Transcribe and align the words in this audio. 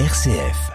RCF. 0.00 0.72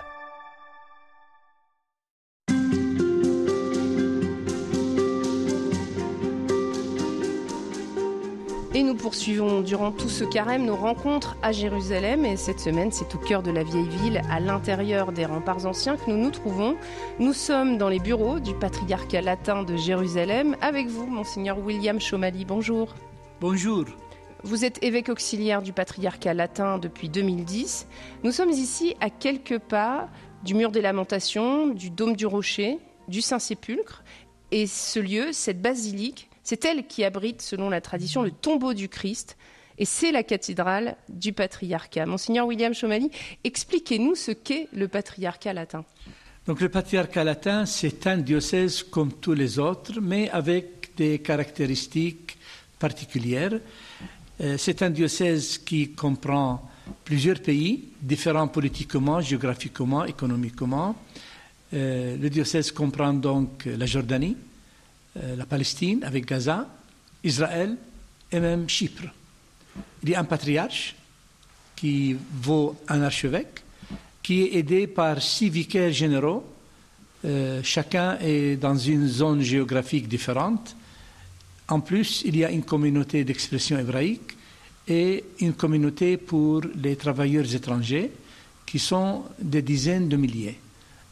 Et 8.74 8.82
nous 8.82 8.96
poursuivons 8.96 9.60
durant 9.60 9.92
tout 9.92 10.08
ce 10.08 10.24
carême 10.24 10.66
nos 10.66 10.78
rencontres 10.78 11.36
à 11.44 11.52
Jérusalem. 11.52 12.24
Et 12.24 12.38
cette 12.38 12.62
semaine, 12.62 12.94
c'est 12.94 13.14
au 13.14 13.18
cœur 13.18 13.44
de 13.44 13.52
la 13.52 13.64
vieille 13.64 13.90
ville, 13.90 14.22
à 14.32 14.40
l'intérieur 14.40 15.12
des 15.12 15.26
remparts 15.26 15.66
anciens, 15.66 15.98
que 15.98 16.10
nous 16.10 16.18
nous 16.18 16.32
trouvons. 16.32 16.78
Nous 17.20 17.34
sommes 17.34 17.78
dans 17.78 17.90
les 17.90 18.00
bureaux 18.00 18.40
du 18.40 18.54
patriarcat 18.54 19.20
latin 19.20 19.64
de 19.64 19.76
Jérusalem. 19.76 20.56
Avec 20.62 20.88
vous, 20.88 21.06
Monseigneur 21.06 21.60
William 21.60 22.00
Chomali. 22.00 22.46
Bonjour. 22.46 22.96
Bonjour. 23.42 23.84
Vous 24.44 24.64
êtes 24.64 24.82
évêque 24.82 25.10
auxiliaire 25.10 25.62
du 25.62 25.74
patriarcat 25.74 26.34
latin 26.34 26.78
depuis 26.78 27.10
2010. 27.10 27.88
Nous 28.24 28.32
sommes 28.32 28.52
ici 28.52 28.96
à 29.02 29.10
quelques 29.10 29.60
pas 29.60 30.10
du 30.46 30.54
mur 30.54 30.72
des 30.72 30.82
lamentations, 30.82 31.68
du 31.68 31.90
dôme 31.90 32.16
du 32.16 32.26
rocher, 32.26 32.80
du 33.10 33.22
Saint-Sépulcre. 33.22 34.04
Et 34.52 34.66
ce 34.66 35.00
lieu, 35.00 35.34
cette 35.34 35.62
basilique, 35.62 36.30
c'est 36.44 36.64
elle 36.64 36.88
qui 36.88 37.04
abrite, 37.04 37.42
selon 37.42 37.70
la 37.70 37.82
tradition, 37.82 38.24
le 38.24 38.32
tombeau 38.32 38.74
du 38.74 38.88
Christ. 38.88 39.38
Et 39.78 39.84
c'est 39.84 40.14
la 40.14 40.24
cathédrale 40.24 40.96
du 41.10 41.34
patriarcat. 41.34 42.06
Monseigneur 42.06 42.48
William 42.48 42.74
Chomali, 42.74 43.12
expliquez-nous 43.44 44.16
ce 44.16 44.32
qu'est 44.32 44.70
le 44.72 44.88
patriarcat 44.88 45.52
latin. 45.52 45.84
Donc 46.48 46.62
le 46.62 46.70
patriarcat 46.70 47.26
latin, 47.26 47.66
c'est 47.66 48.08
un 48.08 48.18
diocèse 48.18 48.84
comme 48.84 49.12
tous 49.12 49.34
les 49.34 49.60
autres, 49.60 50.00
mais 50.02 50.30
avec 50.30 50.96
des 50.96 51.20
caractéristiques 51.20 52.38
particulières. 52.80 53.60
Euh, 54.42 54.56
c'est 54.58 54.82
un 54.82 54.90
diocèse 54.90 55.58
qui 55.58 55.90
comprend 55.90 56.70
plusieurs 57.04 57.42
pays, 57.42 57.90
différents 58.02 58.48
politiquement, 58.48 59.20
géographiquement, 59.20 60.06
économiquement. 60.06 60.96
Euh, 61.74 62.16
le 62.18 62.30
diocèse 62.30 62.72
comprend 62.72 63.14
donc 63.14 63.66
la 63.66 63.86
Jordanie, 63.86 64.38
euh, 65.18 65.36
la 65.36 65.46
Palestine 65.46 66.04
avec 66.04 66.26
Gaza, 66.26 66.68
Israël 67.24 67.76
et 68.32 68.40
même 68.40 68.70
Chypre. 68.70 69.14
Il 70.04 70.10
y 70.10 70.16
a 70.16 70.22
un 70.22 70.26
patriarche 70.26 70.96
qui 71.76 72.16
vaut 72.42 72.78
un 72.88 73.02
archevêque, 73.02 73.62
qui 74.24 74.44
est 74.44 74.56
aidé 74.56 74.88
par 74.88 75.22
six 75.22 75.50
vicaires 75.50 75.92
généraux. 75.92 76.44
chacun 77.64 78.18
est 78.20 78.56
dans 78.56 78.78
une 78.78 79.08
zone 79.08 79.42
géographique 79.42 80.08
différente. 80.08 80.76
En 81.70 81.82
plus, 81.82 82.24
il 82.26 82.36
y 82.36 82.44
a 82.44 82.52
une 82.52 82.64
communauté 82.64 83.24
d'expression 83.24 83.78
hébraïque 83.78 84.36
et 84.88 85.24
une 85.40 85.54
communauté 85.54 86.18
pour 86.18 86.62
les 86.76 86.96
travailleurs 86.96 87.54
étrangers, 87.54 88.12
qui 88.66 88.80
sont 88.80 89.24
des 89.40 89.62
dizaines 89.62 90.10
de 90.10 90.18
milliers. 90.18 90.60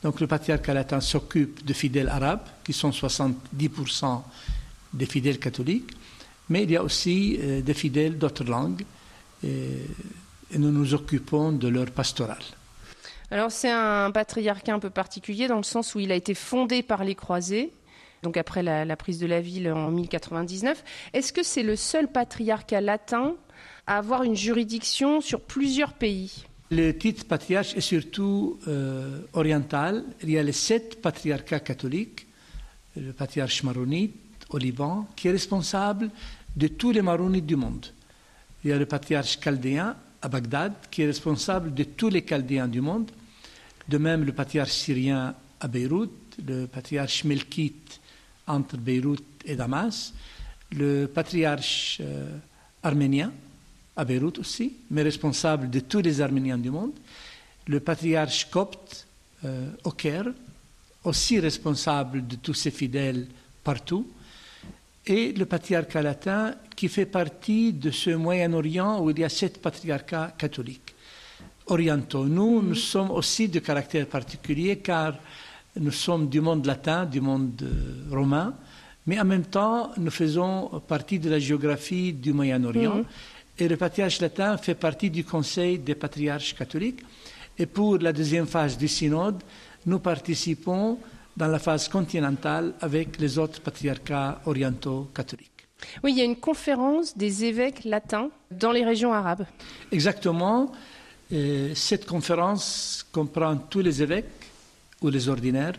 Donc 0.03 0.19
le 0.19 0.27
patriarcat 0.27 0.73
latin 0.73 0.99
s'occupe 0.99 1.63
de 1.65 1.73
fidèles 1.73 2.09
arabes, 2.09 2.45
qui 2.63 2.73
sont 2.73 2.89
70% 2.89 4.21
des 4.93 5.05
fidèles 5.05 5.39
catholiques, 5.39 5.91
mais 6.49 6.63
il 6.63 6.71
y 6.71 6.77
a 6.77 6.83
aussi 6.83 7.37
euh, 7.39 7.61
des 7.61 7.73
fidèles 7.73 8.17
d'autres 8.17 8.43
langues, 8.43 8.83
et, 9.43 9.73
et 10.51 10.57
nous 10.57 10.71
nous 10.71 10.93
occupons 10.93 11.51
de 11.51 11.67
leur 11.67 11.91
pastoral. 11.91 12.41
Alors 13.29 13.51
c'est 13.51 13.71
un 13.71 14.09
patriarcat 14.11 14.73
un 14.73 14.79
peu 14.79 14.89
particulier 14.89 15.47
dans 15.47 15.57
le 15.57 15.63
sens 15.63 15.93
où 15.95 15.99
il 15.99 16.11
a 16.11 16.15
été 16.15 16.33
fondé 16.33 16.81
par 16.81 17.03
les 17.03 17.15
croisés, 17.15 17.73
donc 18.23 18.37
après 18.37 18.63
la, 18.63 18.95
prise 18.95 19.19
de 19.19 19.27
la 19.27 19.41
ville 19.41 19.71
en 19.71 19.91
1099. 19.91 20.83
Est-ce 21.13 21.33
que 21.33 21.43
c'est 21.43 21.63
le 21.63 21.75
seul 21.75 22.07
patriarcat 22.07 22.81
latin 22.81 23.35
à 23.85 23.97
avoir 23.97 24.23
une 24.23 24.35
juridiction 24.35 25.21
sur 25.21 25.41
plusieurs 25.41 25.93
pays? 25.93 26.45
Le 26.69 26.91
titre 26.91 27.25
patriarche 27.25 27.75
est 27.75 27.81
surtout 27.81 28.59
euh, 28.67 29.21
oriental. 29.33 30.03
Il 30.23 30.31
y 30.31 30.37
a 30.37 30.43
les 30.43 30.51
sept 30.51 31.01
patriarcats 31.01 31.61
catholiques, 31.61 32.27
le 32.97 33.13
patriarche 33.13 33.63
maronite 33.63 34.15
au 34.49 34.57
Liban, 34.57 35.07
qui 35.15 35.29
est 35.29 35.31
responsable 35.31 36.09
de 36.55 36.67
tous 36.67 36.91
les 36.91 37.01
maronites 37.01 37.45
du 37.45 37.55
monde. 37.55 37.85
Il 38.63 38.71
y 38.71 38.73
a 38.73 38.77
le 38.77 38.85
patriarche 38.85 39.39
chaldéen 39.39 39.95
à 40.21 40.27
Bagdad, 40.27 40.73
qui 40.91 41.03
est 41.03 41.05
responsable 41.05 41.73
de 41.73 41.83
tous 41.83 42.09
les 42.09 42.25
chaldéens 42.25 42.67
du 42.67 42.81
monde. 42.81 43.11
De 43.87 43.97
même, 43.97 44.25
le 44.25 44.33
patriarche 44.33 44.71
syrien 44.71 45.35
à 45.59 45.67
Beyrouth, 45.67 46.11
le 46.45 46.65
patriarche 46.65 47.23
melkite 47.23 48.01
entre 48.47 48.77
Beyrouth 48.77 49.23
et 49.45 49.55
Damas, 49.55 50.13
le 50.71 51.07
patriarche 51.07 51.99
euh, 52.01 52.37
arménien 52.83 53.31
à 53.95 54.05
Beyrouth 54.05 54.39
aussi, 54.39 54.73
mais 54.91 55.03
responsable 55.03 55.69
de 55.69 55.79
tous 55.79 56.01
les 56.01 56.21
Arméniens 56.21 56.57
du 56.57 56.69
monde, 56.69 56.93
le 57.67 57.79
patriarche 57.79 58.49
copte 58.49 59.05
au 59.83 59.91
Caire, 59.91 60.25
aussi 61.03 61.39
responsable 61.39 62.25
de 62.25 62.35
tous 62.35 62.53
ses 62.53 62.71
fidèles 62.71 63.27
partout, 63.63 64.07
et 65.07 65.31
le 65.31 65.45
patriarcat 65.45 66.01
latin 66.01 66.55
qui 66.75 66.89
fait 66.89 67.05
partie 67.05 67.73
de 67.73 67.91
ce 67.91 68.09
Moyen-Orient 68.09 69.01
où 69.01 69.09
il 69.09 69.19
y 69.19 69.23
a 69.23 69.29
sept 69.29 69.61
patriarcats 69.61 70.35
catholiques. 70.37 70.93
Orientaux. 71.67 72.25
Nous, 72.25 72.61
nous 72.61 72.75
sommes 72.75 73.11
aussi 73.11 73.47
de 73.49 73.59
caractère 73.59 74.07
particulier 74.07 74.77
car 74.77 75.15
nous 75.79 75.91
sommes 75.91 76.29
du 76.29 76.41
monde 76.41 76.65
latin, 76.65 77.05
du 77.05 77.21
monde 77.21 77.61
euh, 77.61 78.15
romain, 78.15 78.53
mais 79.05 79.19
en 79.19 79.25
même 79.25 79.45
temps, 79.45 79.91
nous 79.97 80.11
faisons 80.11 80.81
partie 80.87 81.19
de 81.19 81.29
la 81.29 81.39
géographie 81.39 82.13
du 82.13 82.33
Moyen-Orient. 82.33 82.95
Mhm. 82.95 83.05
Et 83.59 83.67
le 83.67 83.77
patriarche 83.77 84.19
latin 84.19 84.57
fait 84.57 84.75
partie 84.75 85.09
du 85.09 85.23
Conseil 85.23 85.79
des 85.79 85.95
patriarches 85.95 86.53
catholiques. 86.53 87.01
Et 87.57 87.65
pour 87.65 87.97
la 87.97 88.13
deuxième 88.13 88.45
phase 88.45 88.77
du 88.77 88.87
synode, 88.87 89.41
nous 89.85 89.99
participons 89.99 90.99
dans 91.35 91.47
la 91.47 91.57
phase 91.57 91.87
continentale 91.87 92.73
avec 92.81 93.19
les 93.19 93.37
autres 93.39 93.61
patriarcats 93.61 94.41
orientaux 94.45 95.09
catholiques. 95.13 95.51
Oui, 96.03 96.11
il 96.11 96.17
y 96.17 96.21
a 96.21 96.25
une 96.25 96.35
conférence 96.35 97.15
des 97.17 97.45
évêques 97.45 97.83
latins 97.85 98.29
dans 98.51 98.71
les 98.71 98.83
régions 98.83 99.13
arabes. 99.13 99.45
Exactement. 99.91 100.71
Et 101.31 101.73
cette 101.75 102.05
conférence 102.05 103.05
comprend 103.11 103.55
tous 103.57 103.81
les 103.81 104.01
évêques 104.01 104.36
ou 105.01 105.09
les 105.09 105.29
ordinaires 105.29 105.73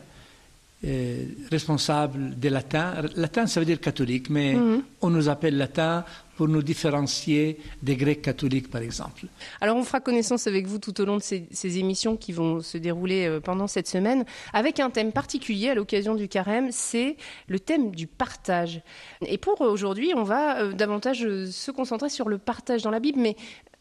euh, 0.85 1.25
responsables 1.51 2.39
des 2.39 2.51
latins. 2.51 2.95
Latin, 3.17 3.49
ça 3.49 3.59
veut 3.59 3.67
dire 3.67 3.81
catholique, 3.81 4.31
mais 4.31 4.55
Mhm. 4.55 4.83
on 5.03 5.11
nous 5.11 5.29
appelle 5.29 5.57
latin 5.57 6.05
pour 6.37 6.47
nous 6.47 6.63
différencier 6.63 7.59
des 7.83 7.97
grecs 7.97 8.23
catholiques, 8.23 8.71
par 8.71 8.81
exemple. 8.81 9.27
Alors 9.61 9.77
on 9.77 9.83
fera 9.83 9.99
connaissance 9.99 10.47
avec 10.47 10.69
vous 10.69 10.79
tout 10.79 11.01
au 11.01 11.05
long 11.05 11.17
de 11.17 11.23
ces, 11.23 11.49
ces 11.51 11.79
émissions 11.79 12.17
qui 12.17 12.31
vont 12.31 12.61
se 12.63 12.79
dérouler 12.79 13.27
euh, 13.27 13.41
pendant 13.41 13.67
cette 13.67 13.89
semaine, 13.89 14.25
avec 14.53 14.79
un 14.79 14.91
thème 14.91 15.11
particulier 15.11 15.71
à 15.71 15.75
l'occasion 15.75 16.15
du 16.15 16.29
carême, 16.29 16.69
c'est 16.71 17.17
le 17.49 17.59
thème 17.59 17.91
du 17.91 18.07
partage. 18.07 18.81
Et 19.27 19.37
pour 19.37 19.61
aujourd'hui, 19.63 20.13
on 20.15 20.23
va 20.23 20.61
euh, 20.63 20.73
davantage 20.73 21.27
se 21.51 21.71
concentrer 21.73 22.09
sur 22.09 22.29
le 22.29 22.39
partage 22.39 22.83
dans 22.83 22.93
la 22.93 23.01
Bible, 23.01 23.19
mais 23.21 23.35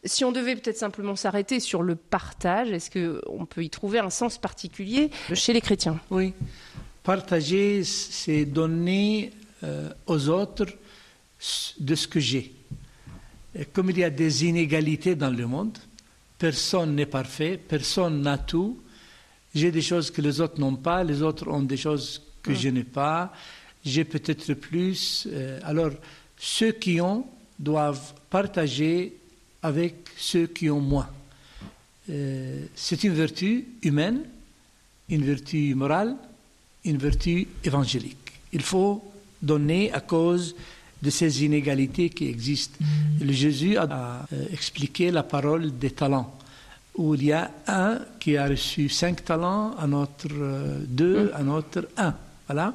si 0.04 0.24
on 0.24 0.32
devait 0.32 0.56
peut-être 0.56 0.78
simplement 0.78 1.16
s'arrêter 1.16 1.60
sur 1.60 1.82
le 1.82 1.96
partage, 1.96 2.70
est-ce 2.70 2.90
qu'on 2.90 3.46
peut 3.46 3.64
y 3.64 3.70
trouver 3.70 3.98
un 3.98 4.10
sens 4.10 4.38
particulier 4.38 5.10
chez 5.34 5.52
les 5.52 5.60
chrétiens? 5.60 6.00
Oui. 6.10 6.34
Partager, 7.02 7.84
c'est 7.84 8.44
donner 8.44 9.32
euh, 9.64 9.90
aux 10.06 10.28
autres 10.28 10.66
de 11.80 11.94
ce 11.94 12.06
que 12.06 12.20
j'ai. 12.20 12.52
Comme 13.72 13.90
il 13.90 13.98
y 13.98 14.04
a 14.04 14.10
des 14.10 14.44
inégalités 14.44 15.14
dans 15.14 15.30
le 15.30 15.46
monde, 15.46 15.78
personne 16.38 16.94
n'est 16.94 17.06
parfait, 17.06 17.58
personne 17.58 18.22
n'a 18.22 18.38
tout. 18.38 18.78
J'ai 19.54 19.72
des 19.72 19.82
choses 19.82 20.10
que 20.10 20.22
les 20.22 20.40
autres 20.40 20.60
n'ont 20.60 20.76
pas, 20.76 21.02
les 21.02 21.22
autres 21.22 21.48
ont 21.48 21.62
des 21.62 21.76
choses 21.76 22.22
que 22.42 22.54
je 22.54 22.68
n'ai 22.68 22.84
pas, 22.84 23.32
j'ai 23.84 24.04
peut-être 24.04 24.54
plus. 24.54 25.26
Euh, 25.30 25.58
alors, 25.64 25.90
ceux 26.36 26.72
qui 26.72 27.00
ont 27.00 27.26
doivent 27.58 28.14
partager 28.30 29.17
avec 29.62 29.94
ceux 30.16 30.46
qui 30.46 30.70
ont 30.70 30.80
moins. 30.80 31.08
Euh, 32.10 32.64
c'est 32.74 33.04
une 33.04 33.14
vertu 33.14 33.66
humaine, 33.82 34.20
une 35.08 35.24
vertu 35.24 35.74
morale, 35.74 36.16
une 36.84 36.96
vertu 36.96 37.48
évangélique. 37.64 38.32
Il 38.52 38.62
faut 38.62 39.02
donner 39.42 39.92
à 39.92 40.00
cause 40.00 40.54
de 41.02 41.10
ces 41.10 41.44
inégalités 41.44 42.10
qui 42.10 42.28
existent. 42.28 42.78
Le 43.20 43.32
Jésus 43.32 43.76
a 43.76 44.26
euh, 44.32 44.46
expliqué 44.52 45.10
la 45.10 45.22
parole 45.22 45.78
des 45.78 45.90
talents, 45.90 46.34
où 46.96 47.14
il 47.14 47.24
y 47.24 47.32
a 47.32 47.50
un 47.66 48.00
qui 48.18 48.36
a 48.36 48.48
reçu 48.48 48.88
cinq 48.88 49.24
talents, 49.24 49.76
un 49.78 49.92
autre 49.92 50.28
euh, 50.32 50.80
deux, 50.86 51.30
un 51.36 51.48
autre 51.48 51.88
un. 51.96 52.14
Voilà. 52.46 52.74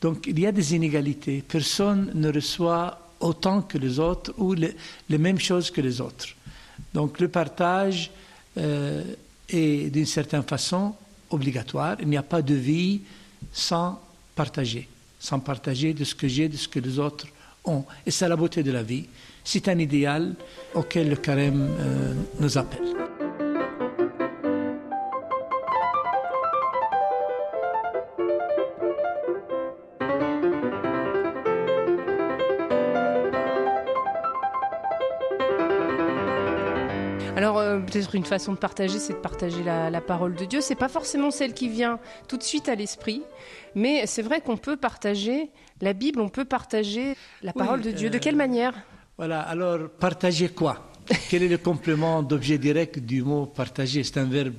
Donc 0.00 0.26
il 0.26 0.38
y 0.40 0.46
a 0.46 0.52
des 0.52 0.74
inégalités. 0.74 1.44
Personne 1.46 2.10
ne 2.14 2.32
reçoit 2.32 3.01
autant 3.22 3.62
que 3.62 3.78
les 3.78 3.98
autres 3.98 4.34
ou 4.36 4.54
les, 4.54 4.74
mêmes 5.08 5.38
choses 5.38 5.70
que 5.70 5.80
les 5.80 6.00
autres. 6.00 6.28
Donc 6.92 7.20
le 7.20 7.28
partage 7.28 8.10
euh, 8.58 9.02
est 9.48 9.90
d'une 9.90 10.06
certaine 10.06 10.42
façon 10.42 10.94
obligatoire. 11.30 11.96
Il 12.00 12.08
n'y 12.08 12.16
a 12.16 12.22
pas 12.22 12.42
de 12.42 12.54
vie 12.54 13.00
sans 13.52 14.00
partager, 14.34 14.88
sans 15.18 15.40
partager 15.40 15.94
de 15.94 16.04
ce 16.04 16.14
que 16.14 16.28
j'ai, 16.28 16.48
de 16.48 16.56
ce 16.56 16.68
que 16.68 16.80
les 16.80 16.98
autres 16.98 17.26
ont. 17.64 17.84
Et 18.04 18.10
c'est 18.10 18.28
la 18.28 18.36
beauté 18.36 18.62
de 18.62 18.72
la 18.72 18.82
vie. 18.82 19.06
C'est 19.44 19.68
un 19.68 19.78
idéal 19.78 20.34
auquel 20.74 21.08
le 21.08 21.16
carême 21.16 21.68
euh, 21.80 22.14
nous 22.38 22.58
appelle. 22.58 23.21
Euh, 37.72 37.80
peut-être 37.80 38.14
une 38.14 38.24
façon 38.24 38.52
de 38.52 38.58
partager, 38.58 38.98
c'est 38.98 39.14
de 39.14 39.18
partager 39.18 39.62
la, 39.62 40.00
parole 40.00 40.34
de 40.34 40.44
Dieu. 40.44 40.60
C'est 40.60 40.74
pas 40.74 40.88
forcément 40.88 41.30
celle 41.30 41.54
qui 41.54 41.68
vient 41.68 41.98
tout 42.28 42.36
de 42.36 42.42
suite 42.42 42.68
à 42.68 42.74
l'esprit, 42.74 43.22
mais 43.74 44.06
c'est 44.06 44.22
vrai 44.22 44.40
qu'on 44.40 44.56
peut 44.56 44.76
partager 44.76 45.50
la 45.80 45.92
Bible, 45.92 46.20
on 46.20 46.28
peut 46.28 46.44
partager 46.44 47.16
la 47.42 47.52
parole 47.52 47.80
de 47.80 47.90
Dieu. 47.90 48.10
de 48.10 48.18
quelle 48.18 48.36
manière? 48.36 48.74
Voilà. 49.16 49.40
Alors 49.40 49.88
partager 49.88 50.48
quoi? 50.48 50.90
Quel 51.28 51.42
est 51.42 51.48
le 51.48 51.58
complément 51.58 52.22
d'objet 52.22 52.58
direct 52.58 52.98
du 52.98 53.22
mot 53.22 53.46
partager? 53.46 54.04
C'est 54.04 54.18
un 54.18 54.24
verbe 54.24 54.54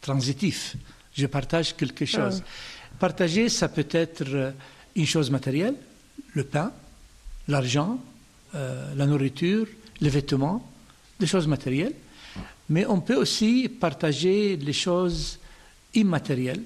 transitif. 0.00 0.76
Je 1.14 1.26
partage 1.26 1.74
quelque 1.76 2.04
chose. 2.04 2.42
Ah. 2.44 2.96
Partager, 2.98 3.48
ça 3.48 3.68
peut 3.68 3.88
être 3.90 4.24
euh, 4.28 4.50
une 4.94 5.06
chose 5.06 5.30
matérielle, 5.30 5.74
le 6.34 6.44
pain, 6.44 6.72
l'argent, 7.48 7.98
euh, 8.54 8.94
la 8.94 9.06
nourriture, 9.06 9.66
les 10.00 10.10
vêtements, 10.10 10.68
des 11.18 11.26
choses 11.26 11.46
matérielles. 11.46 11.94
Mais 12.70 12.86
on 12.86 13.00
peut 13.00 13.16
aussi 13.16 13.68
partager 13.68 14.56
les 14.56 14.72
choses 14.72 15.38
immatérielles. 15.94 16.62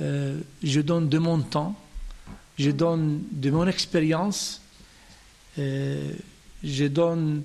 Euh, 0.00 0.40
je 0.62 0.80
donne 0.80 1.08
de 1.08 1.18
mon 1.18 1.40
temps, 1.40 1.74
je 2.58 2.70
donne 2.70 3.22
de 3.30 3.50
mon 3.50 3.66
expérience, 3.66 4.60
je 5.56 6.86
donne 6.88 7.42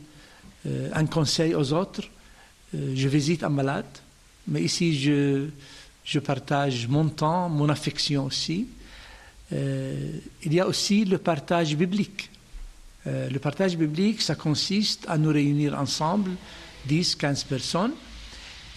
un 0.65 1.05
conseil 1.05 1.53
aux 1.53 1.73
autres, 1.73 2.03
je 2.73 3.07
visite 3.07 3.43
un 3.43 3.49
malade, 3.49 3.85
mais 4.47 4.63
ici 4.63 4.99
je, 4.99 5.47
je 6.03 6.19
partage 6.19 6.87
mon 6.87 7.07
temps, 7.07 7.49
mon 7.49 7.69
affection 7.69 8.25
aussi. 8.25 8.67
Euh, 9.53 10.11
il 10.43 10.53
y 10.53 10.59
a 10.59 10.67
aussi 10.67 11.05
le 11.05 11.17
partage 11.17 11.75
biblique. 11.75 12.31
Euh, 13.07 13.29
le 13.29 13.39
partage 13.39 13.77
biblique, 13.77 14.21
ça 14.21 14.35
consiste 14.35 15.05
à 15.07 15.17
nous 15.17 15.29
réunir 15.29 15.79
ensemble, 15.79 16.31
10, 16.85 17.15
15 17.15 17.43
personnes. 17.43 17.93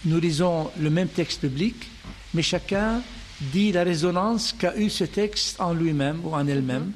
Nous 0.05 0.19
lisons 0.19 0.69
le 0.79 0.89
même 0.89 1.07
texte 1.07 1.45
biblique, 1.45 1.89
mais 2.33 2.41
chacun 2.41 3.01
dit 3.39 3.71
la 3.71 3.83
résonance 3.83 4.53
qu'a 4.53 4.75
eu 4.77 4.89
ce 4.89 5.05
texte 5.05 5.59
en 5.59 5.73
lui-même 5.73 6.21
ou 6.25 6.33
en 6.33 6.47
elle-même. 6.47 6.91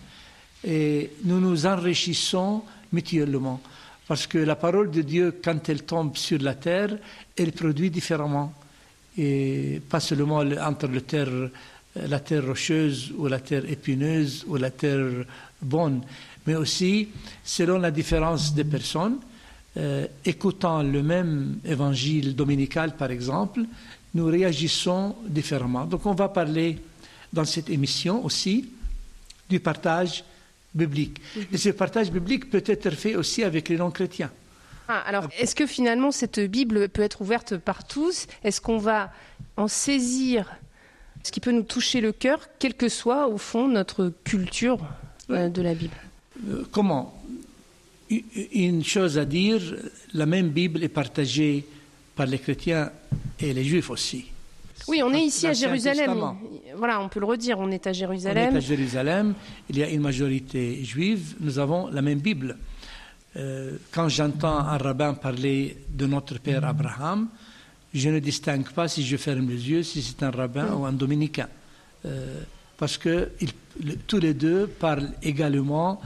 Et 0.66 1.12
nous 1.24 1.40
nous 1.40 1.66
enrichissons 1.66 2.64
mutuellement. 2.92 3.62
Parce 4.08 4.28
que 4.28 4.38
la 4.38 4.56
parole 4.56 4.92
de 4.92 5.02
Dieu, 5.02 5.40
quand 5.44 5.70
elle 5.70 5.84
tombe 5.84 6.16
sur 6.16 6.40
la 6.42 6.56
terre, 6.56 6.98
elle 7.36 7.52
produit 7.52 7.90
différemment. 7.90 8.54
Et 9.18 9.82
pas 9.90 10.00
seulement 10.00 10.40
entre 10.40 10.88
le 10.88 11.02
terre 11.02 11.50
la 12.06 12.20
terre 12.20 12.46
rocheuse 12.46 13.14
ou 13.18 13.28
la 13.28 13.40
terre 13.40 13.70
épineuse 13.70 14.46
ou 14.48 14.56
la 14.56 14.72
terre 14.72 15.26
bonne, 15.62 16.02
mais 16.46 16.56
aussi 16.56 17.10
selon 17.44 17.80
la 17.80 17.92
différence 17.92 18.54
des 18.54 18.64
personnes. 18.64 19.18
Euh, 19.78 20.08
écoutant 20.26 20.82
le 20.82 21.04
même 21.04 21.60
évangile 21.64 22.36
dominical, 22.36 22.96
par 22.96 23.12
exemple, 23.12 23.62
nous 24.16 24.26
réagissons 24.26 25.16
différemment. 25.28 25.86
Donc 25.86 26.06
on 26.08 26.16
va 26.16 26.30
parler 26.30 26.80
dans 27.32 27.46
cette 27.46 27.70
émission 27.70 28.26
aussi 28.26 28.70
du 29.48 29.60
partage 29.60 30.24
biblique. 30.74 31.22
Mhm. 31.36 31.44
Et 31.54 31.58
ce 31.58 31.70
partage 31.70 32.12
biblique 32.12 32.50
peut 32.50 32.64
être 32.66 32.90
fait 32.92 33.16
aussi 33.16 33.44
avec 33.44 33.70
les 33.70 33.78
non-chrétiens. 33.78 34.32
Ah, 34.88 35.04
alors, 35.06 35.28
est-ce 35.38 35.54
que 35.54 35.68
finalement 35.68 36.12
cette 36.12 36.40
Bible 36.40 36.90
peut 36.90 37.04
être 37.04 37.22
ouverte 37.22 37.58
par 37.58 37.86
tous? 37.86 38.26
Est-ce 38.44 38.62
qu'on 38.62 38.78
va 38.78 39.12
en 39.58 39.68
saisir 39.68 40.56
ce 41.24 41.32
qui 41.32 41.40
peut 41.40 41.52
nous 41.52 41.64
toucher 41.64 42.00
le 42.00 42.14
cœur, 42.14 42.40
quelle 42.58 42.74
que 42.74 42.88
soit 42.90 43.28
au 43.28 43.38
fond 43.38 43.68
notre 43.68 44.14
culture 44.24 44.80
euh, 45.30 45.50
de 45.50 45.62
la 45.62 45.74
Bible? 45.74 45.98
Euh, 46.50 46.64
comment? 46.72 47.17
Une 48.10 48.84
chose 48.84 49.18
à 49.18 49.26
dire, 49.26 49.62
la 50.14 50.26
même 50.26 50.50
Bible 50.50 50.84
est 50.84 50.90
partagée 50.90 51.66
par 52.16 52.26
les 52.26 52.40
chrétiens 52.40 52.90
et 53.40 53.54
les 53.54 53.64
juifs 53.64 53.90
aussi. 53.90 54.26
Oui, 54.88 55.02
on 55.04 55.14
est 55.14 55.24
ici 55.24 55.48
à 55.48 55.54
Jérusalem. 55.54 56.36
Voilà, 56.78 57.02
on 57.02 57.10
peut 57.10 57.20
le 57.20 57.26
redire, 57.26 57.60
on 57.60 57.70
est 57.72 57.86
à 57.88 57.94
Jérusalem. 57.94 58.50
On 58.52 58.56
est 58.56 58.58
à 58.58 58.62
Jérusalem, 58.62 59.34
il 59.70 59.78
y 59.78 59.84
a 59.84 59.90
une 59.90 60.02
majorité 60.02 60.84
juive, 60.84 61.36
nous 61.40 61.60
avons 61.60 61.88
la 61.88 62.02
même 62.02 62.20
Bible. 62.20 62.58
Euh, 63.36 63.78
quand 63.92 64.08
j'entends 64.08 64.60
un 64.60 64.78
rabbin 64.78 65.14
parler 65.14 65.78
de 65.90 66.06
notre 66.06 66.40
père 66.40 66.64
Abraham, 66.64 67.28
je 67.94 68.10
ne 68.10 68.20
distingue 68.20 68.70
pas 68.70 68.88
si 68.88 69.06
je 69.06 69.18
ferme 69.18 69.50
les 69.50 69.70
yeux, 69.70 69.84
si 69.84 70.02
c'est 70.02 70.24
un 70.24 70.32
rabbin 70.32 70.74
ou 70.74 70.86
un 70.86 70.94
dominicain. 70.94 71.48
Euh, 72.06 72.42
parce 72.78 72.98
que 72.98 73.30
tous 74.06 74.20
les 74.20 74.34
deux 74.34 74.68
parlent 74.68 75.12
également 75.22 76.00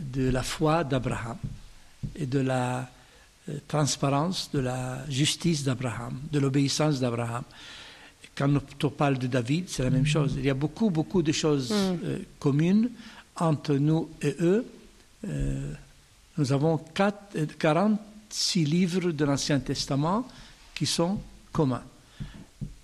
de 0.00 0.30
la 0.30 0.42
foi 0.42 0.84
d'Abraham 0.84 1.36
et 2.16 2.26
de 2.26 2.40
la 2.40 2.88
euh, 3.48 3.58
transparence, 3.68 4.50
de 4.52 4.60
la 4.60 5.04
justice 5.08 5.64
d'Abraham, 5.64 6.18
de 6.30 6.38
l'obéissance 6.38 7.00
d'Abraham. 7.00 7.44
Quand 8.34 8.48
on 8.84 8.90
parle 8.90 9.18
de 9.18 9.26
David, 9.26 9.68
c'est 9.68 9.82
la 9.82 9.90
même 9.90 10.06
chose. 10.06 10.34
Il 10.38 10.44
y 10.44 10.50
a 10.50 10.54
beaucoup, 10.54 10.90
beaucoup 10.90 11.22
de 11.22 11.32
choses 11.32 11.70
mm. 11.70 11.98
euh, 12.04 12.18
communes 12.38 12.90
entre 13.36 13.74
nous 13.74 14.10
et 14.20 14.36
eux. 14.40 14.66
nous 16.36 16.52
avons 16.52 16.78
46 17.58 18.64
livres 18.64 19.12
de 19.12 19.24
l'Ancien 19.24 19.60
Testament 19.60 20.26
qui 20.74 20.86
sont 20.86 21.18
communs. 21.52 21.82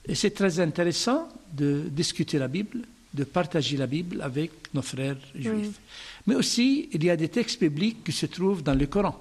Et 0.07 0.15
c'est 0.15 0.31
très 0.31 0.61
intéressant 0.61 1.29
de 1.53 1.89
discuter 1.91 2.39
la 2.39 2.49
Bible, 2.49 2.83
de 3.17 3.25
partager 3.25 3.77
la 3.77 3.87
Bible 3.87 4.21
avec 4.21 4.53
nos 4.75 4.83
frères 4.83 5.17
juifs. 5.35 5.81
Mais 6.27 6.35
aussi, 6.35 6.89
il 6.93 7.03
y 7.03 7.11
a 7.11 7.17
des 7.17 7.29
textes 7.29 7.61
bibliques 7.61 8.05
qui 8.05 8.13
se 8.13 8.27
trouvent 8.27 8.63
dans 8.63 8.75
le 8.75 8.87
Coran. 8.87 9.19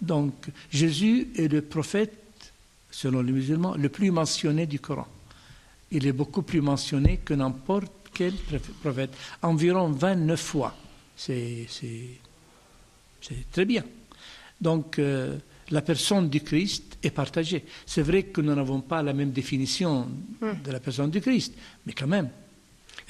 Donc, 0.00 0.32
Jésus 0.70 1.28
est 1.36 1.48
le 1.48 1.60
prophète, 1.60 2.52
selon 2.90 3.20
les 3.20 3.32
musulmans, 3.32 3.74
le 3.74 3.88
plus 3.88 4.12
mentionné 4.12 4.66
du 4.66 4.78
Coran. 4.78 5.08
Il 5.90 6.06
est 6.06 6.12
beaucoup 6.12 6.42
plus 6.42 6.60
mentionné 6.60 7.18
que 7.18 7.34
n'importe 7.34 7.92
quel 8.14 8.34
prophète. 8.80 9.10
Environ 9.42 9.90
29 9.90 10.40
fois. 10.40 10.74
C'est 11.16 11.66
très 13.50 13.64
bien. 13.64 13.84
Donc, 14.60 14.98
euh, 14.98 15.36
la 15.70 15.82
personne 15.82 16.28
du 16.28 16.40
Christ 16.40 16.98
est 17.02 17.10
partagée. 17.10 17.64
C'est 17.84 18.02
vrai 18.02 18.24
que 18.24 18.40
nous 18.40 18.54
n'avons 18.54 18.80
pas 18.80 19.02
la 19.02 19.12
même 19.12 19.30
définition 19.30 20.06
de 20.40 20.70
la 20.70 20.80
personne 20.80 21.10
du 21.10 21.20
Christ, 21.20 21.54
mais 21.84 21.92
quand 21.92 22.06
même. 22.06 22.28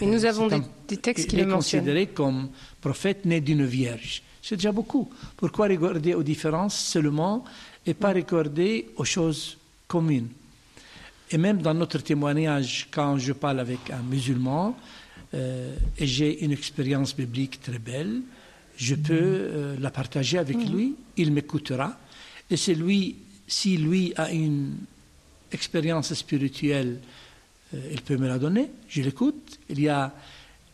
Mais 0.00 0.06
nous 0.06 0.24
avons 0.24 0.48
des, 0.88 0.96
textes 0.96 1.28
qui 1.28 1.36
le 1.36 1.46
mentionnent. 1.46 1.84
Il 1.84 1.90
est 1.90 2.04
considéré 2.04 2.06
comme 2.08 2.50
prophète 2.80 3.24
né 3.24 3.40
d'une 3.40 3.64
vierge. 3.64 4.22
C'est 4.42 4.56
déjà 4.56 4.72
beaucoup. 4.72 5.10
Pourquoi 5.36 5.66
regarder 5.66 6.14
aux 6.14 6.22
différences 6.22 6.78
seulement 6.78 7.44
et 7.84 7.94
pas 7.94 8.12
regarder 8.12 8.90
aux 8.96 9.04
choses 9.04 9.56
communes? 9.88 10.28
Et 11.30 11.38
même 11.38 11.60
dans 11.60 11.74
notre 11.74 11.98
témoignage, 11.98 12.88
quand 12.90 13.18
je 13.18 13.32
parle 13.32 13.58
avec 13.58 13.90
un 13.90 14.02
musulman 14.02 14.76
euh, 15.34 15.74
et 15.98 16.06
j'ai 16.06 16.44
une 16.44 16.52
expérience 16.52 17.16
biblique 17.16 17.60
très 17.60 17.78
belle, 17.78 18.22
je 18.76 18.94
peux 18.94 19.14
euh, 19.14 19.76
la 19.80 19.90
partager 19.90 20.38
avec 20.38 20.56
lui, 20.68 20.94
il 21.16 21.32
m'écoutera 21.32 21.98
et 22.50 22.56
c'est 22.56 22.74
lui, 22.74 23.16
si 23.46 23.76
lui 23.76 24.12
a 24.16 24.30
une 24.30 24.76
expérience 25.52 26.12
spirituelle, 26.14 27.00
euh, 27.74 27.90
il 27.92 28.02
peut 28.02 28.16
me 28.16 28.28
la 28.28 28.38
donner, 28.38 28.70
je 28.88 29.02
l'écoute. 29.02 29.58
Il 29.68 29.80
y 29.80 29.88
a 29.88 30.14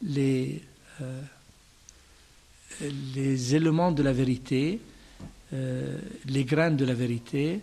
les, 0.03 0.61
euh, 1.01 1.21
les 3.15 3.55
éléments 3.55 3.93
de 3.93 4.03
la 4.03 4.13
vérité, 4.13 4.81
euh, 5.55 5.99
les 6.27 6.45
graines 6.45 6.77
de 6.77 6.85
la 6.85 6.95
vérité 6.95 7.61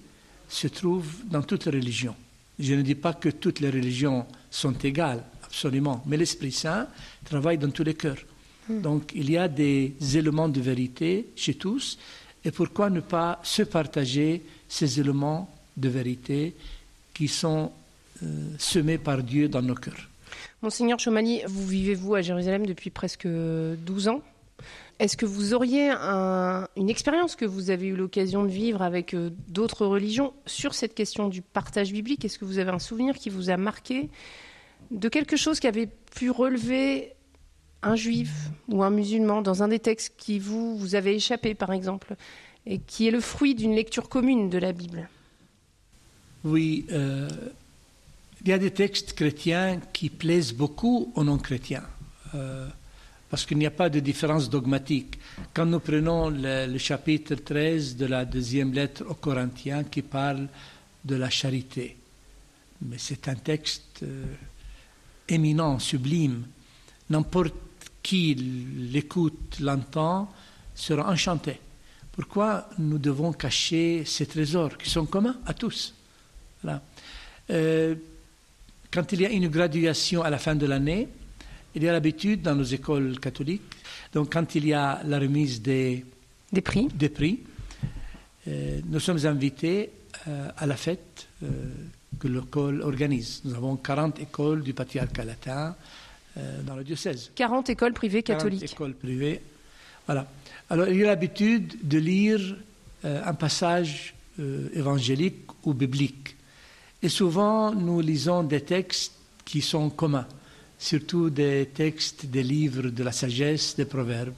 se 0.48 0.68
trouvent 0.68 1.18
dans 1.26 1.44
toutes 1.44 1.66
les 1.66 1.72
religions. 1.72 2.16
Je 2.58 2.74
ne 2.74 2.82
dis 2.82 2.96
pas 2.96 3.14
que 3.14 3.30
toutes 3.30 3.60
les 3.60 3.70
religions 3.70 4.26
sont 4.50 4.74
égales, 4.80 5.24
absolument, 5.44 6.04
mais 6.06 6.18
l'Esprit 6.18 6.52
Saint 6.52 6.88
travaille 7.24 7.58
dans 7.58 7.70
tous 7.70 7.84
les 7.84 7.94
cœurs. 7.94 8.18
Hmm. 8.68 8.82
Donc 8.82 9.12
il 9.16 9.30
y 9.30 9.38
a 9.38 9.48
des 9.48 9.94
éléments 10.14 10.50
de 10.50 10.60
vérité 10.60 11.28
chez 11.36 11.54
tous 11.54 11.98
et 12.46 12.52
pourquoi 12.52 12.90
ne 12.90 13.00
pas 13.00 13.40
se 13.44 13.64
partager 13.64 14.42
ces 14.68 15.00
éléments 15.00 15.50
de 15.78 15.90
vérité 15.90 16.56
qui 17.14 17.28
sont 17.28 17.72
euh, 18.24 18.26
semés 18.58 18.98
par 18.98 19.24
Dieu 19.24 19.50
dans 19.50 19.62
nos 19.62 19.76
cœurs? 19.76 20.10
Monseigneur 20.62 21.00
Chomali, 21.00 21.42
vous 21.48 21.66
vivez-vous 21.66 22.16
à 22.16 22.22
Jérusalem 22.22 22.66
depuis 22.66 22.90
presque 22.90 23.28
12 23.28 24.08
ans. 24.10 24.22
Est-ce 25.00 25.16
que 25.16 25.26
vous 25.26 25.54
auriez 25.54 25.92
une 25.92 26.90
expérience 26.90 27.38
que 27.38 27.46
vous 27.46 27.70
avez 27.70 27.88
eu 27.88 27.96
l'occasion 27.96 28.44
de 28.44 28.50
vivre 28.50 28.82
avec 28.82 29.14
euh, 29.14 29.30
d'autres 29.48 29.86
religions 29.86 30.34
sur 30.46 30.74
cette 30.74 30.94
question 30.94 31.30
du 31.30 31.42
partage 31.42 31.94
biblique? 31.94 32.26
Est-ce 32.26 32.38
que 32.38 32.44
vous 32.44 32.60
avez 32.60 32.72
un 32.72 32.80
souvenir 32.80 33.16
qui 33.16 33.30
vous 33.30 33.50
a 33.50 33.56
marqué 33.56 34.10
de 34.92 35.08
quelque 35.08 35.38
chose 35.38 35.62
qui 35.62 35.68
avait 35.68 35.90
pu 36.16 36.32
relever 36.32 37.14
un 37.82 37.96
juif 37.96 38.50
ou 38.68 38.84
un 38.84 38.90
musulman 38.90 39.42
dans 39.42 39.64
un 39.64 39.68
des 39.68 39.80
textes 39.80 40.14
qui 40.18 40.40
vous, 40.40 40.78
vous 40.78 40.96
avez 40.96 41.16
échappé, 41.16 41.54
par 41.54 41.72
exemple, 41.72 42.16
et 42.66 42.80
qui 42.80 43.08
est 43.08 43.12
le 43.12 43.22
fruit 43.22 43.56
d'une 43.56 43.74
lecture 43.74 44.10
commune 44.10 44.50
de 44.50 44.58
la 44.58 44.72
Bible 44.72 45.10
Oui, 46.44 46.86
euh, 46.92 47.30
il 48.42 48.50
y 48.50 48.54
a 48.54 48.58
des 48.58 48.72
textes 48.72 49.14
chrétiens 49.14 49.80
qui 49.94 50.10
plaisent 50.10 50.54
beaucoup 50.54 51.12
aux 51.16 51.24
non-chrétiens. 51.24 51.84
Euh, 52.36 52.68
parce 53.30 53.46
qu'il 53.46 53.58
n'y 53.58 53.66
a 53.66 53.72
pas 53.72 53.90
de 53.90 54.00
différence 54.00 54.50
dogmatique. 54.50 55.20
Quand 55.54 55.66
nous 55.66 55.80
prenons 55.80 56.30
le, 56.30 56.78
chapitre 56.78 57.36
13 57.36 57.96
de 57.96 58.08
la 58.08 58.26
deuxième 58.26 58.74
lettre 58.74 59.06
aux 59.08 59.14
Corinthiens 59.14 59.84
qui 59.84 60.02
parle 60.02 60.48
de 61.06 61.16
la 61.16 61.30
charité, 61.30 61.96
mais 62.82 62.98
c'est 62.98 63.28
un 63.28 63.36
texte 63.36 64.02
euh, 64.04 64.26
éminent, 65.28 65.78
sublime. 65.80 66.46
N'importe 67.10 67.54
qui 68.10 68.34
l'écoute, 68.34 69.60
l'entend, 69.60 70.32
sera 70.74 71.08
enchanté. 71.12 71.60
Pourquoi 72.12 72.68
nous 72.80 72.98
devons 72.98 73.32
cacher 73.34 74.04
ces 74.04 74.26
trésors 74.26 74.80
qui 74.80 74.90
sont 74.90 75.06
communs 75.06 75.38
à 75.46 75.54
tous? 75.54 75.94
Euh, 77.52 77.94
Quand 78.92 79.12
il 79.12 79.22
y 79.22 79.28
a 79.28 79.30
une 79.30 79.48
graduation 79.48 80.24
à 80.24 80.32
la 80.32 80.40
fin 80.40 80.56
de 80.56 80.66
l'année, 80.66 81.08
il 81.76 81.84
y 81.84 81.88
a 81.88 81.92
l'habitude 81.92 82.42
dans 82.42 82.56
nos 82.56 82.64
écoles 82.64 83.20
catholiques, 83.20 83.76
donc 84.12 84.34
quand 84.34 84.56
il 84.56 84.66
y 84.66 84.74
a 84.74 85.04
la 85.06 85.20
remise 85.20 85.62
des, 85.62 86.04
des 86.52 86.62
prix, 86.62 86.88
des 86.88 87.10
prix 87.10 87.42
euh, 88.48 88.82
nous 88.88 89.00
sommes 89.00 89.24
invités 89.28 89.92
euh, 90.28 90.50
à 90.58 90.66
la 90.66 90.76
fête 90.78 91.28
que 92.20 92.28
l'école 92.28 92.82
organise. 92.82 93.42
Nous 93.46 93.54
avons 93.54 93.76
40 93.76 94.20
écoles 94.20 94.64
du 94.64 94.74
patriarcat 94.74 95.26
latin 95.26 95.76
dans 96.64 96.76
le 96.76 96.84
diocèse. 96.84 97.32
40 97.36 97.70
écoles 97.70 97.94
privées 97.94 98.24
catholiques. 98.24 98.62
40 98.62 98.74
écoles 98.74 98.94
privées. 98.94 99.42
Voilà. 100.06 100.28
Alors, 100.70 100.88
il 100.88 100.98
y 100.98 101.04
a 101.04 101.08
l'habitude 101.08 101.76
de 101.84 101.98
lire 101.98 102.56
un 103.04 103.34
passage 103.34 104.14
évangélique 104.74 105.48
ou 105.64 105.74
biblique. 105.74 106.36
Et 107.02 107.10
souvent, 107.10 107.74
nous 107.74 108.00
lisons 108.00 108.44
des 108.44 108.62
textes 108.62 109.14
qui 109.44 109.62
sont 109.62 109.90
communs 109.90 110.28
surtout 110.80 111.30
des 111.30 111.70
textes, 111.74 112.26
des 112.26 112.42
livres 112.42 112.90
de 112.90 113.04
la 113.04 113.12
sagesse, 113.12 113.76
des 113.76 113.86
proverbes. 113.86 114.34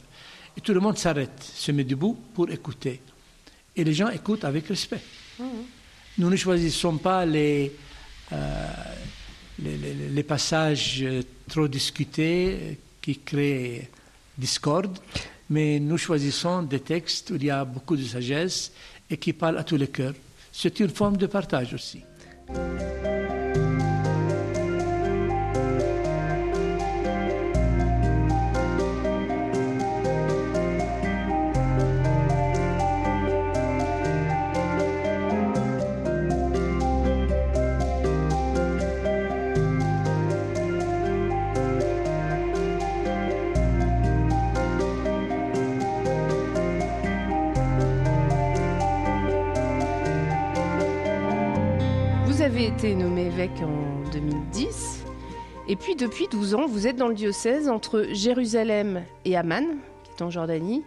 Et 0.58 0.62
tout 0.62 0.74
le 0.74 0.80
monde 0.80 0.98
s'arrête, 0.98 1.42
se 1.42 1.72
met 1.72 1.86
debout 1.86 2.18
pour 2.34 2.50
écouter. 2.50 3.00
Et 3.76 3.84
les 3.84 3.94
gens 3.94 4.10
écoutent 4.10 4.44
avec 4.44 4.68
respect. 4.68 5.02
Mmh. 5.40 5.44
Nous 6.18 6.30
ne 6.30 6.36
choisissons 6.36 6.98
pas 6.98 7.26
les, 7.26 7.72
euh, 8.34 8.68
les, 9.62 10.24
passages 10.24 11.06
trop 11.48 11.68
discutés 11.68 12.78
qui 13.02 13.20
créent 13.20 13.90
discorde, 14.38 14.98
mais 15.50 15.80
nous 15.80 15.98
choisissons 15.98 16.64
des 16.64 16.80
textes 16.80 17.32
où 17.32 17.36
il 17.36 17.46
y 17.46 17.52
a 17.52 17.66
beaucoup 17.66 17.96
de 17.96 18.04
sagesse 18.04 18.72
et 19.10 19.18
qui 19.18 19.34
parlent 19.34 19.58
à 19.58 19.64
tous 19.64 19.78
les 19.78 19.88
cœurs. 19.88 20.14
C'est 20.52 20.80
une 20.80 20.90
forme 20.90 21.18
de 21.18 21.28
partage 21.28 21.74
aussi. 21.74 22.04
Depuis 56.02 56.28
12 56.28 56.56
ans, 56.56 56.66
vous 56.66 56.88
êtes 56.88 56.96
dans 56.96 57.10
le 57.10 57.14
diocèse 57.14 57.70
entre 57.70 58.08
Jérusalem 58.12 59.04
et 59.24 59.38
Amman, 59.38 59.66
qui 60.04 60.10
est 60.10 60.24
en 60.24 60.32
Jordanie. 60.32 60.82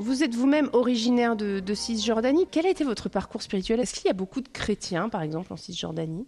Vous 0.00 0.22
êtes 0.22 0.34
vous-même 0.34 0.70
originaire 0.72 1.36
de, 1.36 1.74
Cisjordanie. 1.74 2.46
Quel 2.50 2.64
a 2.64 2.70
été 2.70 2.82
votre 2.82 3.10
parcours 3.10 3.42
spirituel? 3.42 3.78
Est-ce 3.78 3.92
qu'il 3.92 4.06
y 4.06 4.10
a 4.10 4.14
beaucoup 4.14 4.40
de 4.40 4.48
chrétiens, 4.48 5.10
par 5.10 5.20
exemple, 5.20 5.52
en 5.52 5.58
Cisjordanie? 5.58 6.24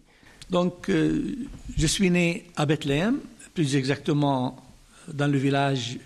Donc, 0.51 0.91
euh, 0.91 1.35
je 1.79 1.87
suis 1.87 2.11
né 2.11 2.45
à 2.57 2.67
Bethléem, 2.67 3.21
plus 3.55 3.75
exactement 3.75 4.63
dans 5.09 5.31
le 5.31 5.39
village 5.39 5.99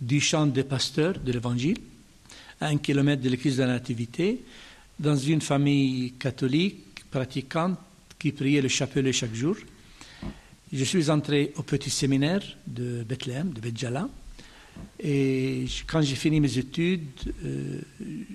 du 0.00 0.20
champ 0.20 0.44
des 0.44 0.64
pasteurs 0.64 1.18
de 1.18 1.32
l'Évangile, 1.32 1.78
à 2.60 2.66
un 2.66 2.76
kilomètre 2.76 3.22
de 3.22 3.30
l'église 3.30 3.56
de 3.56 3.62
la 3.62 3.68
Nativité, 3.68 4.42
dans 4.98 5.16
une 5.16 5.40
famille 5.40 6.12
catholique 6.12 7.04
pratiquante 7.10 7.78
qui 8.18 8.32
priait 8.32 8.60
le 8.60 8.68
chapelet 8.68 9.12
chaque 9.12 9.34
jour. 9.34 9.56
Je 10.72 10.84
suis 10.84 11.10
entré 11.10 11.52
au 11.56 11.62
petit 11.62 11.90
séminaire 11.90 12.42
de 12.66 13.02
Bethléem, 13.02 13.52
de 13.52 13.60
Betjala. 13.60 14.08
Et 15.00 15.64
quand 15.86 16.02
j'ai 16.02 16.14
fini 16.14 16.40
mes 16.40 16.58
études, 16.58 17.08
euh, 17.44 17.80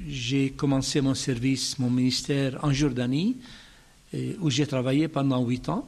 j'ai 0.07 0.49
commencé 0.51 0.99
mon 0.99 1.13
service, 1.13 1.77
mon 1.79 1.89
ministère 1.89 2.59
en 2.63 2.73
Jordanie, 2.73 3.37
où 4.41 4.49
j'ai 4.49 4.67
travaillé 4.67 5.07
pendant 5.07 5.43
huit 5.43 5.67
ans. 5.69 5.87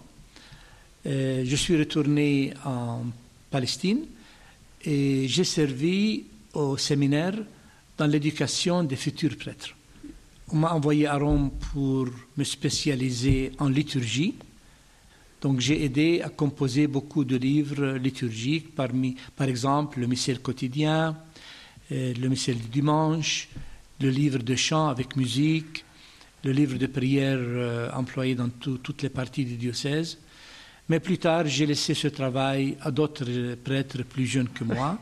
Euh, 1.06 1.44
je 1.46 1.56
suis 1.56 1.78
retourné 1.78 2.54
en 2.66 3.04
Palestine 3.52 4.06
et 4.84 5.28
j'ai 5.28 5.44
servi 5.44 6.24
au 6.54 6.78
séminaire 6.78 7.36
dans 7.98 8.08
l'éducation 8.08 8.84
des 8.84 8.96
futurs 8.96 9.38
prêtres. 9.38 9.76
On 10.50 10.58
m'a 10.58 10.74
envoyé 10.74 11.06
à 11.06 11.18
Rome 11.18 11.52
pour 11.72 12.08
me 12.38 12.44
spécialiser 12.44 13.52
en 13.60 13.70
liturgie. 13.70 14.34
Donc 15.46 15.60
j'ai 15.60 15.86
aidé 15.86 16.24
à 16.24 16.30
composer 16.30 16.88
beaucoup 16.88 17.24
de 17.24 17.36
livres 17.36 17.98
liturgiques, 17.98 18.74
parmi, 18.74 19.16
par 19.36 19.48
exemple 19.48 20.00
le 20.00 20.08
missel 20.08 20.40
quotidien, 20.40 21.16
euh, 21.92 22.16
le 22.20 22.30
missel 22.30 22.58
du 22.58 22.68
dimanche, 22.68 23.48
le 24.02 24.10
livre 24.10 24.40
de 24.40 24.56
chant 24.56 24.88
avec 24.88 25.16
musique, 25.16 25.86
le 26.44 26.52
livre 26.52 26.80
de 26.80 26.88
prière 26.88 27.38
euh, 27.38 27.92
employé 27.94 28.34
dans 28.34 28.50
toutes 28.50 29.04
les 29.04 29.10
parties 29.10 29.46
du 29.46 29.56
diocèse. 29.56 30.18
Mais 30.90 31.00
plus 31.00 31.20
tard, 31.20 31.46
j'ai 31.46 31.68
laissé 31.68 31.94
ce 31.94 32.08
travail 32.08 32.76
à 32.82 32.90
d'autres 32.90 33.54
prêtres 33.64 34.02
plus 34.02 34.26
jeunes 34.26 34.50
que 34.50 34.64
moi 34.64 34.98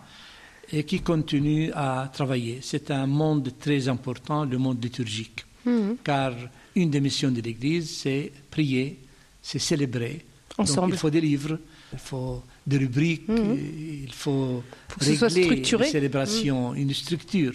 et 0.73 0.83
qui 0.83 0.99
continue 0.99 1.71
à 1.73 2.11
travailler. 2.11 2.59
C'est 2.61 2.91
un 2.91 3.07
monde 3.07 3.49
très 3.57 3.87
important, 3.87 4.43
le 4.43 4.57
monde 4.57 4.83
liturgique, 4.83 5.45
mhm. 5.65 5.95
car 6.03 6.33
une 6.75 6.89
des 6.89 6.99
missions 6.99 7.31
de 7.31 7.39
l'Église, 7.39 7.89
c'est 7.89 8.29
prier, 8.51 8.99
c'est 9.41 9.59
célébrer. 9.59 10.25
Donc 10.57 10.89
il 10.89 10.97
faut 10.97 11.09
des 11.09 11.21
livres, 11.21 11.57
il 11.91 11.99
faut 11.99 12.43
des 12.65 12.77
rubriques, 12.77 13.27
mhm. 13.27 13.57
il 14.03 14.13
faut, 14.13 14.63
régler 14.99 15.47
une 15.47 15.83
célébration, 15.83 16.71
mhm. 16.71 16.77
une 16.77 16.93
structure. 16.93 17.53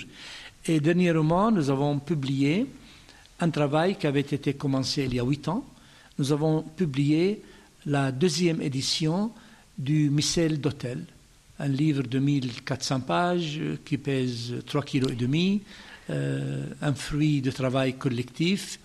Et 0.66 0.80
dernièrement, 0.80 1.50
nous 1.50 1.70
avons 1.70 1.98
publié 1.98 2.66
un 3.40 3.50
travail 3.50 3.96
qui 3.96 4.06
avait 4.06 4.20
été 4.20 4.54
commencé 4.54 5.04
il 5.04 5.14
y 5.14 5.20
a 5.20 5.24
huit 5.24 5.46
ans. 5.48 5.64
Nous 6.18 6.32
avons 6.32 6.62
publié 6.62 7.42
la 7.86 8.10
deuxième 8.10 8.60
édition 8.60 9.30
du 9.78 10.10
Missel 10.10 10.60
d'Hôtel 10.60 11.04
un 11.58 11.68
livre 11.68 12.02
de 12.02 12.18
1400 12.18 13.00
pages 13.00 13.60
qui 13.84 13.98
pèse 13.98 14.54
3,5 14.66 14.84
kg, 14.84 15.60
euh, 16.10 16.64
un 16.80 16.94
fruit 16.94 17.42
de 17.42 17.50
travail 17.50 17.94
collectif 17.94 18.78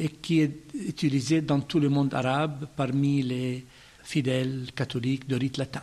et 0.00 0.08
qui 0.08 0.40
est 0.40 0.56
utilisé 0.74 1.42
dans 1.42 1.60
tout 1.60 1.78
le 1.78 1.88
monde 1.88 2.14
arabe 2.14 2.66
parmi 2.76 3.22
les 3.22 3.64
fidèles 4.02 4.66
catholiques 4.74 5.28
de 5.28 5.36
rite 5.36 5.58
latin. 5.58 5.82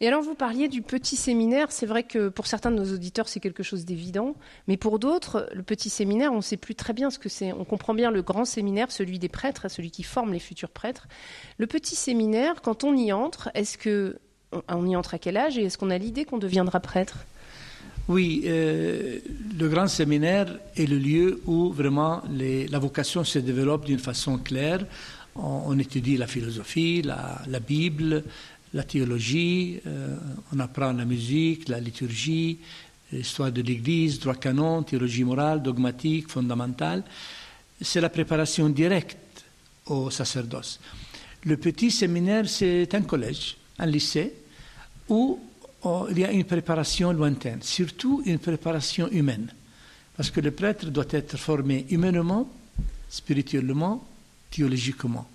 Et 0.00 0.06
alors 0.06 0.22
vous 0.22 0.34
parliez 0.34 0.68
du 0.68 0.82
petit 0.82 1.16
séminaire, 1.16 1.72
c'est 1.72 1.86
vrai 1.86 2.02
que 2.02 2.28
pour 2.28 2.46
certains 2.46 2.70
de 2.70 2.76
nos 2.76 2.92
auditeurs 2.92 3.28
c'est 3.28 3.40
quelque 3.40 3.62
chose 3.62 3.86
d'évident, 3.86 4.34
mais 4.68 4.76
pour 4.76 4.98
d'autres, 4.98 5.48
le 5.54 5.62
petit 5.62 5.88
séminaire, 5.88 6.32
on 6.34 6.36
ne 6.36 6.42
sait 6.42 6.58
plus 6.58 6.74
très 6.74 6.92
bien 6.92 7.08
ce 7.08 7.18
que 7.18 7.30
c'est. 7.30 7.52
On 7.54 7.64
comprend 7.64 7.94
bien 7.94 8.10
le 8.10 8.20
grand 8.20 8.44
séminaire, 8.44 8.92
celui 8.92 9.18
des 9.18 9.30
prêtres, 9.30 9.70
celui 9.70 9.90
qui 9.90 10.02
forme 10.02 10.34
les 10.34 10.38
futurs 10.38 10.68
prêtres. 10.68 11.08
Le 11.56 11.66
petit 11.66 11.96
séminaire, 11.96 12.60
quand 12.60 12.84
on 12.84 12.94
y 12.94 13.10
entre, 13.10 13.50
est-ce 13.54 13.78
que 13.78 14.18
on 14.68 14.86
y 14.86 14.94
entre 14.96 15.14
à 15.14 15.18
quel 15.18 15.38
âge 15.38 15.56
et 15.56 15.64
est-ce 15.64 15.78
qu'on 15.78 15.90
a 15.90 15.98
l'idée 15.98 16.26
qu'on 16.26 16.38
deviendra 16.38 16.78
prêtre? 16.80 17.24
Oui, 18.08 18.42
euh, 18.44 19.18
le 19.58 19.68
grand 19.68 19.88
séminaire 19.88 20.46
est 20.76 20.86
le 20.86 20.98
lieu 20.98 21.40
où 21.46 21.72
vraiment 21.72 22.22
la 22.30 22.78
vocation 22.78 23.24
se 23.24 23.40
développe 23.40 23.84
d'une 23.86 23.98
façon 23.98 24.38
claire. 24.38 24.84
On, 25.34 25.78
étudie 25.78 26.16
la 26.16 26.26
philosophie, 26.26 27.02
la, 27.02 27.60
Bible, 27.60 28.22
la 28.72 28.84
théologie, 28.84 29.80
euh, 29.86 30.16
on 30.54 30.60
apprend 30.60 30.92
la 30.92 31.04
musique, 31.04 31.68
la 31.68 31.80
liturgie, 31.80 32.58
l'histoire 33.12 33.52
de 33.52 33.60
l'Église, 33.60 34.18
droit 34.18 34.34
canon, 34.34 34.82
théologie 34.82 35.24
morale, 35.24 35.62
dogmatique, 35.62 36.30
fondamentale. 36.30 37.02
C'est 37.80 38.00
la 38.00 38.08
préparation 38.08 38.68
directe 38.70 39.44
au 39.86 40.10
sacerdoce. 40.10 40.80
Le 41.44 41.56
petit 41.58 41.90
séminaire, 41.90 42.48
c'est 42.48 42.94
un 42.94 43.02
collège 43.02 43.56
un 43.78 43.86
lycée 43.86 44.32
où 45.08 45.38
oh, 45.86 46.06
il 46.10 46.18
y 46.18 46.24
a 46.24 46.32
une 46.32 46.44
préparation 46.44 47.12
lointaine, 47.12 47.62
surtout 47.62 48.22
une 48.26 48.38
préparation 48.38 49.08
humaine. 49.10 49.52
Parce 50.16 50.30
que 50.30 50.40
le 50.40 50.50
prêtre 50.50 50.86
doit 50.86 51.06
être 51.10 51.36
formé 51.36 51.86
humainement, 51.90 52.48
spirituellement, 53.08 54.04
théologiquement. 54.50 55.26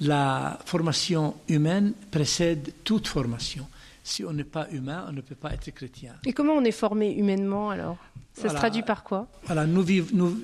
La 0.00 0.58
formation 0.64 1.34
humaine 1.48 1.92
précède 2.10 2.72
toute 2.84 3.06
formation. 3.06 3.66
Si 4.02 4.24
on 4.24 4.32
n'est 4.32 4.44
pas 4.44 4.68
humain, 4.72 5.06
on 5.08 5.12
ne 5.12 5.20
peut 5.20 5.34
pas 5.34 5.52
être 5.52 5.70
chrétien. 5.70 6.14
Et 6.24 6.32
comment 6.32 6.54
on 6.54 6.64
est 6.64 6.72
formé 6.72 7.12
humainement 7.12 7.70
alors? 7.70 7.98
Ça 8.32 8.48
se 8.48 8.54
traduit 8.54 8.82
par 8.82 9.02
quoi? 9.02 9.26
Nous, 9.66 9.84
nous 10.12 10.40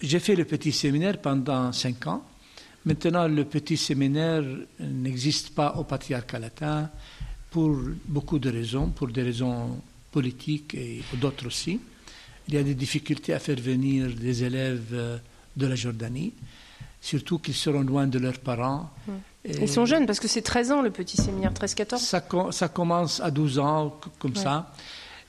J'ai 0.00 0.18
fait 0.18 0.34
le 0.34 0.44
petit 0.44 0.72
séminaire 0.72 1.18
pendant 1.18 1.72
cinq 1.72 2.06
ans. 2.06 2.24
Maintenant, 2.84 3.28
le 3.28 3.44
petit 3.44 3.76
séminaire 3.76 4.42
n'existe 4.80 5.54
pas 5.54 5.76
au 5.76 5.84
patriarcat 5.84 6.40
latin 6.40 6.90
pour 7.52 7.76
beaucoup 8.06 8.38
de 8.38 8.50
raisons, 8.50 8.88
pour 8.88 9.08
des 9.08 9.22
raisons 9.22 9.78
politiques 10.10 10.74
et 10.74 11.02
d'autres 11.20 11.46
aussi. 11.46 11.78
Il 12.48 12.54
y 12.54 12.56
a 12.56 12.62
des 12.62 12.74
difficultés 12.74 13.34
à 13.34 13.38
faire 13.38 13.60
venir 13.60 14.08
des 14.14 14.42
élèves 14.42 14.88
euh, 14.92 15.18
de 15.54 15.66
la 15.66 15.74
Jordanie, 15.76 16.32
surtout 17.00 17.38
qu'ils 17.38 17.54
seront 17.54 17.82
loin 17.82 18.06
de 18.06 18.18
leurs 18.18 18.38
parents. 18.38 18.90
Hum. 19.06 19.20
Ils 19.44 19.68
sont 19.68 19.86
jeunes 19.86 20.06
parce 20.06 20.20
que 20.20 20.28
c'est 20.28 20.42
13 20.42 20.72
ans 20.72 20.82
le 20.82 20.90
petit 20.90 21.16
séminaire, 21.16 21.52
13-14 21.52 21.98
ça, 21.98 22.22
ça, 22.52 22.68
commence 22.68 23.20
à 23.20 23.30
12 23.30 23.58
ans, 23.58 24.00
comme 24.20 24.36
ça. 24.36 24.72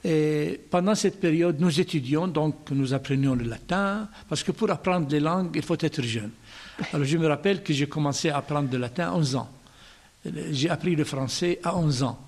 Et 0.06 0.60
pendant 0.70 0.94
cette 0.94 1.20
période, 1.20 1.60
nous 1.60 1.80
étudions, 1.80 2.27
donc 2.27 2.70
nous 2.72 2.94
apprenions 2.94 3.34
le 3.34 3.46
latin, 3.46 4.08
parce 4.30 4.44
que 4.44 4.51
pour 4.51 4.70
apprendre 4.70 5.08
les 5.10 5.20
langues, 5.20 5.50
il 5.56 5.63
faut 5.63 5.77
être 5.80 6.01
jeune. 6.03 6.30
Alors 6.94 7.06
je 7.06 7.18
me 7.18 7.27
rappelle 7.27 7.63
que 7.63 7.74
j'ai 7.74 7.88
commencé 7.88 8.30
à 8.30 8.38
apprendre 8.38 8.70
le 8.72 8.77
latin 8.77 9.08
à 9.08 9.13
11 9.15 9.36
ans. 9.36 9.50
J'ai 10.51 10.70
appris 10.70 10.96
le 10.96 11.03
français 11.03 11.60
à 11.63 11.77
11 11.77 12.03
ans. 12.03 12.20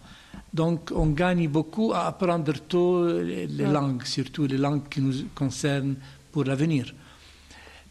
Donc 0.53 0.91
on 0.95 1.07
gagne 1.07 1.47
beaucoup 1.47 1.93
à 1.93 2.07
apprendre 2.07 2.53
tôt 2.67 3.21
les, 3.21 3.47
langues, 3.47 4.03
surtout 4.05 4.45
les 4.47 4.57
langues 4.57 4.87
qui 4.89 5.01
nous 5.01 5.25
concernent 5.33 5.95
pour 6.31 6.43
l'avenir. 6.43 6.93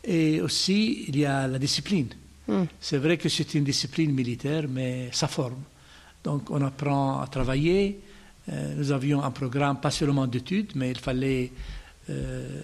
Et 0.02 0.40
aussi, 0.40 1.04
il 1.08 1.18
y 1.18 1.24
a 1.24 1.48
la 1.48 1.58
discipline. 1.58 2.08
Hmm. 2.46 2.64
C'est 2.80 2.98
vrai 2.98 3.16
que 3.16 3.28
c'est 3.28 3.54
une 3.54 3.64
discipline 3.64 4.12
militaire, 4.12 4.64
mais 4.68 5.08
ça 5.12 5.28
forme. 5.28 5.62
Donc 6.22 6.50
on 6.50 6.60
apprend 6.62 7.20
à 7.20 7.26
travailler. 7.26 8.00
Euh, 8.50 8.74
nous 8.76 8.92
avions 8.92 9.22
un 9.22 9.30
programme, 9.30 9.80
pas 9.80 9.90
seulement 9.90 10.26
d'études, 10.26 10.72
mais 10.74 10.90
il 10.90 10.98
fallait 10.98 11.50
euh, 12.10 12.60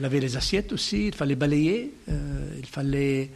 laver 0.00 0.20
les 0.20 0.36
assiettes 0.36 0.72
aussi, 0.72 1.08
il 1.08 1.14
fallait 1.14 1.36
balayer, 1.36 1.94
euh, 2.08 2.54
il 2.58 2.66
fallait 2.66 3.30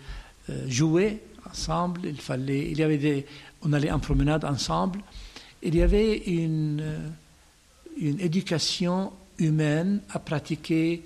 jouer 0.67 1.21
ensemble, 1.53 2.01
il 2.05 2.21
fallait, 2.21 2.71
il 2.71 2.79
y 2.79 2.83
avait 2.83 2.99
des, 2.99 3.27
on 3.63 3.73
allait 3.73 3.91
en 3.91 3.99
promenade 3.99 4.45
ensemble. 4.45 5.01
Il 5.63 5.77
y 5.77 5.83
avait 5.83 6.17
une, 6.17 6.83
une 8.01 8.21
éducation 8.21 9.13
humaine 9.39 10.01
à 10.11 10.19
pratiquer 10.19 11.05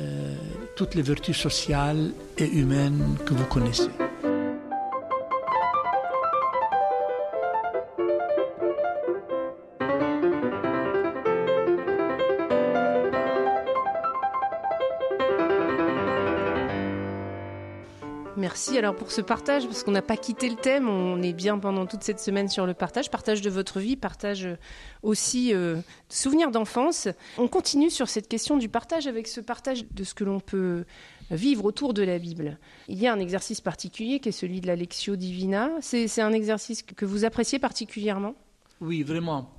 euh, 0.00 0.34
toutes 0.76 0.94
les 0.94 1.02
vertus 1.02 1.36
sociales 1.36 2.12
et 2.36 2.46
humaines 2.46 3.16
que 3.24 3.32
vous 3.32 3.46
connaissez. 3.46 3.88
Merci 18.54 18.78
alors 18.78 18.94
pour 18.94 19.10
ce 19.10 19.20
partage, 19.20 19.66
parce 19.66 19.82
qu'on 19.82 19.90
n'a 19.90 20.00
pas 20.00 20.16
quitté 20.16 20.48
le 20.48 20.54
thème, 20.54 20.88
on 20.88 21.20
est 21.24 21.32
bien 21.32 21.58
pendant 21.58 21.86
toute 21.86 22.04
cette 22.04 22.20
semaine 22.20 22.48
sur 22.48 22.66
le 22.66 22.72
partage, 22.72 23.10
partage 23.10 23.40
de 23.40 23.50
votre 23.50 23.80
vie, 23.80 23.96
partage 23.96 24.46
euh, 24.46 24.54
aussi 25.02 25.52
euh, 25.52 25.74
de 25.74 25.82
souvenirs 26.08 26.52
d'enfance. 26.52 27.08
On 27.36 27.48
continue 27.48 27.90
sur 27.90 28.08
cette 28.08 28.28
question 28.28 28.56
du 28.56 28.68
partage 28.68 29.08
avec 29.08 29.26
ce 29.26 29.40
partage 29.40 29.84
de 29.90 30.04
ce 30.04 30.14
que 30.14 30.22
l'on 30.22 30.38
peut 30.38 30.84
vivre 31.32 31.64
autour 31.64 31.94
de 31.94 32.04
la 32.04 32.16
Bible. 32.20 32.60
Il 32.86 32.96
y 32.96 33.08
a 33.08 33.12
un 33.12 33.18
exercice 33.18 33.60
particulier 33.60 34.20
qui 34.20 34.28
est 34.28 34.32
celui 34.32 34.60
de 34.60 34.68
la 34.68 34.76
Lectio 34.76 35.16
Divina. 35.16 35.70
C'est 35.80 36.20
un 36.20 36.32
exercice 36.32 36.84
que 36.84 37.04
vous 37.04 37.24
appréciez 37.24 37.58
particulièrement? 37.58 38.36
Oui, 38.80 39.02
vraiment. 39.02 39.50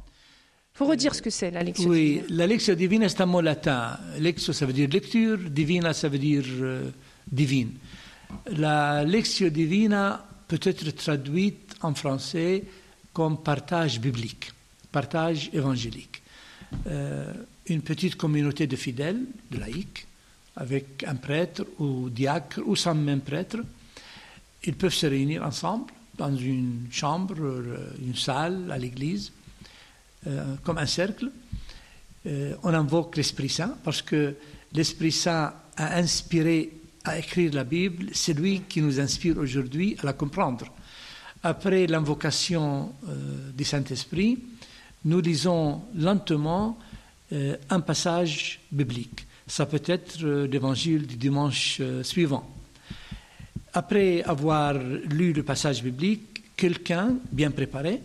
Il 0.74 0.78
faut 0.78 0.86
redire 0.86 1.14
ce 1.14 1.22
que 1.22 1.30
c'est, 1.30 1.52
la 1.52 1.64
Lectio 1.64 1.94
Divina. 1.94 2.22
Oui, 2.22 2.34
la 2.34 2.48
Lectio 2.48 2.76
Divina, 2.76 3.10
c'est 3.10 3.20
un 3.20 3.26
mot 3.26 3.42
latin. 3.42 4.00
Lectio, 4.20 4.54
ça 4.54 4.66
veut 4.66 4.72
dire 4.72 4.88
lecture, 4.88 5.38
Divina, 5.38 5.92
ça 5.92 6.08
veut 6.08 6.18
dire 6.18 6.46
euh, 6.62 6.90
divine. 7.30 7.72
La 8.52 9.04
Lectio 9.04 9.50
Divina 9.50 10.26
peut 10.48 10.60
être 10.62 10.90
traduite 10.92 11.76
en 11.82 11.94
français 11.94 12.64
comme 13.14 13.42
partage 13.42 14.00
biblique, 14.00 14.52
partage 14.92 15.50
évangélique. 15.54 16.22
Euh, 16.88 17.34
une 17.68 17.82
petite 17.82 18.16
communauté 18.16 18.68
de 18.68 18.76
fidèles, 18.76 19.22
de 19.50 19.58
laïcs, 19.58 20.06
avec 20.56 21.04
un 21.08 21.16
prêtre 21.16 21.66
ou 21.80 22.10
diacre 22.10 22.62
ou 22.66 22.76
sans 22.76 22.94
même 22.94 23.22
prêtre, 23.22 23.58
ils 24.64 24.76
peuvent 24.76 24.94
se 24.94 25.08
réunir 25.08 25.44
ensemble 25.44 25.92
dans 26.18 26.36
une 26.36 26.88
chambre, 26.92 27.36
euh, 27.40 27.94
une 28.06 28.16
salle 28.16 28.72
à 28.72 28.78
l'église, 28.78 29.32
euh, 30.28 30.56
comme 30.64 30.78
un 30.78 30.86
cercle. 30.86 31.32
on 32.64 32.74
invoque 32.74 33.18
l'Esprit 33.18 33.50
Saint 33.50 33.78
parce 33.84 34.02
que 34.02 34.36
l'Esprit 34.74 35.12
Saint 35.12 35.54
a 35.78 35.98
inspiré 35.98 36.72
à 37.06 37.20
écrire 37.20 37.54
la 37.54 37.64
Bible, 37.64 38.08
c'est 38.14 38.34
lui 38.34 38.62
qui 38.68 38.82
nous 38.82 39.00
inspire 39.00 39.38
aujourd'hui 39.38 39.96
à 40.02 40.06
la 40.06 40.14
comprendre. 40.14 40.66
Après 41.44 41.86
l'invocation 41.86 42.94
euh, 43.08 43.52
du 43.52 43.64
Saint-Esprit, 43.64 44.40
nous 45.06 45.22
lisons 45.22 45.84
lentement 45.96 46.80
euh, 47.32 47.56
un 47.70 47.80
passage 47.80 48.60
biblique. 48.72 49.28
Ça 49.46 49.68
peut 49.68 49.84
être 49.86 50.24
euh, 50.24 50.48
l'évangile 50.48 51.06
du 51.06 51.16
dimanche 51.16 51.82
suivant. 52.02 52.50
Après 53.74 54.24
avoir 54.24 54.74
lu 54.74 55.34
le 55.34 55.44
passage 55.44 55.84
biblique, 55.84 56.56
quelqu'un 56.58 57.16
bien 57.32 57.52
préparé 57.52 58.02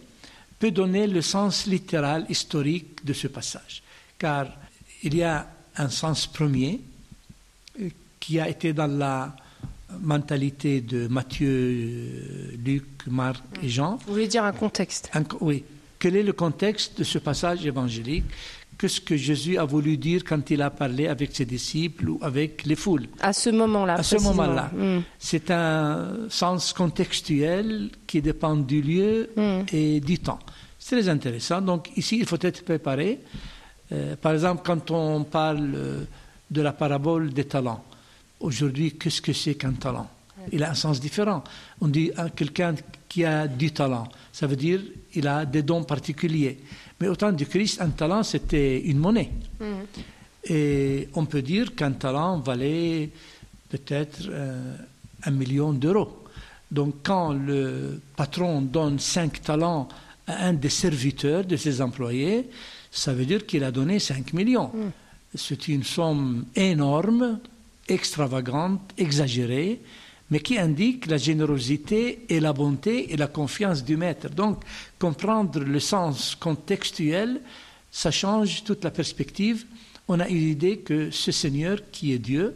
peut 0.58 0.72
donner 0.72 1.06
le 1.06 1.22
sens 1.22 1.66
littéral 1.66 2.26
historique 2.28 3.04
de 3.04 3.14
ce 3.14 3.28
passage. 3.28 3.82
Car 4.18 4.48
il 5.02 5.14
y 5.14 5.22
a 5.22 5.48
un 5.76 5.88
sens 5.88 6.26
premier 6.26 6.80
qui 8.20 8.38
a 8.38 8.48
été 8.48 8.72
dans 8.72 8.86
la 8.86 9.34
mentalité 10.00 10.80
de 10.80 11.08
Matthieu, 11.08 12.56
Luc, 12.64 12.84
Marc 13.08 13.42
et 13.62 13.68
Jean. 13.68 13.98
Vous 14.06 14.12
voulez 14.12 14.28
dire 14.28 14.44
un 14.44 14.52
contexte 14.52 15.10
Oui. 15.40 15.64
Quel 15.98 16.16
est 16.16 16.22
le 16.22 16.32
contexte 16.32 16.98
de 16.98 17.04
ce 17.04 17.18
passage 17.18 17.66
évangélique? 17.66 18.24
Qu'est-ce 18.78 19.02
que 19.02 19.16
Jésus 19.16 19.58
a 19.58 19.64
voulu 19.64 19.98
dire 19.98 20.22
quand 20.24 20.48
il 20.50 20.62
a 20.62 20.70
parlé 20.70 21.06
avec 21.06 21.36
ses 21.36 21.44
disciples 21.44 22.08
ou 22.08 22.18
avec 22.22 22.64
les 22.64 22.76
foules? 22.76 23.08
À 23.20 23.34
ce 23.34 23.50
moment-là. 23.50 23.94
À 23.94 24.02
ce 24.02 24.16
moment-là. 24.16 24.70
Hmm. 24.74 25.00
C'est 25.18 25.50
un 25.50 26.28
sens 26.30 26.72
contextuel 26.72 27.90
qui 28.06 28.22
dépend 28.22 28.56
du 28.56 28.80
lieu 28.80 29.28
hmm. 29.36 29.64
et 29.70 30.00
du 30.00 30.18
temps. 30.18 30.38
C'est 30.78 30.96
très 30.96 31.10
intéressant. 31.10 31.60
Donc 31.60 31.90
ici, 31.96 32.16
il 32.18 32.24
faut 32.24 32.38
être 32.40 32.64
préparé. 32.64 33.18
Euh, 33.92 34.16
par 34.16 34.32
exemple, 34.32 34.62
quand 34.64 34.90
on 34.90 35.24
parle 35.24 35.72
euh, 35.74 36.04
de 36.50 36.62
la 36.62 36.72
parabole 36.72 37.34
des 37.34 37.44
talents, 37.44 37.84
Aujourd'hui, 38.40 38.92
qu'est-ce 38.92 39.20
que 39.20 39.32
c'est 39.32 39.54
qu'un 39.54 39.72
talent 39.72 40.08
Il 40.52 40.62
a 40.64 40.70
un 40.70 40.74
sens 40.74 41.00
différent. 41.00 41.44
On 41.80 41.88
dit 41.88 42.10
à 42.16 42.30
quelqu'un 42.30 42.74
qui 43.08 43.24
a 43.24 43.46
du 43.46 43.70
talent, 43.72 44.08
ça 44.32 44.46
veut 44.46 44.56
dire 44.56 44.80
qu'il 45.12 45.28
a 45.28 45.44
des 45.44 45.62
dons 45.62 45.84
particuliers. 45.84 46.58
Mais 47.00 47.08
au 47.08 47.16
temps 47.16 47.32
du 47.32 47.46
Christ, 47.46 47.80
un 47.80 47.90
talent, 47.90 48.22
c'était 48.22 48.80
une 48.80 48.98
monnaie. 48.98 49.30
Mm. 49.60 49.64
Et 50.44 51.08
on 51.14 51.26
peut 51.26 51.42
dire 51.42 51.74
qu'un 51.74 51.92
talent 51.92 52.38
valait 52.38 53.10
peut-être 53.68 54.20
euh, 54.28 54.74
un 55.24 55.30
million 55.30 55.72
d'euros. 55.72 56.24
Donc 56.70 56.96
quand 57.02 57.32
le 57.32 58.00
patron 58.16 58.62
donne 58.62 58.98
cinq 58.98 59.42
talents 59.42 59.88
à 60.26 60.46
un 60.46 60.52
des 60.52 60.68
serviteurs 60.68 61.44
de 61.44 61.56
ses 61.56 61.82
employés, 61.82 62.48
ça 62.90 63.12
veut 63.12 63.26
dire 63.26 63.46
qu'il 63.46 63.64
a 63.64 63.70
donné 63.70 63.98
5 63.98 64.32
millions. 64.32 64.70
Mm. 64.72 64.90
C'est 65.34 65.68
une 65.68 65.84
somme 65.84 66.46
énorme 66.56 67.38
extravagante, 67.90 68.80
exagérée, 68.96 69.80
mais 70.30 70.40
qui 70.40 70.58
indique 70.58 71.06
la 71.06 71.16
générosité 71.16 72.24
et 72.28 72.40
la 72.40 72.52
bonté 72.52 73.12
et 73.12 73.16
la 73.16 73.26
confiance 73.26 73.84
du 73.84 73.96
maître. 73.96 74.30
Donc, 74.30 74.62
comprendre 74.98 75.60
le 75.60 75.80
sens 75.80 76.36
contextuel, 76.36 77.40
ça 77.90 78.10
change 78.10 78.62
toute 78.64 78.84
la 78.84 78.90
perspective. 78.90 79.66
On 80.06 80.20
a 80.20 80.28
une 80.28 80.48
idée 80.48 80.78
que 80.78 81.10
ce 81.10 81.32
Seigneur, 81.32 81.78
qui 81.90 82.12
est 82.12 82.18
Dieu, 82.18 82.54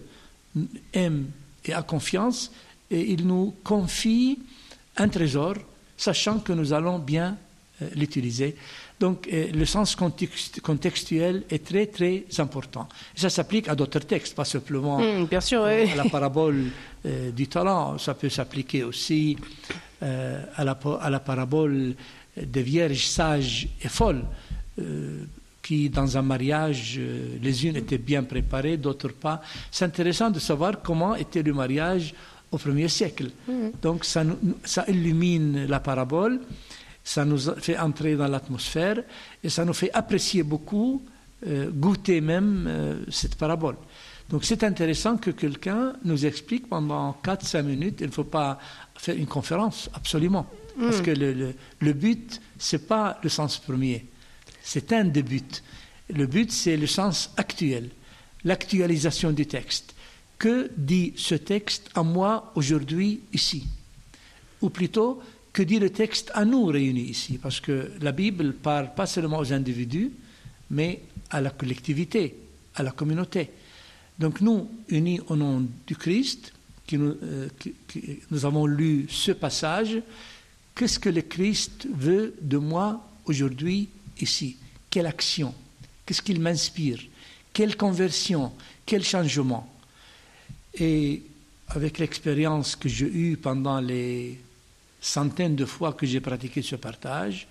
aime 0.92 1.26
et 1.64 1.72
a 1.72 1.82
confiance, 1.82 2.52
et 2.90 3.12
il 3.12 3.26
nous 3.26 3.54
confie 3.64 4.38
un 4.96 5.08
trésor, 5.08 5.56
sachant 5.96 6.38
que 6.38 6.52
nous 6.52 6.72
allons 6.72 6.98
bien 6.98 7.36
euh, 7.82 7.88
l'utiliser. 7.96 8.54
Donc 9.00 9.28
euh, 9.32 9.50
le 9.52 9.64
sens 9.64 9.96
contextuel 9.96 11.42
est 11.50 11.64
très 11.64 11.86
très 11.86 12.24
important. 12.38 12.88
ça 13.14 13.28
s'applique 13.28 13.68
à 13.68 13.74
d'autres 13.74 14.00
textes, 14.00 14.34
pas 14.34 14.44
simplement 14.44 14.98
hmm, 14.98 15.26
bien 15.26 15.40
sûr, 15.40 15.64
à 15.64 15.94
la 15.96 16.04
parabole 16.04 16.66
euh, 17.06 17.30
du 17.30 17.48
talent. 17.48 17.98
Ça 17.98 18.14
peut 18.14 18.28
s'appliquer 18.28 18.84
aussi 18.84 19.36
euh, 20.02 20.44
à, 20.56 20.64
la, 20.64 20.78
à, 21.00 21.10
la, 21.10 21.20
parabole 21.20 21.94
des 22.36 22.62
vierges 22.62 23.06
sages 23.06 23.68
et 23.82 23.88
folles, 23.88 24.24
qui 25.62 25.88
dans 25.88 26.16
un 26.16 26.22
mariage, 26.22 27.00
les 27.40 27.66
unes 27.66 27.76
étaient 27.76 27.98
bien 27.98 28.22
préparées, 28.22 28.76
d'autres 28.76 29.12
pas. 29.12 29.40
C'est 29.70 29.84
intéressant 29.84 30.30
de 30.30 30.38
savoir 30.38 30.82
comment 30.82 31.14
était 31.14 31.42
le 31.42 31.52
mariage 31.52 32.14
au 32.50 32.58
premier 32.58 32.88
siècle. 32.88 33.30
Hmm. 33.48 33.70
Donc 33.82 34.04
ça, 34.04 34.24
ça 34.64 34.84
illumine 34.88 35.66
la 35.66 35.80
parabole. 35.80 36.40
Ça 37.04 37.24
nous 37.24 37.38
fait 37.38 37.78
entrer 37.78 38.16
dans 38.16 38.26
l'atmosphère 38.28 39.02
et 39.42 39.50
ça 39.50 39.64
nous 39.64 39.74
fait 39.74 39.92
apprécier 39.92 40.42
beaucoup, 40.42 41.02
euh, 41.46 41.70
goûter 41.70 42.20
même 42.22 42.64
euh, 42.66 43.04
cette 43.10 43.34
parabole. 43.36 43.76
Donc 44.30 44.44
c'est 44.44 44.64
intéressant 44.64 45.18
que 45.18 45.30
quelqu'un 45.30 45.92
nous 46.04 46.24
explique 46.24 46.68
pendant 46.68 47.14
4-5 47.22 47.62
minutes. 47.62 47.98
Il 48.00 48.06
ne 48.06 48.12
faut 48.12 48.24
pas 48.24 48.58
faire 48.96 49.16
une 49.16 49.26
conférence, 49.26 49.90
absolument. 49.92 50.46
Parce 50.80 51.02
que 51.02 51.10
le, 51.12 51.32
le, 51.34 51.54
le 51.80 51.92
but, 51.92 52.40
ce 52.58 52.76
n'est 52.76 52.82
pas 52.82 53.18
le 53.22 53.28
sens 53.28 53.58
premier. 53.58 54.06
C'est 54.62 54.92
un 54.92 55.04
des 55.04 55.22
buts. 55.22 55.42
Le 56.08 56.26
but, 56.26 56.50
c'est 56.50 56.76
le 56.76 56.86
sens 56.86 57.30
actuel, 57.36 57.90
l'actualisation 58.44 59.30
du 59.30 59.46
texte. 59.46 59.94
Que 60.38 60.70
dit 60.76 61.12
ce 61.16 61.34
texte 61.36 61.90
à 61.94 62.02
moi 62.02 62.50
aujourd'hui 62.56 63.20
ici? 63.32 63.68
Ou 64.62 64.70
plutôt, 64.70 65.22
que 65.54 65.62
dit 65.62 65.78
le 65.78 65.88
texte 65.88 66.32
à 66.34 66.44
nous 66.44 66.66
réunis 66.66 67.08
ici 67.08 67.38
Parce 67.38 67.60
que 67.60 67.92
la 68.02 68.12
Bible 68.12 68.52
parle 68.52 68.92
pas 68.92 69.06
seulement 69.06 69.38
aux 69.38 69.52
individus, 69.52 70.10
mais 70.70 71.00
à 71.30 71.40
la 71.40 71.50
collectivité, 71.50 72.34
à 72.74 72.82
la 72.82 72.90
communauté. 72.90 73.50
Donc 74.18 74.40
nous, 74.40 74.68
unis 74.88 75.20
au 75.28 75.36
nom 75.36 75.64
du 75.86 75.96
Christ, 75.96 76.52
qui 76.86 76.98
nous, 76.98 77.16
euh, 77.22 77.48
nous 78.30 78.44
avons 78.44 78.66
lu 78.66 79.06
ce 79.08 79.30
passage, 79.30 80.02
qu'est-ce 80.74 80.98
que 80.98 81.08
le 81.08 81.22
Christ 81.22 81.86
veut 81.94 82.34
de 82.42 82.58
moi 82.58 83.08
aujourd'hui 83.24 83.88
ici? 84.20 84.56
Quelle 84.90 85.06
action? 85.06 85.54
Qu'est-ce 86.04 86.22
qu'il 86.22 86.40
m'inspire? 86.40 86.98
Quelle 87.52 87.76
conversion? 87.76 88.52
Quel 88.84 89.04
changement? 89.04 89.72
Et 90.74 91.22
avec 91.68 91.98
l'expérience 91.98 92.74
que 92.74 92.88
j'ai 92.88 93.06
eue 93.06 93.36
pendant 93.36 93.80
les 93.80 94.38
centaines 95.04 95.54
de 95.54 95.66
fois 95.66 95.92
que 95.92 96.06
j'ai 96.06 96.20
pratiqué 96.20 96.62
ce 96.62 96.76
partage, 96.76 97.46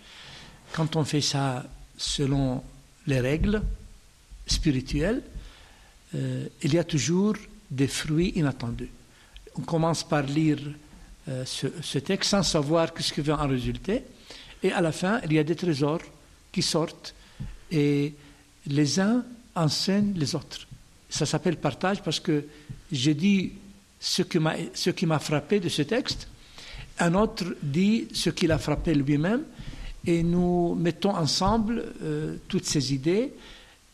quand 0.74 0.96
on 0.96 1.04
fait 1.04 1.22
ça 1.22 1.63
selon 1.98 2.63
les 3.06 3.20
règles 3.20 3.62
spirituelles, 4.48 5.22
euh, 6.16 6.48
il 6.63 6.74
y 6.74 6.80
a 6.80 6.84
toujours 6.84 7.36
des 7.70 7.88
fruits 7.88 8.34
inattendus. 8.36 8.89
On 9.56 9.62
commence 9.62 10.04
par 10.04 10.24
lire 10.24 10.60
euh, 11.30 11.46
ce, 11.46 12.00
texte 12.00 12.32
sans 12.32 12.44
savoir 12.44 12.89
ce 12.98 13.13
qui 13.13 13.22
va 13.22 13.39
en 13.39 13.48
résulter, 13.48 14.04
et 14.63 14.72
à 14.72 14.82
la 14.82 14.92
fin, 14.92 15.22
il 15.26 15.34
y 15.34 15.39
a 15.39 15.44
des 15.44 15.56
trésors 15.56 16.02
qui 16.52 16.63
sortent, 16.63 17.13
et 17.72 18.13
les 18.66 19.00
uns 19.00 19.24
enseignent 19.56 20.13
les 20.16 20.34
autres. 20.34 20.68
Ça 21.10 21.28
s'appelle 21.28 21.58
partage 21.58 22.02
parce 22.02 22.20
que 22.20 22.46
j'ai 22.92 23.13
dit 23.13 23.54
ce 24.00 24.24
qui 24.24 25.06
m'a 25.06 25.20
frappé 25.20 25.60
de 25.60 25.70
ce 25.70 25.84
texte, 25.84 26.28
un 27.00 27.14
autre 27.16 27.46
dit 27.62 28.08
ce 28.14 28.30
qu'il 28.30 28.52
a 28.52 28.58
frappé 28.58 28.94
lui-même, 28.94 29.44
et 30.06 30.24
nous 30.24 30.76
mettons 30.76 31.16
ensemble 31.16 31.84
euh, 32.02 32.38
toutes 32.48 32.66
ces 32.66 32.94
idées, 32.94 33.34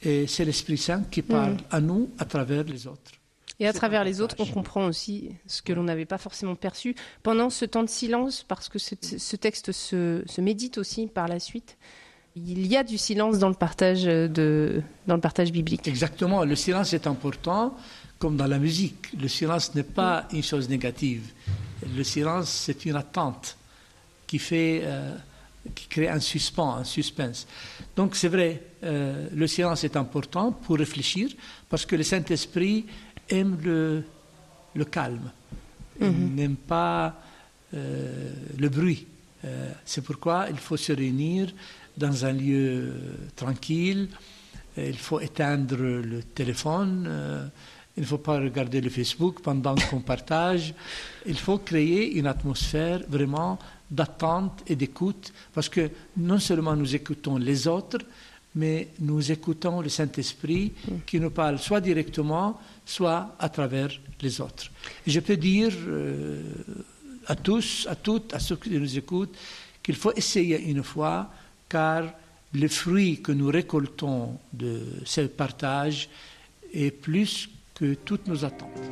et 0.01 0.27
c'est 0.27 0.45
l'Esprit 0.45 0.77
Saint 0.77 1.03
qui 1.09 1.21
parle 1.21 1.53
mmh. 1.53 1.57
à 1.71 1.81
nous 1.81 2.09
à 2.17 2.25
travers 2.25 2.63
les 2.63 2.87
autres. 2.87 3.11
Et 3.59 3.67
à 3.67 3.73
travers 3.73 4.05
les 4.05 4.21
autres, 4.21 4.35
on 4.39 4.45
comprend 4.45 4.85
aussi 4.85 5.31
ce 5.45 5.61
que 5.61 5.73
l'on 5.73 5.83
n'avait 5.83 6.05
pas 6.05 6.17
forcément 6.17 6.55
perçu 6.55 6.95
pendant 7.23 7.49
ce 7.49 7.65
temps 7.65 7.83
de 7.83 7.89
silence, 7.89 8.45
parce 8.47 8.69
que 8.69 8.79
ce, 8.79 8.95
ce 9.01 9.35
texte 9.35 9.73
se, 9.73 10.23
se, 10.25 10.39
médite 10.39 10.77
aussi 10.77 11.07
par 11.07 11.27
la 11.27 11.39
suite. 11.39 11.77
Il 12.37 12.65
y 12.67 12.77
a 12.77 12.83
du 12.83 12.97
silence 12.97 13.37
dans 13.37 13.49
le 13.49 13.55
partage, 13.55 14.03
de, 14.03 14.81
dans 15.07 15.15
le 15.15 15.21
partage 15.21 15.51
biblique. 15.51 15.89
Exactement, 15.89 16.45
le 16.45 16.55
silence 16.55 16.93
est 16.93 17.05
important, 17.05 17.75
comme 18.19 18.35
dans 18.35 18.47
la 18.47 18.59
musique. 18.59 19.07
Le 19.19 19.27
silence 19.29 19.73
n'est 19.73 19.83
pas 19.83 20.27
une 20.33 20.43
chose 20.43 20.69
négative. 20.69 21.23
Le 21.95 22.03
silence, 22.03 22.49
c'est 22.49 22.85
une 22.85 22.97
attente 22.97 23.57
qui 24.27 24.37
fait, 24.37 24.81
euh, 24.83 25.15
qui 25.73 25.87
crée 25.87 26.09
un 26.09 26.19
suspens, 26.19 26.75
un 26.75 26.83
suspense. 26.83 27.47
Donc 27.95 28.15
c'est 28.15 28.27
vrai, 28.27 28.61
euh, 28.83 29.27
le 29.33 29.47
silence 29.47 29.85
est 29.85 29.95
important 29.95 30.51
pour 30.51 30.77
réfléchir, 30.77 31.29
parce 31.69 31.85
que 31.85 31.95
le 31.95 32.03
Saint-Esprit 32.03 32.85
aime 33.29 33.57
le, 33.63 34.03
le 34.75 34.85
calme, 34.85 35.31
il 36.01 36.07
mm 36.07 36.11
-hmm. 36.11 36.35
n'aime 36.35 36.55
pas 36.57 37.15
euh, 37.73 38.33
le 38.57 38.69
bruit. 38.69 39.05
C'est 39.85 40.03
pourquoi 40.03 40.47
il 40.49 40.57
faut 40.57 40.75
se 40.77 40.91
réunir 40.91 41.53
dans 41.95 42.25
un 42.25 42.33
lieu 42.33 42.93
tranquille, 43.35 44.09
il 44.75 44.97
faut 44.97 45.21
éteindre 45.21 45.77
le 46.13 46.19
téléphone, 46.39 47.07
il 47.99 48.03
ne 48.03 48.07
faut 48.07 48.17
pas 48.17 48.39
regarder 48.39 48.79
le 48.79 48.89
Facebook 48.89 49.41
pendant 49.41 49.75
qu'on 49.89 49.99
partage, 49.99 50.73
il 51.25 51.37
faut 51.37 51.57
créer 51.57 52.17
une 52.17 52.27
atmosphère 52.27 53.01
vraiment 53.09 53.59
d'attente 53.91 54.63
et 54.67 54.77
d'écoute, 54.77 55.33
parce 55.53 55.67
que 55.67 55.89
non 56.15 56.39
seulement 56.39 56.77
nous 56.77 56.95
écoutons 56.95 57.37
les 57.37 57.67
autres, 57.67 57.99
mais 58.55 58.87
nous 59.01 59.31
écoutons 59.31 59.81
le 59.81 59.89
Saint-Esprit 59.89 60.71
qui 61.05 61.19
nous 61.19 61.29
parle 61.29 61.59
soit 61.59 61.81
directement, 61.81 62.59
soit 62.85 63.35
à 63.37 63.49
travers 63.49 63.89
les 64.21 64.39
autres. 64.39 64.71
Je 65.05 65.19
peux 65.19 65.37
dire 65.37 65.71
euh, 65.87 66.41
à 67.27 67.35
tous, 67.35 67.85
à 67.89 67.95
toutes, 67.95 68.33
à 68.33 68.39
ceux 68.39 68.55
qui 68.55 68.69
nous 68.69 68.97
écoutent, 68.97 69.35
qu'il 69.83 69.95
faut 69.95 70.13
essayer 70.15 70.61
une 70.61 70.83
fois, 70.83 71.29
car 71.67 72.05
le 72.53 72.67
fruit 72.69 73.21
que 73.21 73.33
nous 73.33 73.49
récoltons 73.49 74.39
de 74.53 74.83
ce 75.03 75.21
partage 75.21 76.09
est 76.73 76.91
plus 76.91 77.49
que 77.79 77.93
toutes 77.93 78.27
nos 78.27 78.43
attentes. 78.43 78.91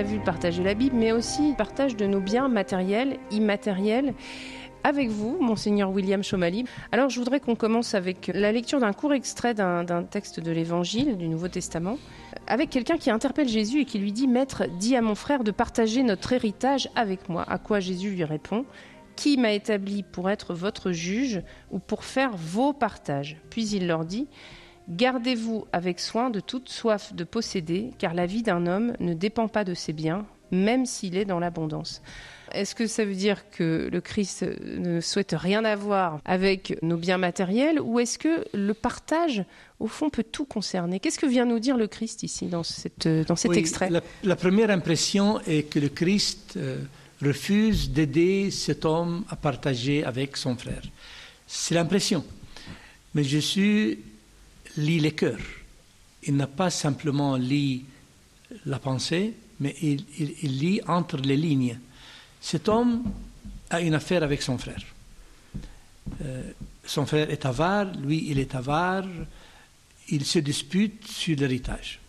Vu 0.00 0.16
le 0.16 0.24
partage 0.24 0.56
de 0.56 0.62
la 0.62 0.72
Bible, 0.72 0.96
mais 0.96 1.12
aussi 1.12 1.50
le 1.50 1.54
partage 1.54 1.96
de 1.96 2.06
nos 2.06 2.20
biens 2.20 2.48
matériels, 2.48 3.18
immatériels. 3.30 4.14
Avec 4.84 5.10
vous, 5.10 5.36
monseigneur 5.38 5.90
William 5.90 6.24
Chomali. 6.24 6.64
Alors, 6.92 7.10
je 7.10 7.18
voudrais 7.18 7.40
qu'on 7.40 7.54
commence 7.54 7.94
avec 7.94 8.30
la 8.32 8.50
lecture 8.52 8.80
d'un 8.80 8.94
court 8.94 9.12
extrait 9.12 9.52
d'un 9.52 10.02
texte 10.10 10.40
de 10.40 10.50
l'Évangile, 10.50 11.18
du 11.18 11.28
Nouveau 11.28 11.48
Testament, 11.48 11.98
avec 12.46 12.70
quelqu'un 12.70 12.96
qui 12.96 13.10
interpelle 13.10 13.48
Jésus 13.48 13.80
et 13.80 13.84
qui 13.84 13.98
lui 13.98 14.12
dit 14.12 14.26
Maître, 14.28 14.64
dis 14.80 14.96
à 14.96 15.02
mon 15.02 15.14
frère 15.14 15.44
de 15.44 15.50
partager 15.50 16.02
notre 16.02 16.32
héritage 16.32 16.88
avec 16.96 17.28
moi. 17.28 17.44
À 17.46 17.58
quoi 17.58 17.78
Jésus 17.78 18.10
lui 18.10 18.24
répond 18.24 18.64
Qui 19.14 19.36
m'a 19.36 19.52
établi 19.52 20.02
pour 20.02 20.30
être 20.30 20.54
votre 20.54 20.90
juge 20.90 21.42
ou 21.70 21.78
pour 21.78 22.04
faire 22.04 22.32
vos 22.34 22.72
partages? 22.72 23.36
Puis 23.50 23.68
il 23.68 23.86
leur 23.86 24.06
dit 24.06 24.26
Gardez-vous 24.88 25.66
avec 25.72 26.00
soin 26.00 26.30
de 26.30 26.40
toute 26.40 26.68
soif 26.68 27.14
de 27.14 27.24
posséder, 27.24 27.90
car 27.98 28.14
la 28.14 28.26
vie 28.26 28.42
d'un 28.42 28.66
homme 28.66 28.94
ne 29.00 29.14
dépend 29.14 29.48
pas 29.48 29.64
de 29.64 29.74
ses 29.74 29.92
biens, 29.92 30.26
même 30.50 30.86
s'il 30.86 31.16
est 31.16 31.24
dans 31.24 31.38
l'abondance. 31.38 32.02
Est-ce 32.52 32.74
que 32.74 32.86
ça 32.86 33.04
veut 33.04 33.14
dire 33.14 33.48
que 33.50 33.88
le 33.90 34.00
Christ 34.00 34.44
ne 34.64 35.00
souhaite 35.00 35.34
rien 35.36 35.64
avoir 35.64 36.20
avec 36.24 36.76
nos 36.82 36.98
biens 36.98 37.16
matériels 37.16 37.80
ou 37.80 37.98
est-ce 37.98 38.18
que 38.18 38.44
le 38.52 38.74
partage, 38.74 39.44
au 39.80 39.86
fond, 39.86 40.10
peut 40.10 40.24
tout 40.24 40.44
concerner? 40.44 41.00
Qu'est-ce 41.00 41.18
que 41.18 41.26
vient 41.26 41.46
nous 41.46 41.60
dire 41.60 41.78
le 41.78 41.86
Christ 41.86 42.22
ici 42.22 42.46
dans, 42.46 42.62
cette, 42.62 43.08
dans 43.08 43.36
cet 43.36 43.52
oui, 43.52 43.58
extrait? 43.58 43.88
la, 43.88 44.02
la, 44.22 44.36
première 44.36 44.70
impression 44.70 45.40
est 45.46 45.70
que 45.70 45.78
le 45.78 45.88
Christ 45.88 46.54
euh, 46.58 46.82
refuse 47.22 47.90
d'aider 47.90 48.50
cet 48.50 48.84
homme 48.84 49.24
à 49.30 49.36
partager 49.36 50.04
avec 50.04 50.36
son 50.36 50.54
frère. 50.56 50.82
C'est 51.46 51.74
l'impression. 51.74 52.22
Mais 53.14 53.24
Jésus 53.24 53.98
lit 54.76 55.00
les 55.00 55.12
cœurs. 55.12 55.40
Il 56.24 56.36
n'a 56.36 56.46
pas 56.46 56.70
simplement 56.70 57.36
lu 57.36 57.80
la 58.66 58.78
pensée, 58.78 59.34
mais 59.60 59.74
il, 59.82 60.58
lit 60.58 60.80
entre 60.86 61.16
les 61.16 61.36
lignes. 61.36 61.78
Cet 62.40 62.68
homme 62.68 63.04
a 63.70 63.80
une 63.80 63.94
affaire 63.94 64.22
avec 64.22 64.42
son 64.42 64.58
frère. 64.58 64.82
Euh, 66.24 66.50
son 66.84 67.06
frère 67.06 67.30
est 67.30 67.46
avare, 67.46 67.92
lui 67.96 68.26
il 68.28 68.38
est 68.38 68.54
avare, 68.54 69.06
ils 70.08 70.24
se 70.24 70.40
disputent 70.40 71.06
sur 71.06 71.36
l'héritage. 71.36 72.00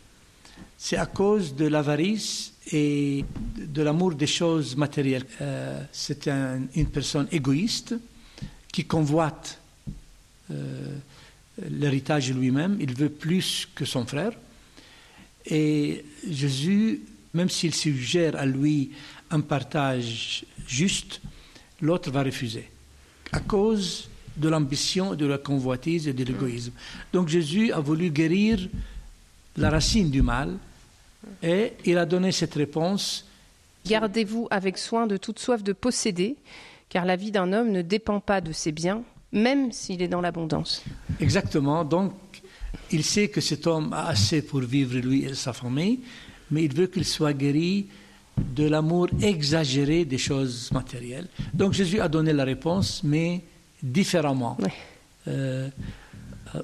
C'est 0.77 0.97
à 0.97 1.05
cause 1.05 1.55
de 1.55 1.65
l'avarice 1.65 2.53
et 2.71 3.23
de 3.57 3.81
l'amour 3.81 4.15
des 4.15 4.27
choses 4.27 4.75
matérielles. 4.75 5.25
Euh, 5.41 5.83
c'est 5.91 6.27
un, 6.27 6.61
une 6.75 6.87
personne 6.87 7.27
égoïste 7.31 7.95
qui 8.71 8.85
convoite 8.85 9.59
euh, 10.51 10.97
l'héritage 11.61 12.31
lui-même, 12.33 12.77
il 12.79 12.93
veut 12.93 13.09
plus 13.09 13.67
que 13.75 13.85
son 13.85 14.05
frère. 14.05 14.31
Et 15.45 16.05
Jésus, 16.29 17.01
même 17.33 17.49
s'il 17.49 17.73
suggère 17.75 18.35
à 18.35 18.45
lui 18.45 18.91
un 19.29 19.41
partage 19.41 20.45
juste, 20.67 21.21
l'autre 21.81 22.11
va 22.11 22.23
refuser, 22.23 22.69
à 23.31 23.39
cause 23.39 24.09
de 24.37 24.49
l'ambition, 24.49 25.15
de 25.15 25.25
la 25.25 25.37
convoitise 25.37 26.07
et 26.07 26.13
de 26.13 26.23
l'égoïsme. 26.23 26.71
Donc 27.11 27.27
Jésus 27.27 27.71
a 27.71 27.79
voulu 27.79 28.09
guérir 28.09 28.67
la 29.57 29.69
racine 29.69 30.09
du 30.09 30.21
mal, 30.21 30.57
et 31.41 31.73
il 31.85 31.97
a 31.97 32.05
donné 32.05 32.31
cette 32.31 32.55
réponse. 32.55 33.25
Gardez-vous 33.85 34.47
avec 34.49 34.77
soin 34.77 35.07
de 35.07 35.17
toute 35.17 35.39
soif 35.39 35.61
de 35.63 35.73
posséder, 35.73 36.35
car 36.89 37.05
la 37.05 37.15
vie 37.15 37.31
d'un 37.31 37.53
homme 37.53 37.71
ne 37.71 37.81
dépend 37.81 38.19
pas 38.19 38.41
de 38.41 38.51
ses 38.51 38.71
biens, 38.71 39.03
même 39.33 39.71
s'il 39.71 40.01
est 40.01 40.07
dans 40.07 40.21
l'abondance. 40.21 40.83
Exactement. 41.19 41.83
Donc, 41.83 42.13
il 42.91 43.03
sait 43.03 43.27
que 43.27 43.41
cet 43.41 43.67
homme 43.67 43.91
a 43.91 44.07
assez 44.07 44.41
pour 44.41 44.61
vivre 44.61 44.97
lui 44.97 45.25
et 45.25 45.33
sa 45.33 45.51
famille, 45.51 45.99
mais 46.51 46.63
il 46.63 46.73
veut 46.73 46.87
qu'il 46.87 47.05
soit 47.05 47.33
guéri 47.33 47.87
de 48.37 48.67
l'amour 48.67 49.09
exagéré 49.21 50.05
des 50.05 50.17
choses 50.17 50.71
matérielles. 50.71 51.27
Donc 51.53 51.73
Jésus 51.73 51.99
a 51.99 52.07
donné 52.07 52.33
la 52.33 52.43
réponse, 52.43 53.03
mais 53.03 53.41
différemment, 53.81 54.57
euh, 55.27 55.69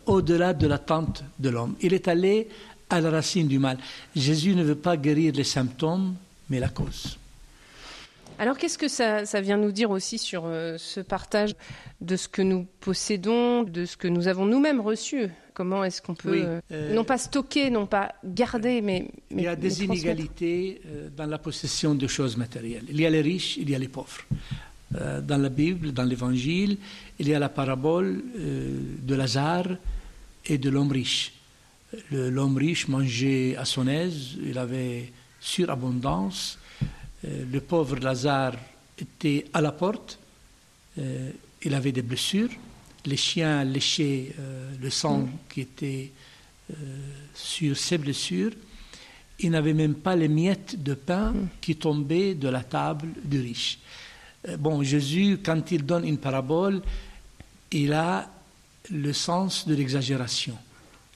au-delà 0.05 0.53
de 0.53 0.67
l'attente 0.67 1.23
de 1.37 1.49
l'homme. 1.49 1.75
Il 1.81 1.93
est 1.93 2.07
allé 2.07 2.47
à 2.89 3.01
la 3.01 3.11
racine 3.11 3.47
du 3.47 3.59
mal. 3.59 3.77
Jésus 4.15 4.55
ne 4.55 4.63
veut 4.63 4.75
pas 4.75 4.97
guérir 4.97 5.33
les 5.35 5.43
symptômes, 5.43 6.15
mais 6.49 6.59
la 6.59 6.69
cause. 6.69 7.18
Alors 8.39 8.57
qu'est-ce 8.57 8.77
que 8.77 8.87
ça, 8.87 9.41
vient 9.41 9.57
nous 9.57 9.73
dire 9.73 9.91
aussi 9.91 10.17
sur 10.17 10.43
euh, 10.45 10.77
ce 10.77 11.01
partage 11.01 11.55
de 11.99 12.15
ce 12.15 12.29
que 12.29 12.41
nous 12.41 12.65
possédons, 12.79 13.63
de 13.63 13.83
ce 13.83 13.97
que 13.97 14.07
nous 14.07 14.29
avons 14.29 14.45
nous-mêmes 14.45 14.79
reçu? 14.79 15.27
Comment 15.53 15.83
est-ce 15.83 16.01
qu'on 16.01 16.15
peut, 16.15 16.41
euh, 16.45 16.61
euh, 16.71 16.93
non 16.95 17.03
pas 17.03 17.17
stocker, 17.17 17.69
non 17.69 17.85
pas 17.85 18.15
garder, 18.23 18.79
mais... 18.79 19.11
il 19.29 19.41
y 19.41 19.47
a 19.47 19.57
des 19.57 19.83
inégalités 19.83 20.81
dans 21.17 21.25
la 21.25 21.37
possession 21.37 21.95
de 21.95 22.07
choses 22.07 22.37
matérielles. 22.37 22.85
Il 22.87 23.01
y 23.01 23.05
a 23.05 23.09
les 23.09 23.19
riches, 23.19 23.57
il 23.57 23.69
y 23.69 23.75
a 23.75 23.77
les 23.77 23.89
pauvres. 23.89 24.23
dans 24.91 25.41
la 25.41 25.49
Bible, 25.49 25.91
dans 25.91 26.05
l'Évangile, 26.05 26.77
il 27.19 27.27
y 27.27 27.33
a 27.33 27.39
la 27.39 27.49
parabole 27.49 28.23
de 28.37 29.15
Lazare 29.15 29.75
et 30.45 30.57
de 30.57 30.69
l'homme 30.69 30.93
riche. 30.93 31.33
L'homme 32.09 32.55
riche 32.55 32.87
mangeait 32.87 33.57
à 33.57 33.65
son 33.65 33.85
aise, 33.87 34.37
il 34.41 34.57
avait 34.57 35.11
surabondance, 35.41 36.58
le 37.23 37.59
pauvre 37.59 37.97
Lazare 37.97 38.55
était 38.97 39.45
à 39.53 39.61
la 39.61 39.71
porte, 39.71 40.19
euh, 40.97 41.31
il 41.63 41.73
avait 41.73 41.91
des 41.91 42.01
blessures, 42.01 42.49
les 43.05 43.17
chiens 43.17 43.63
léchaient 43.63 44.33
euh, 44.39 44.71
le 44.79 44.89
sang 44.89 45.27
qui 45.49 45.61
était 45.61 46.11
sur 47.33 47.75
ses 47.75 47.97
blessures, 47.97 48.51
il 49.39 49.49
n'avait 49.49 49.73
même 49.73 49.95
pas 49.95 50.15
les 50.15 50.27
miettes 50.27 50.83
de 50.83 50.93
pain 50.93 51.33
qui 51.61 51.75
tombaient 51.75 52.35
de 52.35 52.47
la 52.47 52.61
table 52.61 53.07
du 53.23 53.39
riche. 53.39 53.79
Bon, 54.59 54.83
Jésus, 54.83 55.39
quand 55.43 55.71
il 55.71 55.83
donne 55.83 56.05
une 56.05 56.19
parabole, 56.19 56.83
il 57.71 57.91
a 57.93 58.29
le 58.91 59.13
sens 59.13 59.67
de 59.67 59.73
l'exagération. 59.73 60.55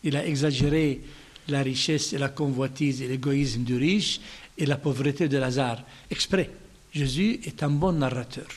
Il 0.03 0.15
a 0.15 0.25
exagéré 0.25 1.01
la 1.47 1.61
richesse 1.61 2.13
et 2.13 2.17
la 2.17 2.29
convoitise 2.29 3.01
et 3.01 3.07
l'égoïsme 3.07 3.63
du 3.63 3.75
riche 3.75 4.21
et 4.57 4.65
la 4.65 4.77
pauvreté 4.77 5.27
de 5.27 5.37
Lazare, 5.37 5.83
exprès. 6.09 6.49
Jésus 6.91 7.39
est 7.43 7.63
un 7.63 7.69
bon 7.69 7.93
narrateur. 7.93 8.47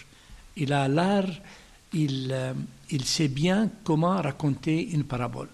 Il 0.56 0.72
a 0.72 0.88
l'art, 0.88 1.30
il, 1.92 2.30
euh, 2.32 2.52
il 2.90 3.04
sait 3.04 3.28
bien 3.28 3.70
comment 3.84 4.20
raconter 4.20 4.90
une 4.90 5.04
parabole. 5.04 5.48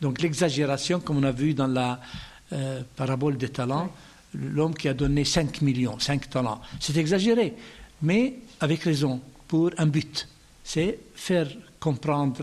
Donc 0.00 0.20
l'exagération, 0.20 1.00
comme 1.00 1.18
on 1.18 1.22
a 1.24 1.32
vu 1.32 1.54
dans 1.54 1.66
la 1.66 2.00
euh, 2.52 2.82
parabole 2.96 3.36
des 3.36 3.48
talents, 3.48 3.90
l'homme 4.34 4.74
qui 4.74 4.88
a 4.88 4.94
donné 4.94 5.24
5 5.24 5.62
millions, 5.62 5.98
5 5.98 6.28
talents, 6.30 6.60
c'est 6.80 6.96
exagéré, 6.96 7.54
mais 8.02 8.34
avec 8.60 8.82
raison, 8.82 9.20
pour 9.48 9.70
un 9.78 9.86
but. 9.86 10.28
C'est 10.62 10.98
faire 11.14 11.48
comprendre 11.78 12.42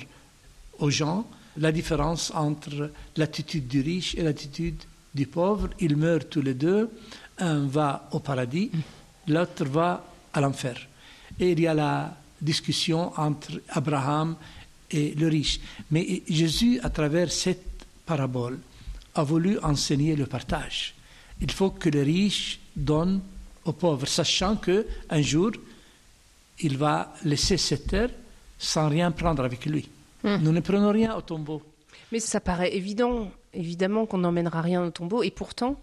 aux 0.80 0.90
gens 0.90 1.28
la 1.58 1.72
différence 1.72 2.32
entre 2.34 2.92
l'attitude 3.18 3.68
du 3.68 3.82
riche 3.82 4.16
et 4.16 4.22
l'attitude 4.22 4.82
du 5.14 5.28
pauvre. 5.28 5.70
Ils 5.80 5.96
meurent 5.96 6.30
tous 6.30 6.42
les 6.42 6.54
deux 6.54 6.90
un 7.42 7.68
va 7.68 8.08
au 8.12 8.20
paradis, 8.20 8.72
l'autre 9.28 9.66
va 9.66 10.06
à 10.34 10.42
l'enfer. 10.42 10.88
Et 11.40 11.52
il 11.52 11.60
y 11.60 11.68
a 11.68 11.74
la 11.74 12.16
discussion 12.40 13.12
entre 13.20 13.62
Abraham 13.70 14.36
et 14.90 15.14
le 15.16 15.28
riche. 15.28 15.60
Mais 15.90 16.22
Jésus, 16.28 16.80
à 16.84 16.90
travers 16.90 17.32
cette 17.32 17.86
parabole, 18.06 18.60
a 19.16 19.24
voulu 19.24 19.58
enseigner 19.60 20.16
le 20.16 20.26
partage. 20.26 20.94
Il 21.42 21.52
faut 21.52 21.72
que 21.72 21.90
le 21.90 22.04
riche 22.04 22.60
donne 22.76 23.22
aux 23.66 23.74
pauvres, 23.74 24.08
sachant 24.08 24.56
que 24.56 24.86
un 25.10 25.22
jour, 25.22 25.52
il 26.60 26.78
va 26.78 27.14
laisser 27.24 27.58
cette 27.58 27.88
terre 27.88 28.10
sans 28.58 28.90
rien 28.90 29.12
prendre 29.12 29.44
avec 29.44 29.66
lui. 29.66 29.90
Hmm. 30.24 30.38
Nous 30.42 30.52
ne 30.52 30.60
prenons 30.60 30.92
rien 30.92 31.16
au 31.16 31.22
tombeau. 31.22 31.62
Mais 32.12 32.20
ça 32.20 32.40
paraît 32.40 32.76
évident, 32.76 33.32
évidemment 33.54 34.06
qu'on 34.06 34.20
n'emmènera 34.20 34.62
rien 34.62 34.84
au 34.84 34.90
tombeau, 34.92 35.24
et 35.24 35.32
pourtant, 35.32 35.80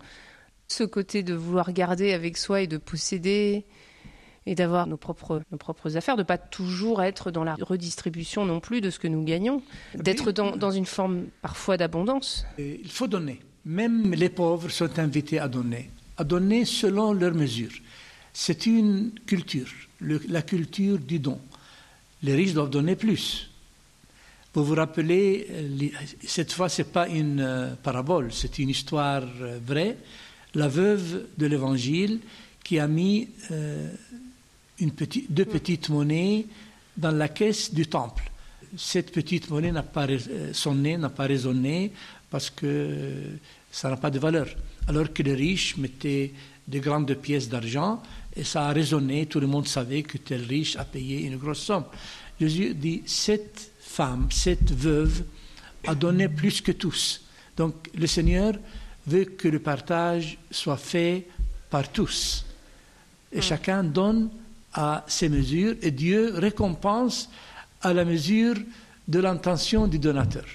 ce 0.68 0.84
côté 0.84 1.22
de 1.22 1.34
vouloir 1.34 1.72
garder 1.72 2.12
avec 2.12 2.36
soi 2.36 2.62
et 2.62 2.66
de 2.66 2.76
posséder 2.76 3.64
et 4.46 4.54
d'avoir 4.54 4.86
nos 4.86 4.96
propres, 4.96 5.42
nos 5.50 5.58
propres 5.58 5.96
affaires, 5.96 6.16
de 6.16 6.22
ne 6.22 6.26
pas 6.26 6.38
toujours 6.38 7.02
être 7.02 7.30
dans 7.30 7.44
la 7.44 7.54
redistribution 7.54 8.46
non 8.46 8.60
plus 8.60 8.80
de 8.80 8.88
ce 8.88 8.98
que 8.98 9.08
nous 9.08 9.22
gagnons, 9.22 9.62
d'être 9.94 10.32
dans, 10.32 10.56
dans, 10.56 10.70
une 10.70 10.86
forme 10.86 11.26
parfois 11.42 11.76
d'abondance. 11.76 12.46
Il 12.58 12.90
faut 12.90 13.06
donner. 13.06 13.40
Même 13.66 14.14
les 14.14 14.30
pauvres 14.30 14.70
sont 14.70 14.98
invités 14.98 15.38
à 15.38 15.48
donner, 15.48 15.90
à 16.16 16.24
donner 16.24 16.64
selon 16.64 17.12
leurs 17.12 17.34
mesures. 17.34 17.72
C'est 18.32 18.64
une 18.64 19.12
culture, 19.26 19.68
la 20.00 20.42
culture 20.42 20.98
du 20.98 21.18
don. 21.18 21.38
Les 22.22 22.34
riches 22.34 22.54
doivent 22.54 22.70
donner 22.70 22.96
plus. 22.96 23.50
Vous 24.58 24.64
vous 24.64 24.74
rappelez, 24.74 25.46
cette 26.26 26.52
fois, 26.52 26.68
ce 26.68 26.82
n'est 26.82 26.88
pas 26.88 27.06
une 27.06 27.38
euh, 27.38 27.74
parabole, 27.80 28.32
c'est 28.32 28.58
une 28.58 28.70
histoire 28.70 29.22
euh, 29.40 29.60
vraie 29.64 29.96
la 30.56 30.66
veuve 30.66 31.26
de 31.38 31.46
l'Évangile 31.46 32.18
qui 32.64 32.80
a 32.80 32.88
mis 32.88 33.28
euh, 33.52 33.88
une 34.80 34.90
petite, 34.90 35.30
deux 35.32 35.44
petites 35.44 35.90
monnaies 35.90 36.46
dans 36.96 37.12
la 37.12 37.28
caisse 37.28 37.72
du 37.72 37.86
temple. 37.86 38.32
Cette 38.76 39.12
petite 39.12 39.48
monnaie 39.48 39.70
n'a 39.70 39.84
pas 39.84 40.08
euh, 40.08 40.52
sonné, 40.52 40.98
n'a 40.98 41.10
pas 41.10 41.26
résonné 41.26 41.92
parce 42.28 42.50
que 42.50 43.12
ça 43.70 43.90
n'a 43.90 43.96
pas 43.96 44.10
de 44.10 44.18
valeur. 44.18 44.48
Alors 44.88 45.12
que 45.12 45.22
les 45.22 45.34
riches 45.34 45.76
mettaient 45.76 46.32
de 46.66 46.78
grandes 46.80 47.14
pièces 47.14 47.48
d'argent 47.48 48.02
et 48.34 48.42
ça 48.42 48.66
a 48.66 48.72
résonné, 48.72 49.26
tout 49.26 49.38
le 49.38 49.46
monde 49.46 49.68
savait 49.68 50.02
que 50.02 50.18
tel 50.18 50.42
riche 50.42 50.74
a 50.74 50.84
payé 50.84 51.20
une 51.20 51.36
grosse 51.36 51.60
somme. 51.60 51.84
Jésus 52.40 52.74
dit, 52.74 53.02
cette 53.06 53.70
femme, 53.98 54.28
cette 54.30 54.70
veuve 54.70 55.24
a 55.84 55.92
donné 55.96 56.28
plus 56.28 56.60
que 56.60 56.70
tous. 56.70 57.20
Donc 57.56 57.74
le 57.92 58.06
Seigneur 58.06 58.52
veut 59.08 59.24
que 59.24 59.48
le 59.48 59.58
partage 59.58 60.38
soit 60.52 60.76
fait 60.76 61.26
par 61.68 61.90
tous. 61.90 62.44
Et 63.32 63.40
hmm. 63.40 63.42
chacun 63.42 63.82
donne 63.82 64.30
à 64.72 65.04
ses 65.08 65.28
mesures 65.28 65.74
et 65.82 65.90
Dieu 65.90 66.32
récompense 66.36 67.28
à 67.80 67.92
la 67.92 68.04
mesure 68.04 68.54
de 69.08 69.18
l'intention 69.18 69.88
du 69.88 69.98
donateur. 69.98 70.46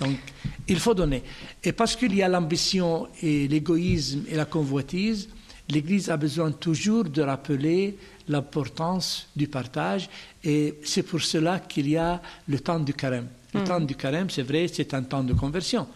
Donc, 0.00 0.18
il 0.66 0.80
faut 0.80 0.94
donner. 0.94 1.22
Et 1.62 1.70
parce 1.70 1.94
qu'il 1.94 2.14
y 2.14 2.22
a 2.24 2.28
l'ambition 2.28 3.06
et 3.22 3.46
l'égoïsme 3.46 4.24
et 4.28 4.34
la 4.34 4.46
convoitise, 4.46 5.28
l'Église 5.68 6.10
a 6.10 6.16
besoin 6.16 6.52
toujours 6.52 7.04
de 7.04 7.22
rappeler 7.22 7.96
l'importance 8.28 9.28
du 9.34 9.48
partage 9.48 10.08
et 10.44 10.74
c'est 10.84 11.02
pour 11.02 11.20
cela 11.20 11.60
qu'il 11.60 11.88
y 11.88 11.96
a 11.96 12.20
le 12.48 12.60
temps 12.60 12.80
du 12.80 12.94
carême. 12.94 13.28
Le 13.54 13.60
hmm. 13.60 13.64
temps 13.64 13.80
du 13.80 13.94
carême, 13.94 14.30
c'est 14.30 14.42
vrai, 14.42 14.68
c'est 14.68 14.92
un 14.94 15.02
temps 15.02 15.22
de 15.22 15.32
conversion. 15.32 15.86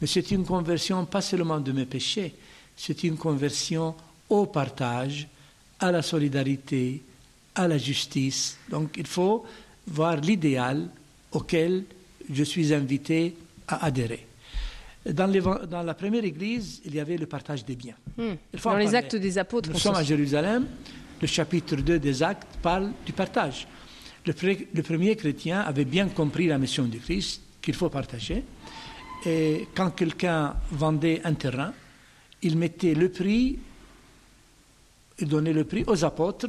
Mais 0.00 0.06
c'est 0.06 0.30
une 0.30 0.44
conversion 0.44 1.04
pas 1.06 1.22
seulement 1.22 1.58
de 1.60 1.72
mes 1.72 1.86
péchés, 1.86 2.34
c'est 2.76 3.02
une 3.04 3.16
conversion 3.16 3.94
au 4.28 4.46
partage, 4.46 5.26
à 5.80 5.90
la 5.90 6.02
solidarité, 6.02 7.02
à 7.54 7.66
la 7.66 7.78
justice. 7.78 8.58
Donc 8.70 8.96
il 8.96 9.06
faut 9.06 9.44
voir 9.86 10.16
l'idéal 10.16 10.88
auquel 11.32 11.84
je 12.30 12.44
suis 12.44 12.74
invité 12.74 13.34
à 13.66 13.86
adhérer. 13.86 14.27
Dans, 15.12 15.28
dans, 15.66 15.82
la 15.82 15.94
première 15.94 16.24
église, 16.24 16.82
il 16.84 16.94
y 16.94 17.00
avait 17.00 17.16
le 17.16 17.26
partage 17.26 17.64
des 17.64 17.76
biens. 17.76 17.96
Hmm. 18.16 18.34
Dans 18.62 18.76
les 18.76 18.94
actes 18.94 19.16
des 19.16 19.38
apôtres. 19.38 19.70
Nous 19.70 19.78
sommes 19.78 19.94
à 19.94 20.02
Jérusalem. 20.02 20.66
Le 21.20 21.26
chapitre 21.26 21.76
2 21.76 21.98
des 21.98 22.22
actes 22.22 22.58
parle 22.62 22.92
du 23.06 23.12
partage. 23.12 23.66
Le, 24.26 24.34
le 24.74 24.82
premier 24.82 25.16
chrétien 25.16 25.60
avait 25.60 25.86
bien 25.86 26.08
compris 26.08 26.46
la 26.46 26.58
mission 26.58 26.84
du 26.84 26.98
Christ, 26.98 27.42
qu'il 27.62 27.74
faut 27.74 27.88
partager. 27.88 28.44
Et 29.24 29.66
quand 29.74 29.90
quelqu'un 29.90 30.54
vendait 30.70 31.20
un 31.24 31.34
terrain, 31.34 31.72
il 32.42 32.56
mettait 32.56 32.94
le 32.94 33.08
prix, 33.08 33.58
il 35.18 35.28
donnait 35.28 35.52
le 35.52 35.64
prix 35.64 35.84
aux 35.86 36.04
apôtres 36.04 36.48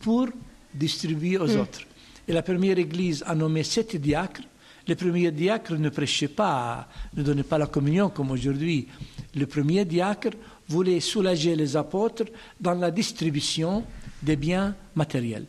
pour 0.00 0.28
distribuer 0.74 1.38
aux 1.38 1.46
hmm. 1.46 1.60
autres. 1.60 1.80
Et 2.26 2.32
la 2.32 2.42
première 2.42 2.78
église 2.78 3.22
a 3.26 3.34
nommé 3.34 3.62
sept 3.62 3.96
diacres. 3.96 4.42
Les 4.90 4.96
premiers 4.96 5.30
diacres 5.30 5.78
ne 5.78 5.88
prêchaient 5.88 6.26
pas, 6.26 6.88
ne 7.14 7.22
donnaient 7.22 7.44
pas 7.44 7.58
la 7.58 7.68
communion 7.68 8.10
comme 8.10 8.32
aujourd'hui. 8.32 8.88
Le 9.36 9.46
premier 9.46 9.84
diacre 9.84 10.30
voulait 10.66 10.98
soulager 10.98 11.54
les 11.54 11.76
apôtres 11.76 12.24
dans 12.60 12.74
la 12.74 12.90
distribution 12.90 13.84
des 14.20 14.34
biens 14.34 14.74
matériels. 14.96 15.46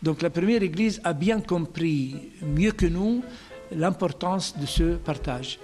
Donc 0.00 0.22
la 0.22 0.30
première 0.30 0.62
Église 0.62 1.00
a 1.02 1.14
bien 1.14 1.40
compris, 1.40 2.14
mieux 2.42 2.70
que 2.70 2.86
nous, 2.86 3.24
l'importance 3.72 4.56
de 4.56 4.66
ce 4.66 4.94
partage. 4.94 5.58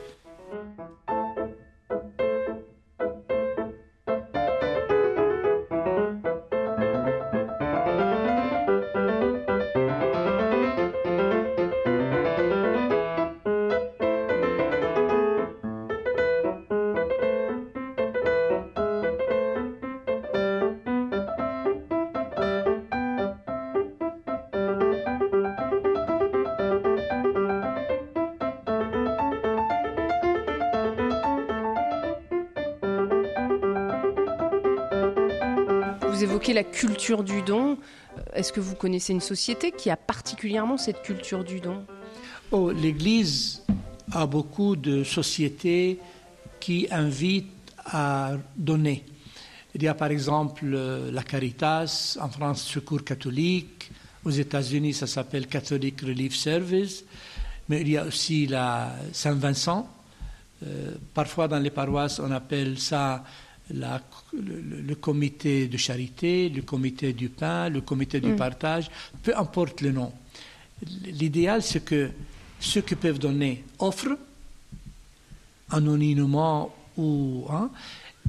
Vous 36.12 36.22
évoquez 36.22 36.52
la 36.52 36.62
culture 36.62 37.24
du 37.24 37.40
don. 37.40 37.78
Est-ce 38.34 38.52
que 38.52 38.60
vous 38.60 38.74
connaissez 38.74 39.14
une 39.14 39.22
société 39.22 39.72
qui 39.72 39.88
a 39.88 39.96
particulièrement 39.96 40.76
cette 40.76 41.00
culture 41.00 41.42
du 41.42 41.58
don? 41.58 41.86
Oh, 42.50 42.70
L'Église 42.70 43.62
a 44.12 44.26
beaucoup 44.26 44.76
de 44.76 45.04
sociétés 45.04 45.98
qui 46.60 46.86
invitent 46.90 47.50
à 47.86 48.32
donner. 48.54 49.06
Il 49.74 49.82
y 49.82 49.88
a 49.88 49.94
par 49.94 50.10
exemple 50.10 50.66
la 50.66 51.22
Caritas, 51.22 52.18
en 52.20 52.28
France 52.28 52.62
Secours 52.62 53.04
catholique, 53.04 53.90
aux 54.22 54.30
États-Unis 54.30 54.92
ça 54.92 55.06
s'appelle 55.06 55.46
Catholic 55.46 56.02
Relief 56.02 56.36
Service, 56.36 57.06
mais 57.70 57.80
il 57.80 57.88
y 57.88 57.96
a 57.96 58.04
aussi 58.04 58.46
la 58.46 58.92
Saint-Vincent. 59.12 59.88
Euh, 60.62 60.92
parfois 61.14 61.48
dans 61.48 61.58
les 61.58 61.70
paroisses 61.70 62.20
on 62.20 62.30
appelle 62.30 62.78
ça 62.78 63.24
le, 63.70 64.94
comité 64.94 65.68
de 65.68 65.76
charité, 65.76 66.48
le 66.48 66.62
comité 66.62 67.12
du 67.12 67.28
pain, 67.28 67.68
le 67.68 67.80
comité 67.80 68.20
du 68.20 68.32
mm. 68.32 68.36
partage, 68.36 68.90
peu 69.22 69.36
importe 69.36 69.80
le 69.80 69.92
nom. 69.92 70.12
L'idéal, 71.04 71.62
c'est 71.62 71.84
que 71.84 72.10
ceux 72.60 72.80
qui 72.80 72.94
peuvent 72.94 73.18
donner 73.18 73.64
offrent, 73.78 74.18
anonymement 75.70 76.74
ou. 76.96 77.46
Hein, 77.50 77.70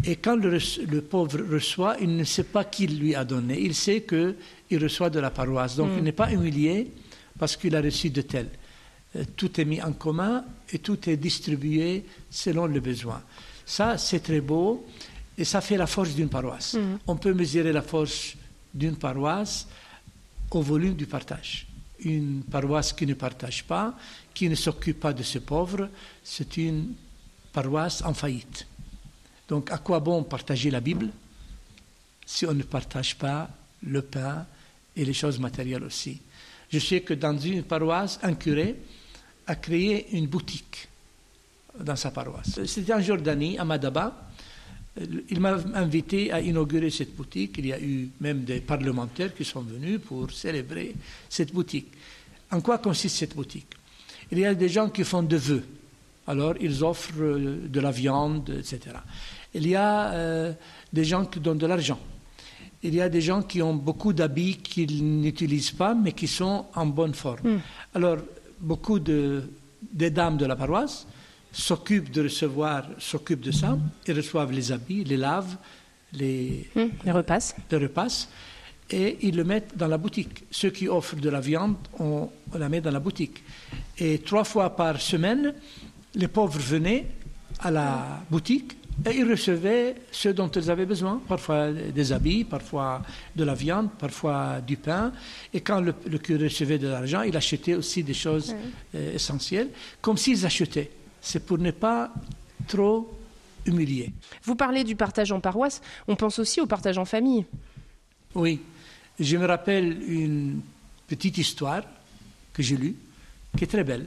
et 0.06 0.16
quand 0.16 0.36
le, 0.36 1.02
pauvre 1.02 1.40
reçoit, 1.52 1.98
il 2.02 2.16
ne 2.16 2.24
sait 2.24 2.46
pas 2.46 2.64
qui 2.64 2.88
lui 2.88 3.14
a 3.14 3.24
donné. 3.24 3.60
Il 3.60 3.76
sait 3.76 4.02
qu'il 4.02 4.84
reçoit 4.84 5.10
de 5.10 5.20
la 5.20 5.30
paroisse. 5.30 5.76
Donc 5.76 5.92
mm. 5.92 5.98
il 5.98 6.04
n'est 6.04 6.12
pas 6.12 6.32
humilié 6.32 6.92
parce 7.38 7.58
qu'il 7.58 7.76
a 7.76 7.82
reçu 7.82 8.10
de 8.10 8.22
tel. 8.22 8.50
Euh, 9.16 9.24
tout 9.36 9.60
est 9.60 9.66
mis 9.66 9.82
en 9.82 9.94
commun 9.94 10.46
et 10.72 10.80
tout 10.80 11.10
est 11.10 11.18
distribué 11.18 12.06
selon 12.30 12.66
le 12.66 12.80
besoin. 12.80 13.22
Ça, 13.66 13.98
c'est 13.98 14.22
très 14.22 14.42
beau. 14.42 14.86
Et 15.38 15.46
ça 15.46 15.62
fait 15.62 15.78
la 15.78 15.88
force 15.88 16.14
d'une 16.14 16.30
paroisse. 16.30 16.76
Mm. 16.76 17.00
On 17.08 17.16
peut 17.16 17.34
mesurer 17.34 17.74
la 17.74 17.82
force 17.82 18.36
d'une 18.74 18.96
paroisse 18.96 19.68
au 20.52 20.62
volume 20.62 20.96
du 20.96 21.06
partage. 21.06 21.68
Une 22.00 22.44
paroisse 22.44 22.94
qui 22.94 23.08
ne 23.08 23.14
partage 23.14 23.64
pas, 23.64 23.96
qui 24.34 24.50
ne 24.50 24.56
s'occupe 24.56 25.00
pas 25.00 25.14
de 25.14 25.24
ses 25.24 25.40
pauvres, 25.40 25.90
c'est 26.24 26.58
une 26.58 26.94
paroisse 27.52 28.04
en 28.04 28.14
faillite. 28.14 28.68
Donc 29.48 29.72
à 29.72 29.78
quoi 29.78 30.00
bon 30.00 30.24
partager 30.24 30.70
la 30.72 30.80
Bible 30.80 31.10
si 32.26 32.46
on 32.46 32.54
ne 32.54 32.64
partage 32.64 33.16
pas 33.18 33.50
le 33.84 34.02
pain 34.02 34.46
et 34.96 35.06
les 35.06 35.14
choses 35.14 35.40
matérielles 35.40 35.84
aussi? 35.84 36.22
Je 36.70 36.80
sais 36.80 37.02
que 37.02 37.14
dans 37.14 37.38
une 37.38 37.64
paroisse, 37.64 38.20
un 38.24 38.34
curé 38.34 38.76
a 39.46 39.56
créé 39.56 40.16
une 40.18 40.28
boutique 40.28 40.88
dans 41.80 41.96
sa 41.96 42.12
paroisse. 42.12 42.64
C'était 42.66 42.94
en 42.94 43.02
Jordanie, 43.02 43.58
à 43.58 43.66
Madaba. 43.66 44.30
Il 45.30 45.40
m'a 45.40 45.58
invité 45.74 46.32
à 46.32 46.40
inaugurer 46.40 46.92
cette 46.92 47.16
boutique. 47.16 47.56
Il 47.58 47.66
y 47.66 47.74
a 47.74 47.82
eu 47.82 48.10
même 48.22 48.44
des 48.44 48.60
parlementaires 48.60 49.34
qui 49.34 49.44
sont 49.44 49.62
venus 49.62 50.00
pour 50.00 50.32
célébrer 50.32 50.94
cette 51.30 51.52
boutique. 51.52 51.88
En 52.52 52.62
quoi 52.62 52.78
consiste 52.78 53.18
cette 53.18 53.36
boutique? 53.36 53.68
Il 54.32 54.40
y 54.40 54.46
a 54.46 54.54
des 54.54 54.70
gens 54.70 54.90
qui 54.90 55.04
font 55.04 55.24
de 55.24 55.36
vœux. 55.36 55.64
Alors, 56.28 56.54
ils 56.62 56.84
offrent 56.84 57.12
euh, 57.20 57.68
de 57.68 57.80
la 57.80 57.92
viande, 57.92 58.50
etc. 58.50 58.96
Il 59.54 59.68
y 59.68 59.76
a 59.76 60.12
euh, 60.14 60.54
des 60.92 61.04
gens 61.04 61.26
qui 61.26 61.40
donnent 61.40 61.58
de 61.58 61.66
l'argent. 61.66 62.00
Il 62.84 62.94
y 62.94 63.02
a 63.02 63.10
des 63.10 63.22
gens 63.22 63.42
qui 63.42 63.62
ont 63.62 63.74
beaucoup 63.74 64.14
d'habits 64.14 64.58
qu'ils 64.58 65.04
n'utilisent 65.04 65.72
pas, 65.72 65.96
mais 65.96 66.12
qui 66.12 66.28
sont 66.28 66.66
en 66.76 66.86
bonne 66.86 67.14
forme. 67.14 67.56
Hmm. 67.56 67.60
Alors, 67.96 68.18
beaucoup 68.60 69.00
de, 69.00 69.44
des 69.92 70.12
dames 70.12 70.38
de 70.38 70.46
la 70.46 70.56
paroisse 70.56 71.08
s'occupent 71.54 72.12
de 72.12 72.24
recevoir, 72.24 72.86
s'occupent 72.98 73.42
de 73.42 73.52
ça, 73.52 73.78
ils 74.08 74.14
reçoivent 74.14 74.52
les 74.52 74.72
habits, 74.72 75.04
les 75.04 75.18
lavent, 75.18 75.56
les, 76.12 76.68
les 77.06 77.12
repassent. 77.12 77.56
Les 77.72 77.78
repassent, 77.78 78.28
et 78.90 79.18
ils 79.22 79.36
le 79.36 79.44
mettent 79.44 79.78
dans 79.78 79.88
la 79.88 79.98
boutique. 79.98 80.44
Ceux 80.52 80.72
qui 80.72 80.88
offrent 80.90 81.16
de 81.16 81.30
la 81.30 81.40
viande, 81.40 81.76
on, 82.00 82.30
la 82.58 82.70
met 82.70 82.82
dans 82.82 82.92
la 82.92 83.00
boutique. 83.00 83.44
Et 83.98 84.20
trois 84.20 84.44
fois 84.44 84.76
par 84.76 85.00
semaine, 85.00 85.54
les 86.16 86.28
pauvres 86.28 86.60
venaient 86.60 87.06
à 87.60 87.72
la 87.72 88.22
boutique 88.30 88.78
et 89.06 89.16
ils 89.16 89.30
recevaient 89.30 89.96
ce 90.12 90.30
dont 90.30 90.50
ils 90.50 90.70
avaient 90.70 90.86
besoin, 90.86 91.22
parfois 91.28 91.72
des 91.72 92.12
habits, 92.12 92.44
parfois 92.44 93.02
de 93.36 93.44
la 93.44 93.56
viande, 93.56 93.90
parfois 93.98 94.62
du 94.62 94.78
pain. 94.78 95.12
Et 95.54 95.62
quand 95.62 95.82
le, 95.82 95.94
curé 96.20 96.46
recevait 96.46 96.78
de 96.78 96.88
l'argent, 96.88 97.22
il 97.22 97.36
achetait 97.36 97.74
aussi 97.74 98.04
des 98.04 98.14
choses 98.14 98.56
euh, 98.96 99.16
essentielles, 99.16 99.70
comme 100.02 100.18
s'ils 100.18 100.46
achetaient 100.46 100.92
c'est 101.24 101.44
pour 101.44 101.58
ne 101.58 101.72
pas 101.72 102.14
trop 102.68 103.10
humilier. 103.66 104.12
Vous 104.44 104.56
parlez 104.56 104.84
du 104.84 104.96
partage 104.96 105.32
en 105.32 105.40
paroisse, 105.40 105.82
on 106.08 106.16
pense 106.16 106.38
aussi 106.38 106.62
au 106.62 106.68
partage 106.68 106.98
en 106.98 107.06
famille. 107.06 107.46
Oui, 108.36 108.60
je 109.20 109.38
me 109.38 109.46
rappelle 109.46 110.04
une 110.08 110.62
petite 111.08 111.38
histoire 111.38 111.84
que 112.52 112.62
j'ai 112.62 112.78
lue, 112.78 112.96
qui 113.58 113.64
est 113.64 113.68
très 113.68 113.84
belle. 113.84 114.06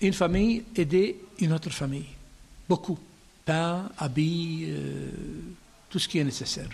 Une 0.00 0.12
famille 0.12 0.64
aidait 0.76 1.16
une 1.40 1.52
autre 1.52 1.70
famille, 1.70 2.06
beaucoup, 2.68 2.98
pain, 3.44 3.88
habits, 3.98 4.66
euh, 4.68 5.10
tout 5.88 5.98
ce 5.98 6.08
qui 6.08 6.18
est 6.18 6.24
nécessaire. 6.24 6.68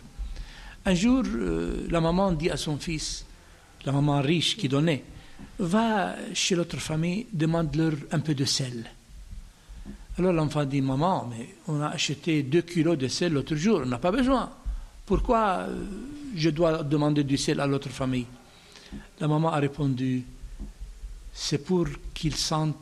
Un 0.85 0.95
jour, 0.95 1.23
euh, 1.27 1.87
la 1.91 2.01
maman 2.01 2.33
dit 2.33 2.51
à 2.51 2.57
son 2.57 2.77
fils, 2.77 3.25
la 3.85 3.93
maman 3.93 4.21
riche 4.21 4.57
qui 4.57 4.69
donnait, 4.69 5.05
va 5.59 6.17
chez 6.35 6.55
l'autre 6.55 6.79
famille, 6.79 7.27
demande-leur 7.33 7.95
un 8.11 8.21
peu 8.21 8.35
de 8.35 8.45
sel. 8.45 8.91
Alors 10.19 10.33
l'enfant 10.33 10.65
dit, 10.65 10.81
maman, 10.81 11.29
mais 11.29 11.57
on 11.69 11.81
a 11.83 11.89
acheté 11.89 12.43
deux 12.43 12.63
kilos 12.63 12.97
de 12.97 13.07
sel 13.07 13.35
l'autre 13.35 13.55
jour, 13.55 13.83
on 13.83 13.87
n'a 13.87 13.99
pas 13.99 14.11
besoin. 14.11 14.51
Pourquoi 15.05 15.67
euh, 15.69 15.85
je 16.35 16.49
dois 16.49 16.83
demander 16.83 17.23
du 17.23 17.37
sel 17.37 17.61
à 17.61 17.67
l'autre 17.67 17.91
famille? 17.91 18.27
La 19.21 19.29
maman 19.29 19.53
a 19.53 19.59
répondu, 19.59 20.25
c'est 21.33 21.59
pour 21.59 21.87
qu'ils 22.15 22.35
sentent 22.35 22.77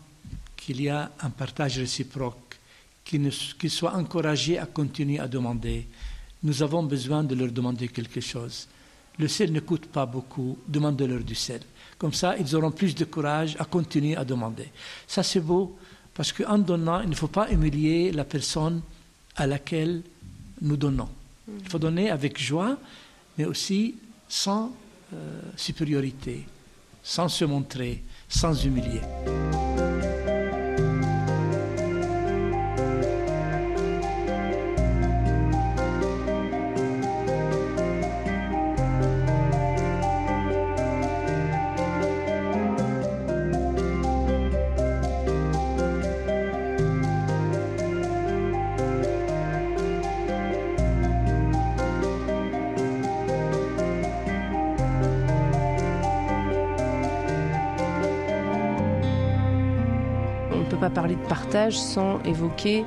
qu'il 0.56 0.80
y 0.80 0.88
a 0.88 1.10
un 1.20 1.30
partage 1.30 1.78
réciproque, 1.78 2.56
qu'ils 3.04 3.32
soient 3.70 3.94
encouragés 3.94 4.58
à 4.58 4.66
continuer 4.66 5.18
à 5.18 5.26
demander. 5.26 5.88
Nous 6.44 6.62
avons 6.62 6.84
besoin 6.84 7.24
de 7.24 7.34
leur 7.34 7.50
demander 7.50 7.88
quelque 7.88 8.20
chose. 8.20 8.68
Le 9.18 9.26
sel 9.26 9.52
ne 9.52 9.60
coûte 9.60 9.86
pas 9.86 10.06
beaucoup, 10.06 10.56
demandez-leur 10.68 11.20
du 11.20 11.34
sel. 11.34 11.62
Comme 11.98 12.12
ça, 12.12 12.36
ils 12.38 12.54
auront 12.54 12.70
plus 12.70 12.94
de 12.94 13.04
courage 13.04 13.56
à 13.58 13.64
continuer 13.64 14.16
à 14.16 14.24
demander. 14.24 14.68
Ça, 15.06 15.22
c'est 15.22 15.40
beau 15.40 15.76
parce 16.14 16.32
qu'en 16.32 16.58
donnant, 16.58 17.00
il 17.00 17.10
ne 17.10 17.14
faut 17.14 17.28
pas 17.28 17.50
humilier 17.50 18.12
la 18.12 18.24
personne 18.24 18.82
à 19.36 19.46
laquelle 19.46 20.02
nous 20.62 20.76
donnons. 20.76 21.08
Il 21.48 21.68
faut 21.68 21.78
donner 21.78 22.10
avec 22.10 22.40
joie, 22.40 22.78
mais 23.36 23.44
aussi 23.44 23.96
sans 24.28 24.72
euh, 25.12 25.40
supériorité, 25.56 26.46
sans 27.02 27.28
se 27.28 27.44
montrer, 27.44 28.02
sans 28.28 28.64
humilier. 28.64 29.00
Sans 61.72 62.22
évoquer 62.22 62.84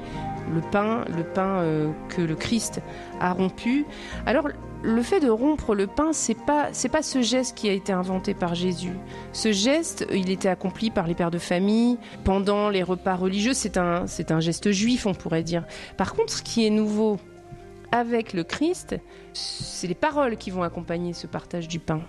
le 0.54 0.62
pain, 0.62 1.04
le 1.16 1.24
pain 1.24 1.60
euh, 1.60 1.92
que 2.10 2.22
le 2.22 2.36
Christ 2.36 2.82
a 3.20 3.34
rompu. 3.34 3.86
Alors, 4.26 4.48
le 4.84 5.02
fait 5.02 5.20
de 5.20 5.30
rompre 5.30 5.76
le 5.76 5.88
pain, 5.88 6.14
c'est 6.14 6.38
pas 6.38 6.70
c'est 6.72 6.90
pas 6.90 7.02
ce 7.02 7.22
geste 7.22 7.58
qui 7.58 7.68
a 7.68 7.74
été 7.74 7.92
inventé 7.92 8.34
par 8.34 8.56
Jésus. 8.56 8.94
Ce 9.34 9.52
geste, 9.52 10.06
il 10.14 10.30
était 10.30 10.50
accompli 10.50 10.92
par 10.92 11.08
les 11.08 11.16
pères 11.16 11.32
de 11.32 11.40
famille 11.40 11.98
pendant 12.24 12.70
les 12.70 12.84
repas 12.84 13.16
religieux. 13.16 13.54
C'est 13.54 13.78
un 13.78 14.08
c'est 14.08 14.32
un 14.32 14.40
geste 14.40 14.72
juif, 14.72 15.06
on 15.06 15.14
pourrait 15.14 15.44
dire. 15.44 15.66
Par 15.98 16.14
contre, 16.14 16.32
ce 16.32 16.44
qui 16.44 16.66
est 16.66 16.70
nouveau 16.70 17.18
avec 17.92 18.34
le 18.34 18.44
Christ, 18.44 18.96
c'est 19.34 19.88
les 19.88 19.96
paroles 19.96 20.38
qui 20.38 20.52
vont 20.52 20.64
accompagner 20.64 21.14
ce 21.14 21.26
partage 21.26 21.68
du 21.68 21.80
pain. 21.80 22.02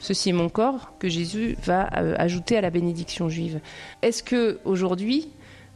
Ceci 0.00 0.30
est 0.30 0.32
mon 0.32 0.48
corps 0.48 0.94
que 0.98 1.08
Jésus 1.10 1.56
va 1.62 1.90
euh, 1.98 2.14
ajouter 2.18 2.56
à 2.56 2.62
la 2.62 2.70
bénédiction 2.70 3.28
juive. 3.28 3.60
Est-ce 4.00 4.22
que 4.22 4.58
aujourd'hui, 4.64 5.28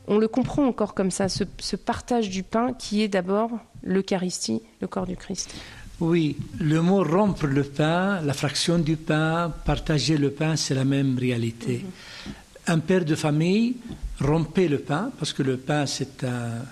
on 0.07 0.19
le 0.19 0.29
comprend 0.29 0.67
encore 0.67 0.95
comme 0.95 1.11
ça, 1.11 1.29
ce, 1.29 1.45
partage 1.77 2.29
du 2.29 2.43
pain 2.43 2.73
qui 2.73 3.03
est 3.03 3.09
d'abord 3.09 3.51
l'Eucharistie, 3.83 4.63
le 4.81 4.87
corps 4.87 5.07
du 5.07 5.17
Christ 5.17 5.55
Oui, 6.01 6.37
le 6.61 6.81
mot 6.83 7.03
rompre 7.03 7.47
le 7.47 7.65
pain, 7.65 8.21
la 8.23 8.35
fraction 8.35 8.79
du 8.79 8.97
pain, 8.97 9.53
partager 9.65 10.17
le 10.17 10.31
pain, 10.31 10.57
c'est 10.57 10.75
la 10.75 10.85
même 10.85 11.19
réalité. 11.19 11.85
Mhm. 11.85 12.33
Un 12.67 12.79
père 12.79 13.05
de 13.05 13.15
famille 13.15 13.77
rompait 14.21 14.69
le 14.69 14.79
pain, 14.79 15.11
parce 15.19 15.33
que 15.33 15.43
le 15.43 15.57
pain 15.57 15.87
c'est 15.87 16.25
un, 16.25 16.63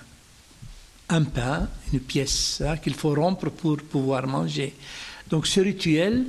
un 1.09 1.25
pain, 1.25 1.69
une 1.93 2.01
pièce 2.01 2.63
hein, 2.67 2.77
qu'il 2.77 2.95
faut 2.95 3.15
rompre 3.15 3.51
pour 3.51 3.77
pouvoir 3.79 4.27
manger. 4.27 4.75
Donc 5.31 5.47
ce 5.47 5.61
rituel 5.61 6.27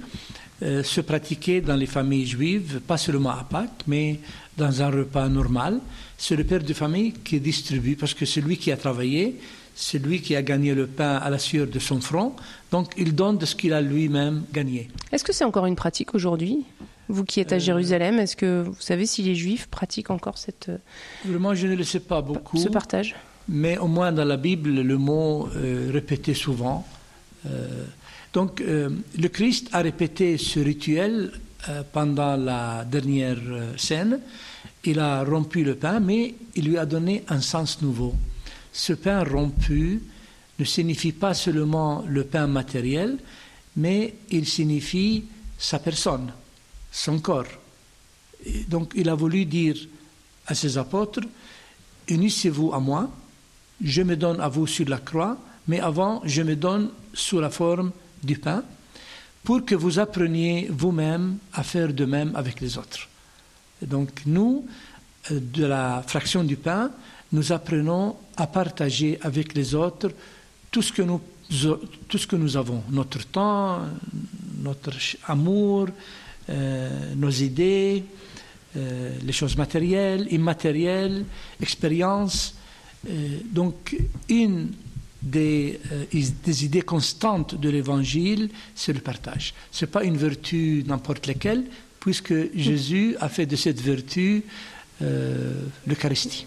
euh, 0.62 0.84
se 0.84 1.02
pratiquait 1.02 1.62
dans 1.62 1.76
les 1.76 1.86
familles 1.86 2.26
juives, 2.26 2.80
pas 2.86 2.98
seulement 2.98 3.32
à 3.32 3.44
Pâques, 3.44 3.84
mais 3.88 4.20
dans 4.58 4.82
un 4.82 4.90
repas 4.90 5.28
normal. 5.28 5.80
C'est 6.26 6.38
le 6.38 6.46
père 6.46 6.64
de 6.64 6.74
famille 6.74 7.12
qui 7.12 7.38
distribue, 7.42 7.98
parce 7.98 8.14
que 8.14 8.26
c'est 8.26 8.40
lui 8.40 8.56
qui 8.56 8.72
a 8.72 8.78
travaillé, 8.78 9.36
c'est 9.76 10.00
lui 10.00 10.22
qui 10.22 10.38
a 10.38 10.42
gagné 10.42 10.74
le 10.74 10.88
pain 10.88 11.18
à 11.18 11.30
la 11.30 11.38
sueur 11.38 11.68
de 11.68 11.80
son 11.80 12.00
front, 12.00 12.34
donc 12.72 12.94
il 12.96 13.14
donne 13.14 13.38
de 13.38 13.46
ce 13.46 13.58
qu'il 13.58 13.74
a 13.74 13.82
lui-même 13.82 14.46
gagné. 14.54 14.88
Est-ce 15.12 15.26
que 15.26 15.34
c'est 15.34 15.44
encore 15.44 15.66
une 15.66 15.76
pratique 15.76 16.16
aujourd'hui 16.16 16.64
vous 17.10 17.26
qui 17.26 17.42
êtes 17.42 17.52
à 17.52 17.58
euh, 17.58 17.60
Jérusalem, 17.60 18.20
est-ce 18.20 18.38
que 18.38 18.64
vous 18.66 18.80
savez 18.80 19.06
si 19.06 19.22
les 19.22 19.36
Juifs 19.36 19.68
pratiquent 19.68 20.12
encore 20.12 20.38
cette... 20.38 20.70
Euh, 20.70 20.78
Vraiment, 21.26 21.54
je 21.54 21.68
ne 21.68 21.76
le 21.76 21.84
sais 21.84 22.00
pas 22.00 22.22
beaucoup. 22.22 22.56
Ce 22.56 22.70
partage? 22.70 23.14
Mais 23.50 23.78
au 23.78 23.88
moins 23.88 24.14
dans 24.14 24.24
la 24.24 24.38
Bible, 24.38 24.70
le 24.70 24.98
mot 24.98 25.50
euh, 25.58 25.90
répété 25.92 26.34
souvent. 26.34 26.88
donc, 28.32 28.64
le 28.64 29.28
Christ 29.28 29.68
a 29.74 29.82
répété 29.82 30.38
ce 30.38 30.62
rituel 30.62 31.34
pendant 31.92 32.38
la 32.38 32.86
dernière 32.86 33.42
scène. 33.76 34.22
Il 34.86 35.00
a 35.00 35.24
rompu 35.24 35.64
le 35.64 35.76
pain, 35.76 36.00
mais 36.00 36.36
il 36.56 36.66
lui 36.66 36.78
a 36.78 36.86
donné 36.86 37.24
un 37.30 37.42
sens 37.42 37.82
nouveau. 37.82 38.16
Ce 38.72 38.94
pain 38.94 39.24
rompu 39.24 40.02
ne 40.60 40.66
signifie 40.66 41.14
pas 41.14 41.34
seulement 41.34 42.04
le 42.08 42.24
pain 42.26 42.48
matériel, 42.48 43.18
mais 43.78 44.16
il 44.30 44.48
signifie 44.48 45.26
sa 45.58 45.80
personne 45.80 46.32
son 46.94 47.20
corps. 47.20 47.48
donc 48.70 48.94
il 48.96 49.10
a 49.10 49.16
voulu 49.16 49.46
dire 49.46 49.76
à 50.46 50.54
ses 50.54 50.78
apôtres, 50.78 51.22
unissez-vous 52.08 52.72
à 52.74 52.80
moi, 52.80 53.10
je 53.82 54.04
me 54.04 54.16
donne 54.16 54.40
à 54.40 54.48
vous 54.48 54.68
sur 54.68 54.88
la 54.88 55.00
croix, 55.00 55.38
mais 55.68 55.80
avant 55.80 56.22
je 56.24 56.44
me 56.44 56.56
donne 56.56 56.92
sous 57.14 57.40
la 57.40 57.50
forme 57.50 57.92
du 58.24 58.38
pain, 58.38 58.64
pour 59.44 59.66
que 59.66 59.76
vous 59.76 60.00
appreniez 60.00 60.70
vous-même 60.72 61.38
à 61.54 61.64
faire 61.64 61.94
de 61.94 62.06
même 62.06 62.34
avec 62.36 62.62
les 62.62 62.78
autres. 62.78 63.10
Donc 63.88 64.22
nous, 64.26 64.66
euh, 65.32 65.40
de 65.40 65.66
la 65.66 66.04
fraction 66.06 66.44
du 66.44 66.56
pain, 66.56 66.92
nous 67.32 67.52
apprenons 67.52 68.16
à 68.38 68.48
partager 68.48 69.18
avec 69.22 69.54
les 69.54 69.76
autres 69.76 70.12
tout 70.72 70.82
ce 70.82 70.92
que 70.92 71.02
nous, 71.02 71.22
tout 72.08 72.18
ce 72.18 72.28
que 72.28 72.36
nous 72.36 72.58
avons, 72.58 72.84
notre 72.90 73.26
temps, 73.28 73.82
notre 74.62 74.92
amour, 75.28 75.88
euh, 76.50 77.16
nos 77.16 77.30
idées, 77.30 78.04
euh, 78.76 79.16
les 79.24 79.32
choses 79.32 79.56
matérielles, 79.56 80.28
immatérielles, 80.32 81.26
expériences. 81.62 82.56
Euh, 83.10 83.40
donc, 83.52 83.96
une 84.30 84.72
des, 85.22 85.80
des, 86.12 86.66
idées 86.66 86.82
constantes 86.82 87.56
de 87.56 87.70
l'Évangile, 87.70 88.50
c'est 88.76 88.92
le 88.92 89.00
partage. 89.00 89.54
Ce 89.72 89.86
n'est 89.86 89.92
pas 89.92 90.04
une 90.04 90.18
vertu 90.18 90.84
n'importe 90.86 91.28
laquelle, 91.28 91.64
puisque 92.04 92.34
Jésus 92.54 93.16
a 93.22 93.30
fait 93.30 93.46
de 93.46 93.56
cette 93.56 93.80
vertu 93.80 94.44
l'Eucharistie. 95.88 96.46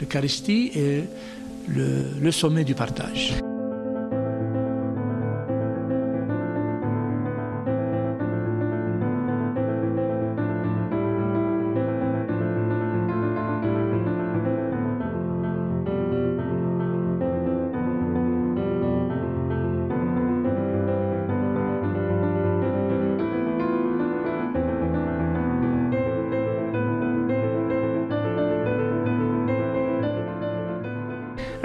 L'Eucharistie 0.00 0.70
est 0.76 1.04
le, 1.66 2.04
le 2.20 2.30
sommet 2.30 2.62
du 2.62 2.76
partage. 2.76 3.34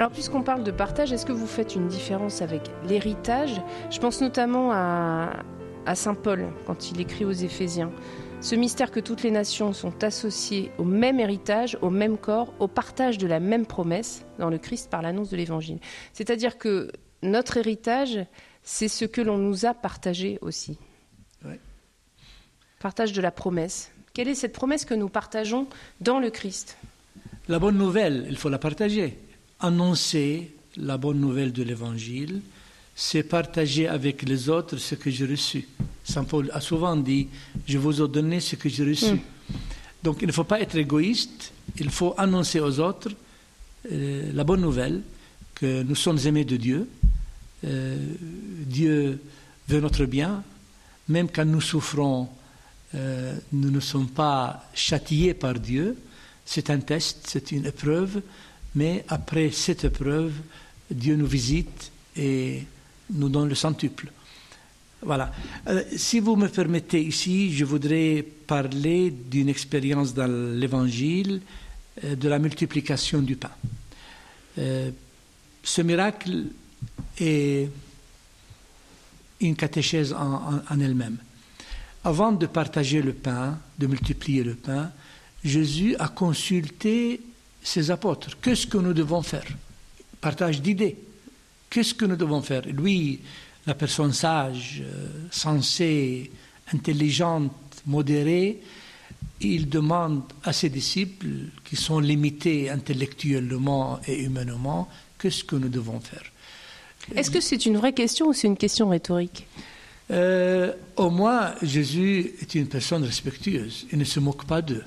Alors 0.02 0.10
puisqu'on 0.10 0.42
parle 0.42 0.64
de 0.64 0.72
partage, 0.72 1.12
est-ce 1.12 1.24
que 1.24 1.30
vous 1.30 1.46
faites 1.46 1.76
une 1.76 1.86
différence 1.86 2.42
avec 2.42 2.62
l'héritage? 2.88 3.62
Je 3.88 4.00
pense 4.00 4.20
notamment 4.20 4.72
à, 4.72 5.44
Saint 5.94 6.16
Paul 6.16 6.48
quand 6.66 6.90
il 6.90 7.00
écrit 7.00 7.24
aux 7.24 7.30
Éphésiens. 7.30 7.92
Ce 8.40 8.56
mystère 8.56 8.90
que 8.90 8.98
toutes 8.98 9.22
les 9.22 9.30
nations 9.30 9.72
sont 9.72 10.02
associées 10.02 10.72
au 10.76 10.82
même 10.82 11.20
héritage, 11.20 11.78
au 11.82 11.90
même 11.90 12.18
corps, 12.18 12.52
au 12.58 12.66
partage 12.66 13.16
de 13.16 13.28
la 13.28 13.38
même 13.38 13.64
promesse 13.64 14.24
dans 14.40 14.50
le 14.50 14.58
Christ 14.58 14.90
par 14.90 15.02
l'annonce 15.02 15.30
de 15.30 15.36
l'Évangile. 15.36 15.78
C'est-à-dire 16.12 16.58
que 16.58 16.90
notre 17.22 17.58
héritage, 17.58 18.26
c'est 18.64 18.88
ce 18.88 19.04
que 19.04 19.20
l'on 19.20 19.38
nous 19.38 19.66
a 19.66 19.72
partagé 19.72 20.40
aussi. 20.40 20.78
Partage 22.80 23.12
de 23.12 23.20
la 23.20 23.30
promesse. 23.30 23.92
Quelle 24.14 24.26
est 24.26 24.34
cette 24.34 24.52
promesse 24.52 24.84
que 24.84 24.94
nous 24.94 25.08
partageons 25.08 25.68
dans 26.00 26.18
le 26.18 26.30
Christ? 26.30 26.76
La 27.46 27.60
bonne 27.60 27.78
nouvelle, 27.78 28.26
il 28.28 28.36
faut 28.36 28.48
la 28.48 28.58
partager 28.58 29.16
annoncer 29.62 30.54
la 30.76 30.98
bonne 30.98 31.20
nouvelle 31.20 31.52
de 31.52 31.62
l'Évangile, 31.62 32.40
c'est 32.94 33.22
partager 33.22 33.88
avec 33.88 34.22
les 34.22 34.48
autres 34.48 34.76
ce 34.76 34.94
que 34.94 35.10
j'ai 35.10 35.26
reçu. 35.26 35.66
Saint 36.04 36.24
Paul 36.24 36.50
a 36.52 36.60
souvent 36.60 36.96
dit, 36.96 37.28
je 37.66 37.78
vous 37.78 38.02
ai 38.02 38.08
donné 38.08 38.40
ce 38.40 38.56
que 38.56 38.68
j'ai 38.68 38.84
reçu. 38.84 39.14
Mm. 39.14 39.20
Donc 40.02 40.18
il 40.20 40.26
ne 40.26 40.32
faut 40.32 40.44
pas 40.44 40.60
être 40.60 40.76
égoïste, 40.76 41.52
il 41.78 41.90
faut 41.90 42.14
annoncer 42.18 42.60
aux 42.60 42.80
autres 42.80 43.10
euh, 43.90 44.30
la 44.34 44.44
bonne 44.44 44.60
nouvelle 44.60 45.02
que 45.54 45.82
nous 45.82 45.94
sommes 45.94 46.18
aimés 46.26 46.44
de 46.44 46.56
Dieu. 46.56 46.88
Euh, 47.64 47.96
Dieu 48.66 49.20
veut 49.68 49.80
notre 49.80 50.04
bien, 50.04 50.42
même 51.08 51.28
quand 51.28 51.44
nous 51.44 51.60
souffrons, 51.60 52.28
euh, 52.94 53.36
nous 53.52 53.70
ne 53.70 53.80
sommes 53.80 54.08
pas 54.08 54.68
châtiés 54.74 55.34
par 55.34 55.54
Dieu. 55.54 55.96
C'est 56.44 56.70
un 56.70 56.80
test, 56.80 57.26
c'est 57.28 57.52
une 57.52 57.66
épreuve, 57.66 58.20
mais 58.74 59.04
après 59.08 59.50
cette 59.50 59.84
épreuve, 59.84 60.32
Dieu 60.90 61.16
nous 61.16 61.26
visite 61.26 61.90
et 62.16 62.62
nous 63.10 63.28
donne 63.28 63.48
le 63.48 63.54
centuple. 63.54 64.10
Voilà. 65.02 65.32
Euh, 65.66 65.82
si 65.96 66.20
vous 66.20 66.36
me 66.36 66.48
permettez 66.48 67.02
ici, 67.02 67.52
je 67.52 67.64
voudrais 67.64 68.24
parler 68.46 69.10
d'une 69.10 69.48
expérience 69.48 70.14
dans 70.14 70.30
l'Évangile 70.30 71.40
euh, 72.04 72.14
de 72.14 72.28
la 72.28 72.38
multiplication 72.38 73.20
du 73.20 73.36
pain. 73.36 73.50
Euh, 74.58 74.90
ce 75.62 75.82
miracle 75.82 76.44
est 77.18 77.68
une 79.40 79.56
catéchèse 79.56 80.12
en, 80.12 80.62
en 80.70 80.80
elle-même. 80.80 81.16
Avant 82.04 82.32
de 82.32 82.46
partager 82.46 83.02
le 83.02 83.12
pain, 83.12 83.58
de 83.78 83.86
multiplier 83.88 84.44
le 84.44 84.54
pain, 84.54 84.92
Jésus 85.44 85.96
a 85.98 86.08
consulté 86.08 87.20
ses 87.62 87.90
apôtres. 87.90 88.36
Qu'est-ce 88.40 88.66
que 88.66 88.78
nous 88.78 88.92
devons 88.92 89.22
faire? 89.22 89.46
Partage 90.20 90.60
d'idées. 90.60 90.96
Qu'est-ce 91.70 91.94
que 91.94 92.04
nous 92.04 92.16
devons 92.16 92.42
faire? 92.42 92.62
Lui, 92.66 93.20
la 93.66 93.74
personne 93.74 94.12
sage, 94.12 94.82
euh, 94.84 95.06
sensée, 95.30 96.30
intelligente, 96.72 97.52
modérée, 97.86 98.60
il 99.40 99.68
demande 99.68 100.22
à 100.44 100.52
ses 100.52 100.68
disciples, 100.68 101.26
qui 101.64 101.76
sont 101.76 101.98
limités 101.98 102.70
intellectuellement 102.70 104.00
et 104.06 104.22
humainement, 104.22 104.88
qu'est-ce 105.18 105.44
que 105.44 105.56
nous 105.56 105.68
devons 105.68 106.00
faire? 106.00 106.24
Est-ce 107.14 107.30
que 107.30 107.40
c'est 107.40 107.66
une 107.66 107.76
vraie 107.76 107.92
question 107.92 108.28
ou 108.28 108.32
c'est 108.32 108.46
une 108.46 108.56
question 108.56 108.88
rhétorique? 108.88 109.46
Euh, 110.10 110.72
Au 110.96 111.10
moins, 111.10 111.54
Jésus 111.62 112.34
est 112.40 112.54
une 112.54 112.68
personne 112.68 113.02
respectueuse. 113.02 113.86
Il 113.92 113.98
ne 113.98 114.04
se 114.04 114.20
moque 114.20 114.44
pas 114.46 114.62
d'eux. 114.62 114.84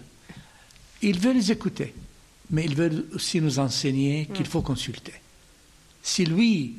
Il 1.02 1.20
veut 1.20 1.34
les 1.34 1.52
écouter 1.52 1.94
mais 2.50 2.66
il 2.66 2.76
veut 2.76 3.10
aussi 3.14 3.42
nous 3.42 3.60
enseigner 3.60 4.28
qu'il 4.34 4.46
faut 4.46 4.62
consulter. 4.62 5.14
Si 6.02 6.26
lui, 6.26 6.78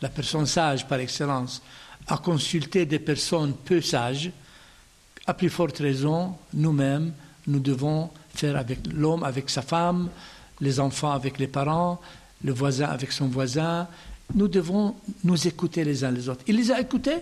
la 0.00 0.08
personne 0.08 0.46
sage 0.46 0.86
par 0.86 0.98
excellence, 0.98 1.62
a 2.06 2.18
consulté 2.18 2.84
des 2.84 2.98
personnes 2.98 3.54
peu 3.54 3.80
sages, 3.80 4.30
à 5.26 5.34
plus 5.34 5.50
forte 5.50 5.78
raison, 5.78 6.36
nous-mêmes, 6.52 7.12
nous 7.46 7.60
devons 7.60 8.10
faire 8.34 8.56
avec 8.56 8.80
l'homme 8.92 9.24
avec 9.24 9.48
sa 9.50 9.62
femme, 9.62 10.10
les 10.60 10.80
enfants 10.80 11.12
avec 11.12 11.38
les 11.38 11.46
parents, 11.46 12.00
le 12.42 12.52
voisin 12.52 12.86
avec 12.86 13.12
son 13.12 13.28
voisin. 13.28 13.88
Nous 14.34 14.48
devons 14.48 14.96
nous 15.24 15.46
écouter 15.46 15.84
les 15.84 16.04
uns 16.04 16.10
les 16.10 16.28
autres. 16.28 16.42
Il 16.46 16.56
les 16.56 16.70
a 16.70 16.80
écoutés. 16.80 17.18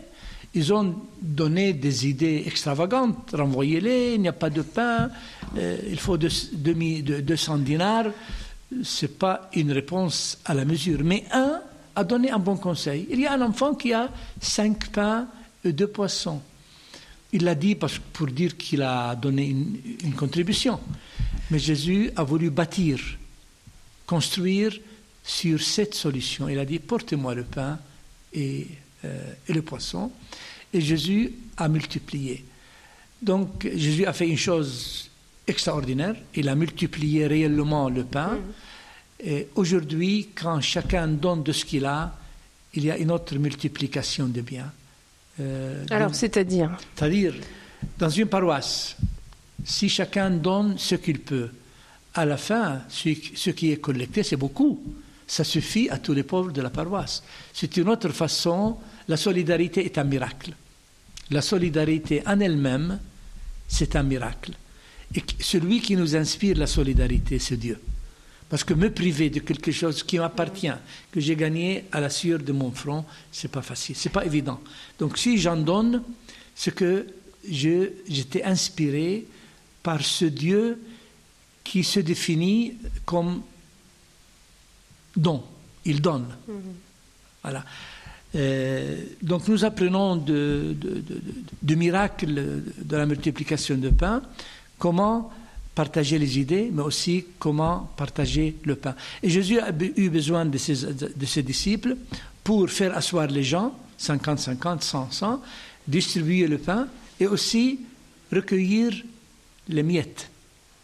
Ils 0.54 0.72
ont 0.72 0.96
donné 1.22 1.72
des 1.72 2.08
idées 2.08 2.42
extravagantes. 2.46 3.30
Renvoyez-les, 3.32 4.14
il 4.14 4.20
n'y 4.20 4.28
a 4.28 4.32
pas 4.32 4.50
de 4.50 4.62
pain, 4.62 5.10
euh, 5.56 5.76
il 5.88 5.98
faut 5.98 6.16
200 6.16 7.58
dinars. 7.58 8.06
Ce 8.82 9.06
n'est 9.06 9.12
pas 9.12 9.48
une 9.54 9.72
réponse 9.72 10.38
à 10.44 10.54
la 10.54 10.64
mesure. 10.64 11.00
Mais 11.04 11.24
un 11.32 11.60
a 11.94 12.04
donné 12.04 12.30
un 12.30 12.38
bon 12.38 12.56
conseil. 12.56 13.06
Il 13.10 13.20
y 13.20 13.26
a 13.26 13.34
un 13.34 13.42
enfant 13.42 13.74
qui 13.74 13.92
a 13.92 14.08
cinq 14.40 14.90
pains 14.90 15.28
et 15.64 15.72
deux 15.72 15.88
poissons. 15.88 16.40
Il 17.32 17.44
l'a 17.44 17.54
dit 17.54 17.76
pour 18.12 18.26
dire 18.26 18.56
qu'il 18.56 18.82
a 18.82 19.14
donné 19.14 19.46
une, 19.46 19.76
une, 20.02 20.14
contribution. 20.14 20.80
Mais 21.50 21.60
Jésus 21.60 22.10
a 22.16 22.24
voulu 22.24 22.50
bâtir, 22.50 22.98
construire 24.04 24.72
sur 25.22 25.62
cette 25.62 25.94
solution. 25.94 26.48
Il 26.48 26.58
a 26.58 26.64
dit, 26.64 26.80
portez-moi 26.80 27.36
le 27.36 27.44
pain 27.44 27.78
et, 28.32 28.66
et, 29.04 29.52
le 29.52 29.62
poisson. 29.62 30.10
Et 30.72 30.80
Jésus 30.80 31.32
a 31.56 31.68
multiplié. 31.68 32.44
Donc 33.20 33.68
Jésus 33.74 34.06
a 34.06 34.12
fait 34.12 34.28
une 34.28 34.38
chose 34.38 35.10
extraordinaire. 35.46 36.14
Il 36.34 36.48
a 36.48 36.54
multiplié 36.54 37.26
réellement 37.26 37.88
le 37.88 38.04
pain. 38.04 38.34
Mm. 38.34 39.26
Et 39.26 39.48
aujourd'hui, 39.54 40.28
quand 40.34 40.60
chacun 40.60 41.06
donne 41.08 41.42
de 41.42 41.52
ce 41.52 41.64
qu'il 41.64 41.84
a, 41.84 42.14
il 42.74 42.84
y 42.84 42.90
a 42.90 42.96
une 42.96 43.10
autre 43.10 43.36
multiplication 43.36 44.26
de 44.26 44.40
biens. 44.40 44.72
Euh, 45.40 45.84
Alors, 45.90 46.14
c'est-à-dire 46.14 46.76
C'est-à-dire, 46.94 47.34
dans 47.98 48.08
une 48.08 48.26
paroisse, 48.26 48.96
si 49.64 49.88
chacun 49.88 50.30
donne 50.30 50.78
ce 50.78 50.94
qu'il 50.94 51.20
peut, 51.20 51.50
à 52.14 52.24
la 52.24 52.36
fin, 52.36 52.80
ce 52.88 53.50
qui 53.50 53.72
est 53.72 53.76
collecté, 53.76 54.22
c'est 54.22 54.36
beaucoup. 54.36 54.82
Ça 55.26 55.44
suffit 55.44 55.88
à 55.90 55.98
tous 55.98 56.12
les 56.12 56.24
pauvres 56.24 56.50
de 56.50 56.60
la 56.60 56.70
paroisse. 56.70 57.22
C'est 57.52 57.76
une 57.76 57.88
autre 57.88 58.08
façon. 58.08 58.76
La 59.10 59.16
solidarité 59.16 59.84
est 59.84 59.98
un 59.98 60.04
miracle. 60.04 60.54
La 61.32 61.42
solidarité 61.42 62.22
en 62.28 62.38
elle-même, 62.38 63.00
c'est 63.66 63.96
un 63.96 64.04
miracle. 64.04 64.52
Et 65.12 65.24
celui 65.40 65.80
qui 65.80 65.96
nous 65.96 66.14
inspire 66.14 66.56
la 66.56 66.68
solidarité, 66.68 67.40
c'est 67.40 67.56
Dieu. 67.56 67.80
Parce 68.48 68.62
que 68.62 68.72
me 68.72 68.88
priver 68.88 69.28
de 69.28 69.40
quelque 69.40 69.72
chose 69.72 70.04
qui 70.04 70.20
m'appartient, 70.20 70.70
que 71.10 71.18
j'ai 71.18 71.34
gagné 71.34 71.86
à 71.90 71.98
la 71.98 72.08
sueur 72.08 72.38
de 72.38 72.52
mon 72.52 72.70
front, 72.70 73.04
c'est 73.32 73.50
pas 73.50 73.62
facile, 73.62 73.96
c'est 73.96 74.10
pas 74.10 74.24
évident. 74.24 74.60
Donc 75.00 75.18
si 75.18 75.38
j'en 75.38 75.56
donne, 75.56 76.04
c'est 76.54 76.72
que 76.72 77.04
j'étais 77.48 78.44
inspiré 78.44 79.26
par 79.82 80.04
ce 80.04 80.26
Dieu 80.26 80.80
qui 81.64 81.82
se 81.82 81.98
définit 81.98 82.74
comme 83.04 83.42
don. 85.16 85.42
Il 85.84 86.00
donne. 86.00 86.28
Mm-hmm. 86.48 87.42
Voilà. 87.42 87.64
Euh, 88.34 88.96
donc 89.22 89.48
nous 89.48 89.64
apprenons 89.64 90.16
de, 90.16 90.76
miracle 91.74 92.62
de 92.78 92.96
la 92.96 93.06
multiplication 93.06 93.76
de 93.76 93.90
pain, 93.90 94.22
comment 94.78 95.30
partager 95.74 96.18
les 96.18 96.38
idées, 96.38 96.70
mais 96.72 96.82
aussi 96.82 97.24
comment 97.38 97.90
partager 97.96 98.56
le 98.64 98.76
pain. 98.76 98.94
Et 99.22 99.30
Jésus 99.30 99.58
a 99.58 99.70
eu 99.96 100.10
besoin 100.10 100.44
de 100.44 100.58
ses, 100.58 100.84
de 100.84 101.26
ses 101.26 101.42
disciples 101.42 101.96
pour 102.44 102.68
faire 102.70 102.96
asseoir 102.96 103.26
les 103.28 103.44
gens, 103.44 103.74
50-50, 103.98 104.82
100-100, 104.82 105.38
distribuer 105.86 106.46
le 106.46 106.58
pain 106.58 106.86
et 107.18 107.26
aussi 107.26 107.80
recueillir 108.32 108.92
les 109.68 109.82
miettes 109.82 110.30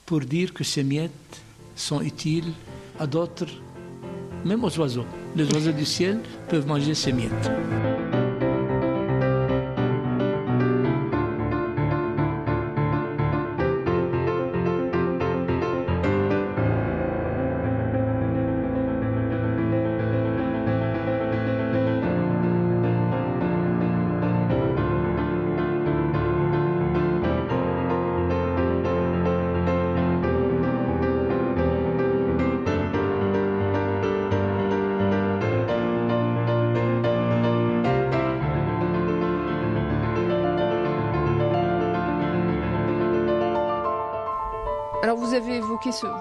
pour 0.05 0.21
dire 0.21 0.53
que 0.53 0.65
ces 0.65 0.85
miettes 0.85 1.43
sont 1.75 2.01
utiles 2.01 2.53
à 2.99 3.07
d'autres, 3.07 3.49
même 4.47 4.65
aux 4.65 4.79
oiseaux. 4.79 5.05
Les 5.35 5.45
oiseaux 5.53 5.73
du 5.73 5.85
ciel 5.85 6.21
peuvent 6.49 6.67
manger 6.67 6.95
ces 6.95 7.13
miettes. 7.13 7.51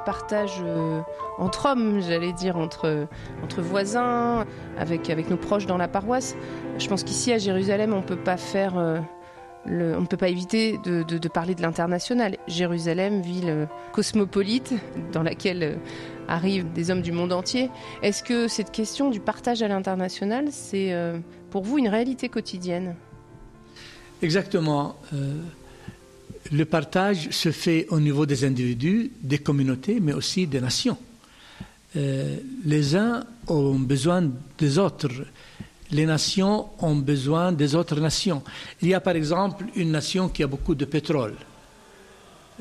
Partage 0.05 0.61
euh, 0.63 1.01
entre 1.37 1.65
hommes, 1.65 2.01
j'allais 2.01 2.31
dire, 2.31 2.57
entre, 2.57 3.07
entre 3.43 3.61
voisins, 3.61 4.45
avec, 4.77 5.09
avec 5.09 5.29
nos 5.29 5.37
proches 5.37 5.65
dans 5.65 5.77
la 5.77 5.87
paroisse. 5.87 6.35
Je 6.77 6.87
pense 6.87 7.03
qu'ici 7.03 7.33
à 7.33 7.37
Jérusalem, 7.37 7.93
on 7.93 8.01
peut 8.01 8.15
pas 8.15 8.37
faire. 8.37 8.77
Euh, 8.77 8.99
le, 9.65 9.97
on 9.97 10.01
ne 10.01 10.05
peut 10.05 10.17
pas 10.17 10.29
éviter 10.29 10.77
de, 10.83 11.01
de, 11.01 11.27
parler 11.27 11.55
de 11.55 11.63
l'international. 11.63 12.37
Jérusalem, 12.47 13.21
ville 13.21 13.49
euh, 13.49 13.65
cosmopolite 13.93 14.75
dans 15.11 15.23
laquelle 15.23 15.79
arrivent 16.27 16.71
des 16.71 16.91
hommes 16.91 17.01
du 17.01 17.11
monde 17.11 17.33
entier. 17.33 17.71
Est-ce 18.03 18.21
que 18.21 18.47
cette 18.47 18.71
question 18.71 19.09
du 19.09 19.19
partage 19.19 19.63
à 19.63 19.67
l'international, 19.67 20.49
c'est 20.51 20.95
pour 21.49 21.63
vous 21.63 21.77
une 21.77 21.87
réalité 21.87 22.29
quotidienne? 22.29 22.95
Exactement 24.21 24.95
le 26.51 26.65
partage 26.65 27.29
se 27.31 27.51
fait 27.51 27.87
au 27.89 27.99
niveau 27.99 28.25
des 28.25 28.45
individus, 28.45 29.11
des 29.21 29.39
communautés, 29.39 29.99
mais 29.99 30.13
aussi 30.13 30.47
des 30.47 30.61
nations. 30.61 30.97
Euh, 31.95 32.37
les 32.65 32.95
uns 32.95 33.23
ont 33.47 33.79
besoin 33.79 34.29
des 34.57 34.77
autres. 34.77 35.09
Les 35.91 36.05
nations 36.05 36.67
ont 36.79 36.95
besoin 36.95 37.51
des 37.51 37.73
autres 37.73 37.99
nations. 37.99 38.43
Il 38.81 38.89
y 38.89 38.93
a 38.93 38.99
par 38.99 39.15
exemple 39.15 39.65
une 39.75 39.91
nation 39.91 40.29
qui 40.29 40.43
a 40.43 40.47
beaucoup 40.47 40.75
de 40.75 40.85
pétrole. 40.85 41.35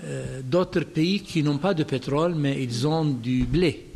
Euh, 0.03 0.41
d'autres 0.43 0.80
pays 0.80 1.20
qui 1.20 1.43
n'ont 1.43 1.59
pas 1.59 1.74
de 1.74 1.85
pétrole, 1.85 2.35
mais 2.35 2.62
ils 2.62 2.87
ont 2.87 3.05
du 3.05 3.45
blé. 3.45 3.87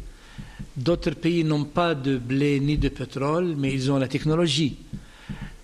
D'autres 0.76 1.11
pays 1.12 1.45
n'ont 1.45 1.64
pas 1.64 1.95
de 1.95 2.18
blé 2.18 2.61
ni 2.61 2.78
de 2.78 2.89
pétrole, 2.89 3.55
mais 3.57 3.72
ils 3.72 3.91
ont 3.91 3.99
la 3.99 4.09
technologie. 4.09 4.76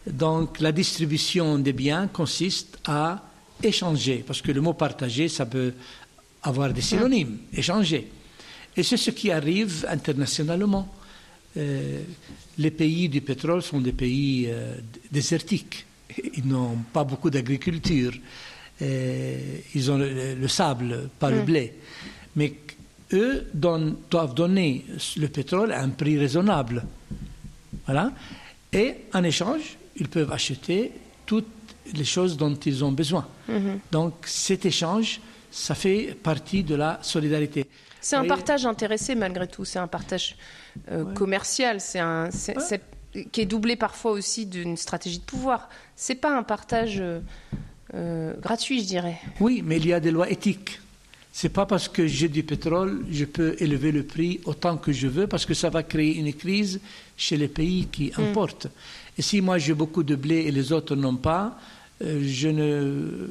Donc 0.07 0.61
la 0.61 0.72
distribution 0.72 1.59
des 1.59 1.72
biens 1.72 2.09
consiste 2.09 2.79
à 2.87 3.22
échanger, 3.65 4.25
parce 4.27 4.43
que 4.43 4.53
le 4.53 4.61
mot 4.61 4.75
partager, 4.75 5.29
ça 5.29 5.47
peut 5.47 5.73
avoir 6.43 6.73
des 6.73 6.83
synonymes, 6.83 7.39
échanger. 7.53 8.11
Et 8.77 8.83
c'est 8.83 8.97
ce 8.97 9.11
qui 9.11 9.31
arrive 9.31 9.87
internationalement. 9.89 10.93
Euh, 11.57 12.03
les 12.59 12.71
pays 12.71 13.09
du 13.09 13.21
pétrole 13.21 13.62
sont 13.62 13.81
des 13.81 13.93
pays 13.93 14.47
euh, 14.49 14.77
désertiques. 15.11 15.87
Ils 16.37 16.47
n'ont 16.47 16.79
pas 16.93 17.05
beaucoup 17.05 17.31
d'agriculture. 17.31 18.12
Euh, 18.83 19.59
ils 19.73 19.91
ont 19.91 19.99
le, 19.99 20.49
sable, 20.49 21.09
pas 21.21 21.31
le 21.31 21.43
blé. 21.43 21.75
Mais 22.35 22.53
eux 23.12 23.47
doivent 23.55 24.35
donner 24.35 24.85
le 25.17 25.29
pétrole 25.29 25.71
à 25.71 25.81
un 25.81 25.91
prix 25.91 26.19
raisonnable. 26.19 26.85
Voilà. 27.85 28.12
Et 28.73 28.95
en 29.12 29.23
échange, 29.23 29.77
ils 29.97 30.09
peuvent 30.09 30.33
acheter 30.33 30.91
toutes 31.25 31.64
les 31.93 32.05
choses 32.05 32.37
dont 32.37 32.55
ils 32.55 32.85
ont 32.85 32.93
besoin. 32.93 33.26
Mhm. 33.49 33.80
Donc 33.93 34.14
cet 34.24 34.64
échange, 34.64 35.20
ça 35.51 35.74
fait 35.74 36.16
partie 36.22 36.62
de 36.62 36.74
la 36.74 36.99
solidarité. 37.03 37.66
C'est 38.01 38.16
un 38.16 38.26
partage 38.26 38.66
intéressé 38.66 39.14
malgré 39.14 39.47
tout, 39.47 39.64
c'est 39.64 39.78
un 39.78 39.87
partage 39.87 40.37
euh, 40.91 41.05
commercial, 41.14 41.80
c'est 41.80 42.01
un, 42.01 42.28
qui 43.32 43.41
est 43.41 43.47
doublé 43.47 43.76
parfois 43.76 44.12
aussi 44.12 44.47
d'une 44.47 44.76
stratégie 44.76 45.18
de 45.18 45.24
pouvoir. 45.24 45.68
C'est 45.97 46.16
pas 46.16 46.37
un 46.37 46.43
partage 46.43 47.01
euh, 47.01 47.20
euh, 47.95 48.35
gratuit, 48.41 48.80
je 48.80 48.87
dirais. 48.87 49.18
Oui, 49.41 49.62
mais 49.64 49.76
il 49.76 49.87
y 49.87 49.93
a 49.93 50.01
des 50.01 50.11
lois 50.11 50.30
éthiques. 50.30 50.80
C'est 51.32 51.49
pas 51.49 51.66
parce 51.66 51.89
que 51.89 52.07
j'ai 52.07 52.28
du 52.28 52.45
pétrole, 52.45 53.05
je 53.11 53.24
peux 53.24 53.57
élever 53.59 53.91
le 53.91 54.05
prix 54.05 54.41
autant 54.45 54.76
que 54.76 54.93
je 54.93 55.09
veux, 55.09 55.26
parce 55.26 55.47
que 55.47 55.55
ça 55.55 55.68
va 55.68 55.82
créer 55.82 56.16
une 56.16 56.32
crise 56.32 56.80
chez 57.16 57.37
les 57.37 57.49
pays 57.49 57.89
qui 57.91 58.12
mm. 58.16 58.20
importent. 58.20 58.68
Et 59.18 59.22
si 59.22 59.41
moi 59.41 59.59
j'ai 59.59 59.74
beaucoup 59.74 60.03
de 60.03 60.14
blé 60.14 60.37
et 60.47 60.51
les 60.51 60.72
autres 60.72 60.95
n'ont 60.95 61.16
pas, 61.16 61.59
je 62.01 62.49
ne, 62.49 63.28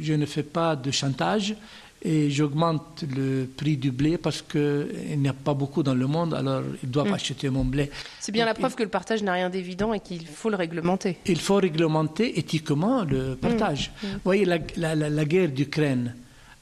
je 0.00 0.14
ne 0.14 0.26
fais 0.26 0.42
pas 0.42 0.76
de 0.76 0.90
chantage 0.90 1.54
et 2.02 2.30
j'augmente 2.30 3.04
le 3.16 3.46
prix 3.56 3.76
du 3.76 3.90
blé 3.90 4.16
parce 4.18 4.42
qu'il 4.42 5.18
n'y 5.18 5.28
a 5.28 5.32
pas 5.32 5.54
beaucoup 5.54 5.82
dans 5.82 5.94
le 5.94 6.06
monde, 6.06 6.34
alors 6.34 6.62
ils 6.82 6.90
doivent 6.90 7.10
hmm. 7.10 7.14
acheter 7.14 7.50
mon 7.50 7.64
blé. 7.64 7.90
C'est 8.20 8.32
bien 8.32 8.44
la 8.44 8.54
preuve 8.54 8.74
que 8.74 8.82
le 8.82 8.88
partage 8.88 9.22
n'a 9.22 9.32
rien 9.32 9.50
d'évident 9.50 9.92
et 9.92 10.00
qu'il 10.00 10.26
faut 10.26 10.50
le 10.50 10.56
réglementer. 10.56 11.18
Il 11.26 11.40
faut 11.40 11.56
réglementer 11.56 12.38
éthiquement 12.38 13.04
le 13.04 13.32
hmm. 13.32 13.36
partage. 13.36 13.90
Hmm. 14.02 14.06
Vous 14.06 14.20
voyez, 14.24 14.44
la, 14.44 14.94
la, 14.94 15.24
guerre 15.24 15.48
d'Ukraine, 15.48 16.14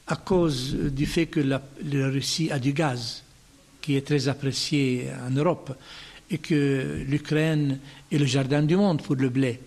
à 0.07 0.15
cause 0.15 0.73
du 0.73 1.05
fait 1.05 1.27
que 1.27 1.41
la, 1.41 1.61
la, 1.83 2.07
Russie 2.07 2.49
a 2.51 2.57
du 2.57 2.73
gaz, 2.73 3.23
qui 3.81 3.95
est 3.97 4.05
très 4.05 4.27
apprécié 4.27 5.09
en 5.27 5.31
Europe, 5.31 5.77
et 6.31 6.39
que 6.39 7.03
l'Ukraine 7.07 7.77
est 8.11 8.17
le 8.17 8.25
jardin 8.25 8.63
du 8.63 8.75
monde 8.75 9.03
pour 9.03 9.15
le 9.15 9.29
blé, 9.29 9.59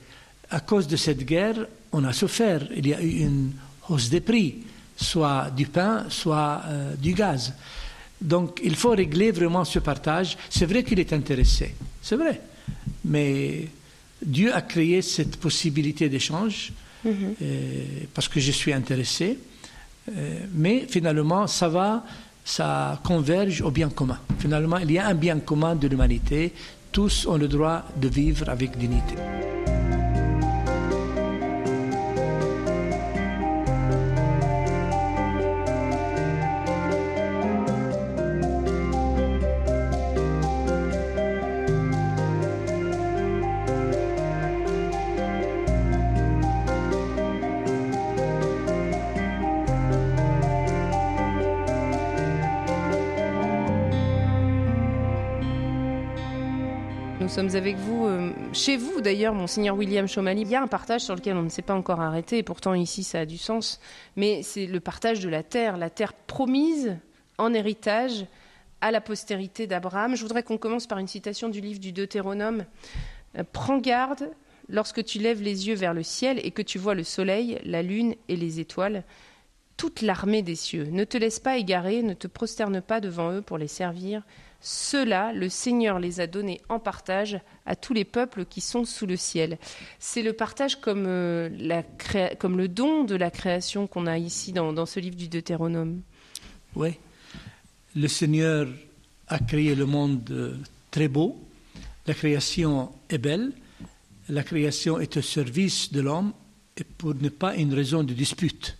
à 0.51 0.61
cause 0.61 0.87
de 0.87 0.97
cette 0.97 1.25
guerre, 1.25 1.67
on 1.93 2.05
a 2.05 2.13
souffert. 2.13 2.63
Il 2.75 2.87
y 2.87 2.95
a 2.95 3.03
eu 3.03 3.21
une 3.21 3.53
hausse 3.89 4.09
des 4.09 4.21
prix, 4.21 4.57
soit 4.97 5.51
du 5.51 5.67
pain, 5.67 6.07
soit 6.09 6.63
euh, 6.67 6.95
du 6.95 7.13
gaz. 7.13 7.55
Donc 8.21 8.61
il 8.65 8.75
faut 8.77 8.91
régler 8.91 9.31
vraiment 9.31 9.65
ce 9.65 9.79
partage. 9.79 10.37
C'est 10.51 10.67
vrai 10.67 10.83
qu'il 10.83 10.99
est 10.99 11.13
intéressé, 11.13 11.75
c'est 12.03 12.17
vrai. 12.17 12.41
Mais 13.05 13.69
Dieu 14.21 14.55
a 14.55 14.63
créé 14.63 15.03
cette 15.03 15.37
possibilité 15.37 16.09
d'échange 16.09 16.73
mm-hmm. 17.07 17.11
euh, 17.43 17.85
parce 18.13 18.29
que 18.29 18.41
je 18.41 18.51
suis 18.51 18.73
intéressé. 18.73 19.39
Euh, 20.09 20.41
mais 20.53 20.87
finalement, 20.89 21.47
ça 21.47 21.69
va 21.69 22.05
ça 22.49 22.99
converge 23.05 23.61
au 23.61 23.71
bien 23.71 23.91
commun. 23.91 24.19
Finalement, 24.39 24.79
il 24.79 24.91
y 24.91 24.99
a 24.99 25.07
un 25.07 25.15
bien 25.15 25.39
commun 25.39 25.77
de 25.77 25.87
l'humanité. 25.87 26.55
Tous 26.91 27.27
ont 27.27 27.37
le 27.37 27.47
droit 27.47 27.85
de 27.95 28.09
vivre 28.09 28.49
avec 28.49 28.77
dignité. 28.79 29.17
Sommes 57.39 57.55
avec 57.55 57.77
vous, 57.77 58.05
euh, 58.05 58.33
chez 58.53 58.77
vous 58.77 59.01
d'ailleurs, 59.01 59.33
monseigneur 59.33 59.77
William 59.77 60.09
Chomali. 60.09 60.41
Il 60.41 60.49
y 60.49 60.57
a 60.57 60.61
un 60.61 60.67
partage 60.67 61.03
sur 61.03 61.15
lequel 61.15 61.37
on 61.37 61.45
ne 61.45 61.49
s'est 61.49 61.63
pas 61.63 61.75
encore 61.75 62.01
arrêté, 62.01 62.39
et 62.39 62.43
pourtant 62.43 62.75
ici 62.75 63.05
ça 63.05 63.21
a 63.21 63.27
du 63.27 63.39
sens, 63.39 63.79
mais 64.17 64.43
c'est 64.43 64.67
le 64.67 64.81
partage 64.81 65.21
de 65.21 65.29
la 65.29 65.45
terre, 65.45 65.77
la 65.77 65.89
terre 65.89 66.15
promise 66.15 66.97
en 67.37 67.55
héritage 67.55 68.27
à 68.81 68.91
la 68.91 69.01
postérité 69.01 69.69
d'Abraham. 69.69 70.17
Je 70.17 70.23
voudrais 70.23 70.43
qu'on 70.43 70.59
commence 70.59 70.89
par 70.89 70.99
une 70.99 71.07
citation 71.07 71.49
du 71.49 71.61
livre 71.61 71.79
du 71.79 71.93
Deutéronome. 71.93 72.65
Euh, 73.39 73.45
Prends 73.53 73.79
garde 73.79 74.33
lorsque 74.69 75.05
tu 75.05 75.21
lèves 75.21 75.41
les 75.41 75.69
yeux 75.69 75.77
vers 75.77 75.95
le 75.95 76.03
ciel 76.03 76.41
et 76.43 76.51
que 76.51 76.63
tu 76.63 76.81
vois 76.81 76.97
le 76.97 77.05
soleil, 77.05 77.61
la 77.63 77.83
lune 77.83 78.17
et 78.29 78.35
les 78.35 78.59
étoiles, 78.59 79.05
toute 79.77 80.03
l'armée 80.03 80.43
des 80.43 80.57
cieux. 80.57 80.89
Ne 80.91 81.05
te 81.05 81.17
laisse 81.17 81.39
pas 81.39 81.57
égarer, 81.57 82.03
ne 82.03 82.15
te 82.15 82.27
prosterne 82.27 82.81
pas 82.81 83.01
devant 83.01 83.31
eux 83.31 83.43
pour 83.43 83.59
les 83.59 83.69
servir. 83.69 84.25
Ceux-là, 84.61 85.33
le 85.33 85.49
Seigneur 85.49 86.01
les 86.01 86.21
a 86.21 86.27
donnés 86.27 86.61
en 86.69 86.81
partage 86.81 87.39
à 87.65 87.77
tous 87.77 87.93
les 87.93 88.05
peuples 88.05 88.45
qui 88.45 88.61
sont 88.61 88.85
sous 88.85 89.07
le 89.07 89.17
ciel. 89.17 89.59
C'est 90.01 90.23
le 90.23 90.33
partage 90.33 90.81
comme, 90.81 91.05
euh, 91.07 91.49
le 91.49 92.67
don 92.67 93.05
de 93.05 93.15
la 93.15 93.31
création 93.31 93.87
qu'on 93.87 94.07
a 94.07 94.19
ici 94.19 94.53
dans, 94.53 94.73
dans 94.73 94.87
ce 94.87 94.99
livre 94.99 95.17
du 95.17 95.29
Deutéronome. 95.29 96.01
Oui. 96.75 96.99
Le 97.95 98.09
Seigneur 98.09 98.67
a 99.29 99.39
créé 99.39 99.75
le 99.75 99.87
monde 99.87 100.29
euh, 100.31 100.57
très 100.91 101.09
beau. 101.09 101.41
La 102.07 102.15
création 102.15 102.93
est 103.11 103.19
belle. 103.19 103.53
La 104.29 104.43
création 104.43 104.99
est 104.99 105.17
au 105.17 105.23
service 105.23 105.93
de 105.93 106.01
l'homme 106.01 106.33
et 106.77 106.85
pour 106.85 107.15
ne 107.15 107.29
pas 107.29 107.55
une 107.55 107.75
raison 107.75 108.03
de 108.03 108.13
dispute. 108.13 108.77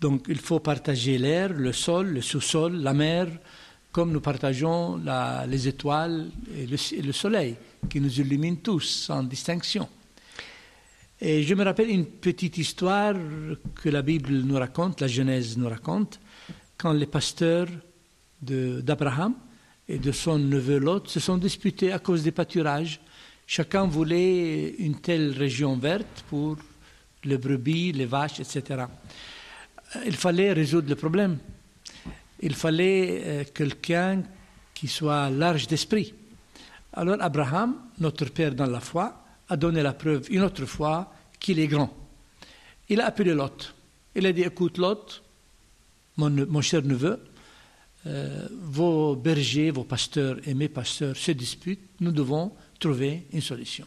Donc 0.00 0.24
il 0.28 0.38
faut 0.38 0.58
partager 0.58 1.18
l'air, 1.18 1.52
le 1.52 1.72
sol, 1.72 2.08
le 2.08 2.22
sous-sol, 2.22 2.76
la 2.76 2.92
mer, 2.92 3.28
comme 3.92 4.10
nous 4.10 4.20
partageons 4.20 5.00
les 5.46 5.68
étoiles 5.68 6.30
et 6.56 6.66
le, 6.66 6.76
et 6.92 7.02
le 7.02 7.12
soleil, 7.12 7.56
qui 7.88 8.00
nous 8.00 8.20
illuminent 8.20 8.56
tous 8.62 9.04
sans 9.06 9.22
distinction. 9.22 9.88
Et 11.20 11.44
je 11.44 11.54
me 11.54 11.62
rappelle 11.62 11.90
une 11.90 12.06
petite 12.06 12.58
histoire 12.58 13.14
que 13.76 13.88
la 13.88 14.02
Bible 14.02 14.32
nous 14.32 14.56
raconte, 14.56 15.00
la 15.00 15.06
Genèse 15.06 15.56
nous 15.56 15.68
raconte, 15.68 16.18
quand 16.76 16.92
les 16.92 17.06
pasteurs 17.06 17.68
d'Abraham 18.40 19.34
et 19.88 19.98
de 19.98 20.10
son 20.10 20.38
neveu 20.38 20.78
Lot 20.78 21.08
se 21.08 21.20
sont 21.20 21.36
disputés 21.36 21.92
à 21.92 22.00
cause 22.00 22.24
des 22.24 22.32
pâturages. 22.32 23.00
Chacun 23.46 23.84
voulait 23.86 24.70
une 24.78 25.00
telle 25.00 25.30
région 25.30 25.76
verte 25.76 26.24
pour 26.28 26.56
les 27.24 27.38
brebis, 27.38 27.92
les 27.92 28.06
vaches, 28.06 28.40
etc. 28.40 28.86
Il 30.04 30.16
fallait 30.16 30.52
résoudre 30.52 30.88
le 30.88 30.96
problème. 30.96 31.38
Il 32.42 32.54
fallait 32.54 33.22
euh, 33.24 33.44
quelqu'un 33.54 34.22
qui 34.74 34.88
soit 34.88 35.30
large 35.30 35.68
d'esprit. 35.68 36.12
Alors 36.92 37.16
Abraham, 37.20 37.76
notre 38.00 38.26
père 38.26 38.54
dans 38.54 38.66
la 38.66 38.80
foi, 38.80 39.24
a 39.48 39.56
donné 39.56 39.82
la 39.82 39.92
preuve 39.92 40.26
une 40.30 40.42
autre 40.42 40.66
fois 40.66 41.12
qu'il 41.38 41.58
est 41.58 41.68
grand. 41.68 41.94
Il 42.88 43.00
a 43.00 43.06
appelé 43.06 43.32
Lot. 43.32 43.74
Il 44.14 44.26
a 44.26 44.32
dit, 44.32 44.42
écoute 44.42 44.78
Lot, 44.78 45.22
mon, 46.16 46.60
cher 46.60 46.82
neveu, 46.82 47.22
euh, 48.06 48.48
vos 48.60 49.16
bergers, 49.16 49.70
vos 49.70 49.84
pasteurs 49.84 50.36
et 50.46 50.54
mes 50.54 50.68
pasteurs 50.68 51.16
se 51.16 51.32
disputent, 51.32 51.88
nous 52.00 52.12
devons 52.12 52.52
trouver 52.78 53.26
une 53.32 53.40
solution. 53.40 53.86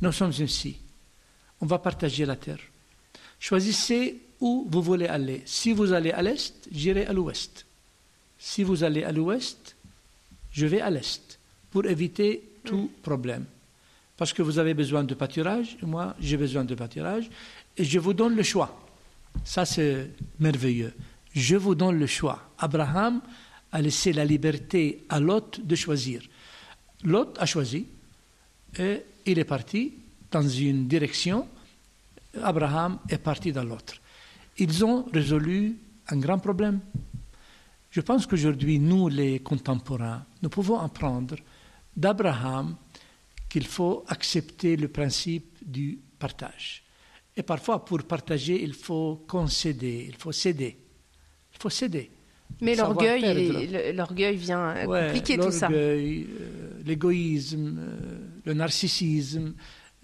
Nous 0.00 0.12
sommes 0.12 0.32
ici. 0.38 0.78
On 1.60 1.66
va 1.66 1.78
partager 1.78 2.24
la 2.24 2.36
terre. 2.36 2.60
Choisissez 3.38 4.20
où 4.40 4.68
vous 4.70 4.82
voulez 4.82 5.06
aller. 5.06 5.42
Si 5.46 5.72
vous 5.72 5.92
allez 5.92 6.12
à 6.12 6.22
l'est, 6.22 6.68
j'irai 6.70 7.06
à 7.06 7.12
l'ouest. 7.12 7.66
Si 8.44 8.64
vous 8.64 8.82
allez 8.82 9.04
à 9.04 9.12
l'ouest, 9.12 9.76
je 10.50 10.66
vais 10.66 10.80
à 10.80 10.90
l'est 10.90 11.38
pour 11.70 11.86
éviter 11.86 12.42
tout 12.64 12.90
problème. 13.00 13.44
Parce 14.16 14.32
que 14.32 14.42
vous 14.42 14.58
avez 14.58 14.74
besoin 14.74 15.04
de 15.04 15.14
pâturage, 15.14 15.78
moi 15.80 16.16
j'ai 16.18 16.36
besoin 16.36 16.64
de 16.64 16.74
pâturage, 16.74 17.30
et 17.76 17.84
je 17.84 18.00
vous 18.00 18.12
donne 18.12 18.34
le 18.34 18.42
choix. 18.42 18.84
Ça 19.44 19.64
c'est 19.64 20.10
merveilleux. 20.40 20.92
Je 21.32 21.54
vous 21.54 21.76
donne 21.76 22.00
le 22.00 22.08
choix. 22.08 22.50
Abraham 22.58 23.20
a 23.70 23.80
laissé 23.80 24.12
la 24.12 24.24
liberté 24.24 25.04
à 25.08 25.20
Lot 25.20 25.60
de 25.62 25.76
choisir. 25.76 26.20
Lot 27.04 27.38
a 27.38 27.46
choisi 27.46 27.86
et 28.76 29.02
il 29.24 29.38
est 29.38 29.44
parti 29.44 29.94
dans 30.32 30.48
une 30.48 30.88
direction. 30.88 31.46
Abraham 32.42 32.98
est 33.08 33.18
parti 33.18 33.52
dans 33.52 33.64
l'autre. 33.64 33.94
Ils 34.58 34.84
ont 34.84 35.06
résolu 35.12 35.76
un 36.08 36.16
grand 36.18 36.40
problème. 36.40 36.80
Je 37.92 38.00
pense 38.00 38.26
qu'aujourd'hui, 38.26 38.78
nous, 38.78 39.08
les 39.08 39.40
contemporains, 39.40 40.24
nous 40.42 40.48
pouvons 40.48 40.78
apprendre 40.78 41.36
d'Abraham 41.94 42.74
qu'il 43.50 43.66
faut 43.66 44.02
accepter 44.08 44.76
le 44.76 44.88
principe 44.88 45.58
du 45.60 45.98
partage. 46.18 46.82
Et 47.36 47.42
parfois, 47.42 47.84
pour 47.84 48.02
partager, 48.04 48.62
il 48.62 48.72
faut 48.72 49.22
concéder, 49.28 50.06
il 50.08 50.16
faut 50.16 50.32
céder. 50.32 50.78
Il 51.52 51.58
faut 51.60 51.68
céder. 51.68 52.10
Mais 52.62 52.74
l'orgueil, 52.74 53.92
l'orgueil 53.94 54.36
vient 54.36 54.70
euh, 54.70 54.86
Ouais, 54.86 55.06
compliquer 55.08 55.36
tout 55.36 55.50
ça. 55.50 55.68
L'orgueil, 55.68 56.26
euh, 56.40 56.82
l'égoïsme, 56.86 57.76
euh, 57.78 58.18
le 58.46 58.54
narcissisme, 58.54 59.52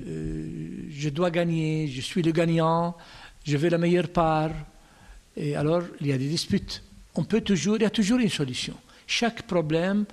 euh, 0.07 0.85
je 0.91 1.09
dois 1.09 1.31
gagner, 1.31 1.89
je 1.89 2.03
suis 2.03 2.21
le 2.23 2.33
gagnant, 2.33 2.99
je 3.45 3.57
veux 3.57 3.71
la 3.71 3.79
meilleure 3.79 4.11
part. 4.11 4.53
Et 5.37 5.57
alors, 5.57 5.83
il 6.03 6.09
y 6.09 6.13
a 6.13 6.19
des 6.19 6.29
disputes. 6.29 6.83
On 7.19 7.25
peut 7.25 7.41
toujours, 7.41 7.75
il 7.75 7.83
y 7.83 7.85
a 7.85 7.91
toujours 7.91 8.21
une 8.21 8.29
solution. 8.29 8.75
Chaque 9.05 9.43
problème 9.43 10.05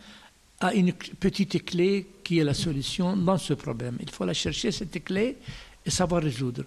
a 0.59 0.73
une 0.73 0.91
petite 0.91 1.63
clé 1.63 2.07
qui 2.23 2.39
est 2.39 2.43
la 2.43 2.55
solution 2.55 3.15
dans 3.15 3.37
ce 3.37 3.53
problème. 3.53 3.99
Il 4.01 4.09
faut 4.09 4.25
la 4.25 4.33
chercher, 4.33 4.71
cette 4.71 5.03
clé, 5.03 5.37
et 5.85 5.91
savoir 5.91 6.23
résoudre. 6.23 6.63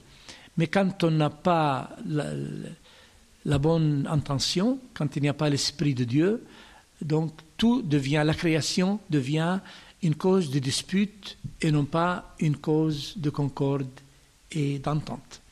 Mais 0.57 0.69
quand 0.69 1.03
on 1.03 1.11
n'a 1.11 1.31
pas 1.31 1.91
la, 2.07 3.59
bonne 3.59 4.07
intention, 4.09 4.79
quand 4.95 5.17
il 5.17 5.23
n'y 5.23 5.29
a 5.29 5.35
pas 5.35 5.51
l'Esprit 5.51 5.93
de 5.93 6.05
Dieu, 6.05 6.45
donc 7.03 7.33
tout 7.57 7.83
devient, 7.83 8.23
la 8.25 8.35
création 8.35 9.01
devient 9.11 9.59
une 10.05 10.15
cause 10.15 10.53
de 10.53 10.61
dispute 10.61 11.37
et 11.61 11.73
non 11.73 11.85
pas 11.85 12.37
une 12.39 12.59
cause 12.59 13.15
de 13.17 13.31
concorde 13.31 13.91
et 14.53 14.79
d'entente. 14.79 15.43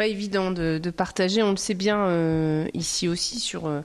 Pas 0.00 0.06
évident 0.06 0.50
de, 0.50 0.80
de 0.82 0.90
partager, 0.90 1.42
on 1.42 1.50
le 1.50 1.58
sait 1.58 1.74
bien 1.74 1.98
euh, 2.06 2.66
ici 2.72 3.06
aussi 3.06 3.38
sur, 3.38 3.66
euh, 3.66 3.82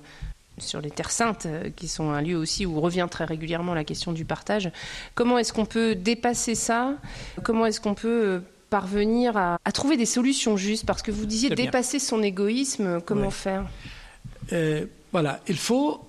sur 0.58 0.80
les 0.80 0.90
Terres 0.90 1.12
Saintes, 1.12 1.46
euh, 1.46 1.70
qui 1.76 1.90
sont 1.90 2.10
un 2.10 2.22
lieu 2.22 2.38
aussi 2.38 2.66
où 2.66 2.80
revient 2.80 3.06
très 3.12 3.26
régulièrement 3.26 3.74
la 3.74 3.84
question 3.84 4.14
du 4.14 4.24
partage. 4.24 4.72
Comment 5.14 5.38
est-ce 5.40 5.52
qu'on 5.52 5.66
peut 5.66 5.94
dépasser 5.94 6.56
ça? 6.56 6.94
Comment 7.44 7.66
est-ce 7.66 7.82
qu'on 7.82 7.96
peut 7.96 8.42
parvenir 8.70 9.36
à, 9.36 9.60
à 9.66 9.72
trouver 9.74 9.98
des 9.98 10.06
solutions 10.06 10.56
justes? 10.56 10.86
Parce 10.86 11.02
que 11.02 11.12
vous 11.12 11.26
disiez 11.26 11.50
dépasser 11.50 12.00
son 12.00 12.24
égoïsme, 12.24 13.02
comment 13.02 13.24
Ouais. 13.24 13.32
faire? 13.32 13.66
Euh, 14.54 14.86
voilà, 15.12 15.42
il 15.50 15.58
faut 15.58 16.00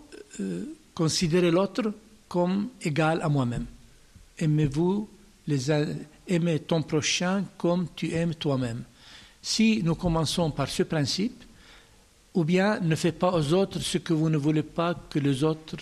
considérer 0.95 1.51
l'autre 1.51 1.93
comme 2.29 2.69
égal 2.81 3.19
à 3.23 3.29
moi-même. 3.29 3.67
Aimez-vous, 4.39 5.09
les, 5.49 5.73
aimez 6.29 6.61
ton 6.61 6.83
prochain 6.83 7.43
comme 7.59 7.89
tu 7.97 8.13
aimes 8.13 8.37
toi-même. 8.37 8.85
Si 9.47 9.81
nous 9.85 9.95
commençons 9.95 10.51
par 10.51 10.69
ce 10.69 10.83
principe, 10.83 11.45
ou 12.35 12.43
bien 12.43 12.81
ne 12.81 12.97
faites 12.97 13.17
pas 13.17 13.31
aux 13.33 13.53
autres 13.53 13.79
ce 13.79 13.97
que 13.99 14.13
vous 14.13 14.29
ne 14.29 14.37
voulez 14.37 14.65
pas 14.65 14.97
que 15.09 15.21
les 15.21 15.45
autres 15.45 15.77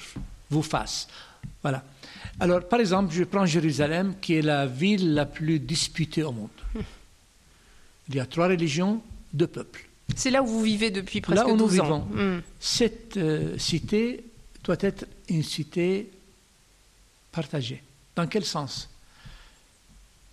vous 0.51 0.63
fassent. 0.63 1.09
Voilà. 1.63 1.83
Alors, 2.41 2.69
par 2.69 2.79
exemple, 2.81 3.15
je 3.15 3.25
prends 3.25 3.47
Jérusalem, 3.47 4.17
qui 4.21 4.35
est 4.35 4.43
la 4.43 4.67
ville 4.67 5.15
la 5.15 5.25
plus 5.25 5.61
disputée 5.61 6.23
au 6.23 6.33
monde. 6.33 6.51
Il 8.11 8.17
y 8.17 8.21
a 8.21 8.27
trois 8.27 8.49
religions, 8.49 9.01
deux 9.33 9.47
peuples. 9.47 9.89
C'est 10.15 10.31
là 10.31 10.43
où 10.43 10.47
vous 10.47 10.63
vivez 10.63 10.91
depuis 10.91 11.23
presque 11.23 11.39
Là 11.39 11.49
où 11.49 11.57
nous 11.57 11.67
12 11.67 11.81
ans. 11.81 11.85
vivons. 11.85 12.01
Hmm. 12.37 12.43
Cette 12.61 13.17
euh, 13.17 13.57
cité 13.57 14.25
doit 14.63 14.77
être 14.81 15.07
une 15.31 15.43
cité 15.43 16.11
partagée. 17.33 17.83
Dans 18.15 18.27
quel 18.27 18.45
sens? 18.45 18.91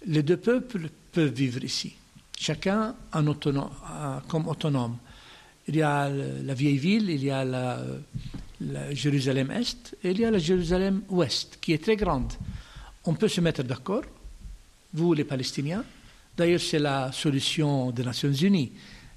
Les 0.05 0.21
deux 0.21 0.35
peuples 0.35 0.89
peuvent 1.13 1.31
vivre 1.31 1.63
ici, 1.63 1.93
chacun 2.41 2.95
en 3.13 3.27
autono- 3.27 3.69
en- 3.87 4.19
comme 4.27 4.47
autonome. 4.47 4.97
Il 5.67 5.75
y 5.75 5.81
a 5.83 6.09
la 6.09 6.53
vieille 6.55 6.79
ville, 6.79 7.09
il 7.11 7.23
y 7.23 7.29
a 7.29 7.45
la, 7.45 7.79
Jérusalem-Est 8.91 9.95
et 10.03 10.11
il 10.11 10.19
y 10.19 10.25
a 10.25 10.31
la 10.31 10.39
Jérusalem-Ouest, 10.39 11.59
qui 11.61 11.73
est 11.73 11.83
très 11.83 11.95
grande. 11.95 12.33
On 13.05 13.13
peut 13.13 13.27
se 13.27 13.41
mettre 13.41 13.63
d'accord, 13.63 14.03
vous 14.93 15.13
les 15.13 15.23
Palestiniens. 15.23 15.83
D'ailleurs, 16.35 16.59
c'est 16.59 16.79
la 16.79 17.11
solution 17.11 17.91
des 17.91 18.03
Nations 18.03 18.31
Unies, 18.33 18.71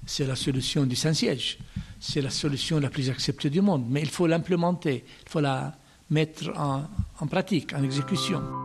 c'est 0.05 0.25
la 0.27 0.35
solution 0.35 0.85
du 0.85 0.95
Saint-Siège, 0.95 1.57
c'est 1.99 2.21
la 2.21 2.29
solution 2.29 2.79
la 2.79 2.89
plus 2.89 3.09
acceptée 3.09 3.49
du 3.49 3.61
monde, 3.61 3.85
mais 3.89 4.01
il 4.01 4.09
faut 4.09 4.27
l'implémenter, 4.27 5.03
il 5.25 5.29
faut 5.29 5.41
la 5.41 5.75
mettre 6.11 6.51
en 7.19 7.27
pratique, 7.27 7.73
en 7.73 7.83
exécution. 7.83 8.64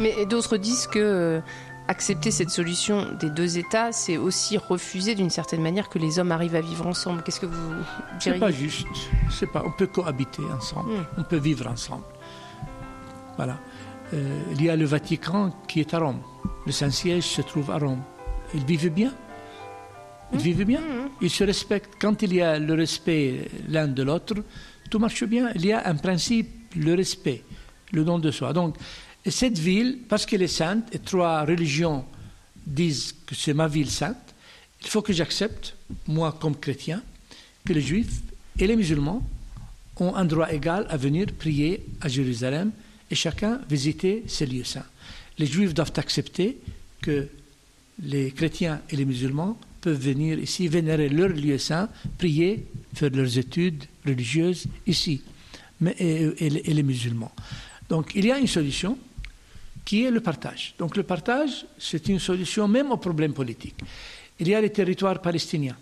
Mais 0.00 0.26
d'autres 0.26 0.56
disent 0.56 0.86
que 0.86 0.98
euh, 0.98 1.40
accepter 1.88 2.30
cette 2.30 2.50
solution 2.50 3.06
des 3.18 3.30
deux 3.30 3.58
États, 3.58 3.92
c'est 3.92 4.16
aussi 4.16 4.56
refuser 4.56 5.14
d'une 5.14 5.30
certaine 5.30 5.60
manière 5.60 5.88
que 5.88 5.98
les 5.98 6.18
hommes 6.18 6.32
arrivent 6.32 6.54
à 6.54 6.60
vivre 6.60 6.86
ensemble. 6.86 7.22
Qu'est-ce 7.22 7.40
que 7.40 7.46
vous 7.46 7.74
C'est 8.18 8.38
pas 8.38 8.50
juste. 8.50 8.86
C'est 9.30 9.50
pas. 9.50 9.62
On 9.66 9.72
peut 9.72 9.88
cohabiter 9.88 10.42
ensemble. 10.56 10.92
Mm. 10.92 11.06
On 11.18 11.22
peut 11.24 11.38
vivre 11.38 11.66
ensemble. 11.66 12.04
Voilà. 13.36 13.58
Euh, 14.14 14.42
il 14.52 14.62
y 14.62 14.70
a 14.70 14.76
le 14.76 14.84
Vatican 14.84 15.52
qui 15.68 15.80
est 15.80 15.94
à 15.94 15.98
Rome. 15.98 16.20
Le 16.66 16.72
Saint-Siège 16.72 17.24
se 17.24 17.42
trouve 17.42 17.70
à 17.70 17.78
Rome. 17.78 18.02
Ils 18.54 18.64
vivent 18.64 18.92
bien. 18.92 19.12
Ils 20.32 20.38
vivent 20.38 20.64
bien. 20.64 20.82
Ils 21.20 21.30
se 21.30 21.44
respectent. 21.44 21.94
Quand 22.00 22.22
il 22.22 22.34
y 22.34 22.40
a 22.40 22.58
le 22.58 22.74
respect 22.74 23.48
l'un 23.68 23.88
de 23.88 24.02
l'autre, 24.02 24.34
tout 24.90 24.98
marche 24.98 25.24
bien. 25.24 25.50
Il 25.54 25.66
y 25.66 25.72
a 25.72 25.86
un 25.88 25.96
principe, 25.96 26.48
le 26.76 26.94
respect, 26.94 27.42
le 27.92 28.04
don 28.04 28.18
de 28.18 28.30
soi. 28.30 28.52
Donc, 28.52 28.76
et 29.24 29.30
cette 29.30 29.58
ville, 29.58 29.98
parce 30.08 30.24
qu'elle 30.24 30.42
est 30.42 30.48
sainte, 30.48 30.94
et 30.94 30.98
trois 30.98 31.44
religions 31.44 32.04
disent 32.66 33.14
que 33.26 33.34
c'est 33.34 33.54
ma 33.54 33.68
ville 33.68 33.90
sainte, 33.90 34.16
il 34.82 34.88
faut 34.88 35.02
que 35.02 35.12
j'accepte, 35.12 35.74
moi 36.06 36.36
comme 36.40 36.56
chrétien, 36.56 37.02
que 37.64 37.72
les 37.72 37.82
juifs 37.82 38.20
et 38.58 38.66
les 38.66 38.76
musulmans 38.76 39.22
ont 39.98 40.14
un 40.14 40.24
droit 40.24 40.50
égal 40.50 40.86
à 40.88 40.96
venir 40.96 41.26
prier 41.38 41.84
à 42.00 42.08
Jérusalem 42.08 42.72
et 43.10 43.14
chacun 43.14 43.60
visiter 43.68 44.24
ces 44.26 44.46
lieux 44.46 44.64
saints. 44.64 44.86
Les 45.38 45.46
juifs 45.46 45.74
doivent 45.74 45.92
accepter 45.96 46.58
que 47.02 47.28
les 48.02 48.30
chrétiens 48.30 48.80
et 48.88 48.96
les 48.96 49.04
musulmans 49.04 49.58
peuvent 49.80 50.00
venir 50.00 50.38
ici, 50.38 50.68
vénérer 50.68 51.08
leurs 51.08 51.28
lieux 51.30 51.58
saints, 51.58 51.88
prier, 52.18 52.66
faire 52.94 53.10
leurs 53.10 53.38
études 53.38 53.84
religieuses 54.06 54.66
ici, 54.86 55.22
mais, 55.80 55.94
et, 55.98 56.50
les 56.50 56.82
musulmans. 56.82 57.32
Donc 57.88 58.12
il 58.14 58.26
y 58.26 58.32
a 58.32 58.38
une 58.38 58.46
solution 58.46 58.96
qui 59.84 60.04
est 60.04 60.10
le 60.10 60.20
partage. 60.20 60.74
Donc 60.78 60.96
le 60.96 61.02
partage, 61.02 61.66
c'est 61.78 62.08
une 62.08 62.18
solution 62.18 62.68
même 62.68 62.90
aux 62.92 62.96
problèmes 62.96 63.32
politiques. 63.32 63.80
Il 64.38 64.48
y 64.48 64.54
a 64.54 64.60
les 64.60 64.70
territoires 64.70 65.20
palestiniens, 65.20 65.76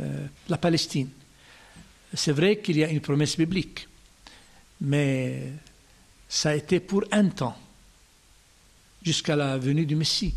euh, 0.00 0.26
la 0.48 0.58
Palestine. 0.58 1.08
C'est 2.12 2.32
vrai 2.32 2.58
qu'il 2.58 2.76
y 2.76 2.84
a 2.84 2.90
une 2.90 3.00
promesse 3.00 3.36
biblique, 3.36 3.88
mais 4.80 5.52
ça 6.28 6.50
a 6.50 6.54
été 6.54 6.80
pour 6.80 7.04
un 7.10 7.28
temps, 7.28 7.56
jusqu'à 9.02 9.36
la 9.36 9.58
venue 9.58 9.86
du 9.86 9.96
Messie. 9.96 10.34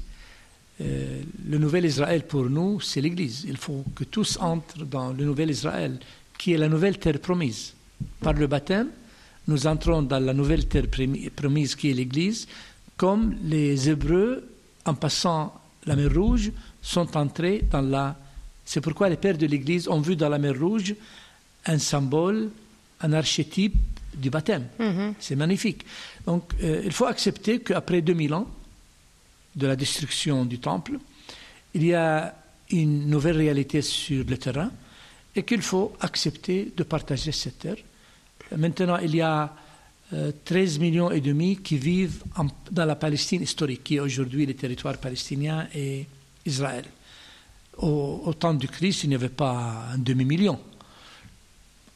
Euh, 0.82 1.22
le 1.48 1.58
nouvel 1.58 1.86
Israël 1.86 2.26
pour 2.28 2.50
nous, 2.50 2.80
c'est 2.82 3.02
l'Église. 3.02 3.45
Il 3.48 3.58
faut 3.58 3.84
que 3.95 4.04
tous 4.04 4.38
entrent 4.38 4.86
dans 4.86 5.12
le 5.12 5.26
nouvel 5.26 5.50
Israël, 5.50 6.00
qui 6.38 6.54
est 6.54 6.58
la 6.58 6.68
nouvelle 6.68 7.00
terre 7.00 7.20
promise. 7.20 7.74
Par 8.20 8.34
le 8.34 8.45
baptême, 8.45 8.89
nous 9.48 9.66
entrons 9.66 10.04
dans 10.04 10.20
la 10.20 10.34
nouvelle 10.34 10.68
terre 10.68 10.86
promi- 10.86 11.30
promise 11.32 11.76
qui 11.76 11.89
est 11.89 11.93
l'Église, 11.93 12.48
comme 12.98 13.38
les 13.43 13.89
Hébreux, 13.89 14.50
en 14.86 14.95
passant 14.95 15.54
la 15.86 15.95
mer 15.95 16.14
Rouge, 16.14 16.52
sont 16.82 17.16
entrés 17.16 17.64
dans 17.72 17.82
la... 17.82 18.16
C'est 18.66 18.82
pourquoi 18.82 19.08
les 19.08 19.16
pères 19.16 19.38
de 19.38 19.45
l'Église 19.45 19.88
ont 19.88 20.02
vu 20.02 20.16
dans 20.16 20.30
la 20.30 20.39
mer 20.39 20.60
Rouge 20.60 20.95
un 21.66 21.78
symbole, 21.78 22.50
un 23.02 23.14
archétype 23.14 23.76
du 24.16 24.30
baptême. 24.30 24.68
C'est 25.20 25.36
magnifique. 25.36 25.86
Donc 26.26 26.54
euh, 26.64 26.82
il 26.84 26.91
faut 26.91 27.06
accepter 27.06 27.60
qu'après 27.60 28.02
2000 28.02 28.34
ans 28.34 28.48
de 29.56 29.68
la 29.68 29.76
destruction 29.76 30.45
du 30.45 30.60
temple, 30.60 30.98
il 31.74 31.86
y 31.86 31.93
a 31.93 32.34
une 32.72 33.08
nouvelle 33.08 33.38
réalité 33.38 33.82
sur 33.82 34.26
le 34.26 34.38
terrain 34.38 34.72
et 35.36 35.43
qu'il 35.43 35.62
faut 35.62 35.93
accepter 36.00 36.72
de 36.76 36.84
partager 36.84 37.32
cette 37.32 37.60
terre. 37.60 37.78
Maintenant, 38.56 38.98
il 38.98 39.16
y 39.16 39.22
a 39.22 39.54
euh, 40.14 40.32
13 40.45 40.80
millions 40.80 41.12
et 41.12 41.22
demi 41.22 41.58
qui 41.58 41.78
vivent 41.78 42.24
en- 42.38 42.47
dans 42.72 42.86
la 42.86 42.95
Palestine 42.95 43.41
historique, 43.41 43.84
qui 43.84 43.95
est 43.95 43.99
aujourd'hui 43.99 44.45
le 44.45 44.53
territoire 44.53 44.97
palestinien 44.97 45.68
et 45.76 46.05
Israël. 46.45 46.86
Au, 47.78 48.22
au 48.26 48.34
temps 48.34 48.53
du 48.53 48.68
Christ, 48.68 49.03
il 49.03 49.10
n'y 49.10 49.16
avait 49.16 49.30
pas 49.30 49.89
un 49.93 49.97
demi-million. 49.97 50.60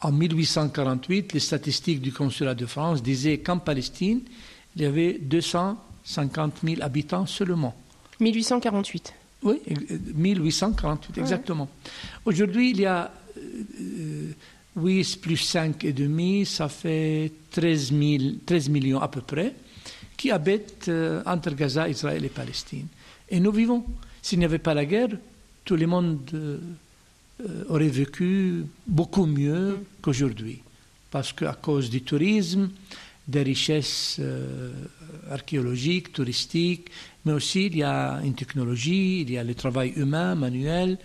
En 0.02 0.12
1848, 0.12 1.32
les 1.32 1.40
statistiques 1.40 2.00
du 2.00 2.12
consulat 2.12 2.54
de 2.54 2.66
France 2.66 3.02
disaient 3.02 3.38
qu'en 3.38 3.58
Palestine, 3.58 4.20
il 4.76 4.82
y 4.82 4.84
avait 4.84 5.18
250 5.20 6.54
000 6.64 6.82
habitants 6.82 7.26
seulement. 7.26 7.74
1848. 8.20 9.12
Oui, 9.44 9.60
euh, 9.70 9.98
1848, 10.14 11.18
exactement. 11.18 11.68
Aujourd'hui, 12.24 12.70
il 12.70 12.80
y 12.80 12.86
a 12.86 13.12
euh, 13.38 14.30
8 14.76 15.20
plus 15.20 15.36
5 15.36 15.84
et 15.84 16.44
ça 16.44 16.68
fait 16.68 17.30
13, 17.50 17.92
000 17.92 18.22
13 18.46 18.68
millions 18.68 19.00
à 19.00 19.08
peu 19.08 19.20
près, 19.20 19.54
qui 20.16 20.30
habitent 20.30 20.88
euh, 20.88 21.22
entre 21.26 21.54
Gaza, 21.54 21.88
Israël 21.88 22.24
et 22.24 22.28
Palestine. 22.28 22.86
Et 23.28 23.40
nous 23.40 23.52
vivons. 23.52 23.84
S'il 24.20 24.38
n'y 24.38 24.44
avait 24.44 24.58
pas 24.58 24.72
la 24.72 24.84
guerre, 24.84 25.08
tout 25.64 25.74
le 25.74 25.86
monde 25.86 26.20
euh, 26.32 26.58
aurait 27.68 27.88
vécu 27.88 28.64
beaucoup 28.86 29.26
mieux 29.26 29.78
qu'aujourd'hui. 30.00 30.60
Parce 31.10 31.32
qu'à 31.32 31.54
cause 31.54 31.90
du 31.90 32.02
tourisme, 32.02 32.70
des 33.26 33.42
richesses 33.42 34.16
euh, 34.20 34.72
archéologiques, 35.30 36.12
touristiques, 36.12 36.88
mais 37.24 37.32
aussi 37.32 37.66
il 37.66 37.76
y 37.76 37.82
a 37.82 38.20
une 38.24 38.34
technologie, 38.34 39.22
il 39.22 39.30
y 39.30 39.38
a 39.38 39.44
le 39.44 39.54
travail 39.54 39.92
humain, 39.96 40.34
manuel, 40.34 40.98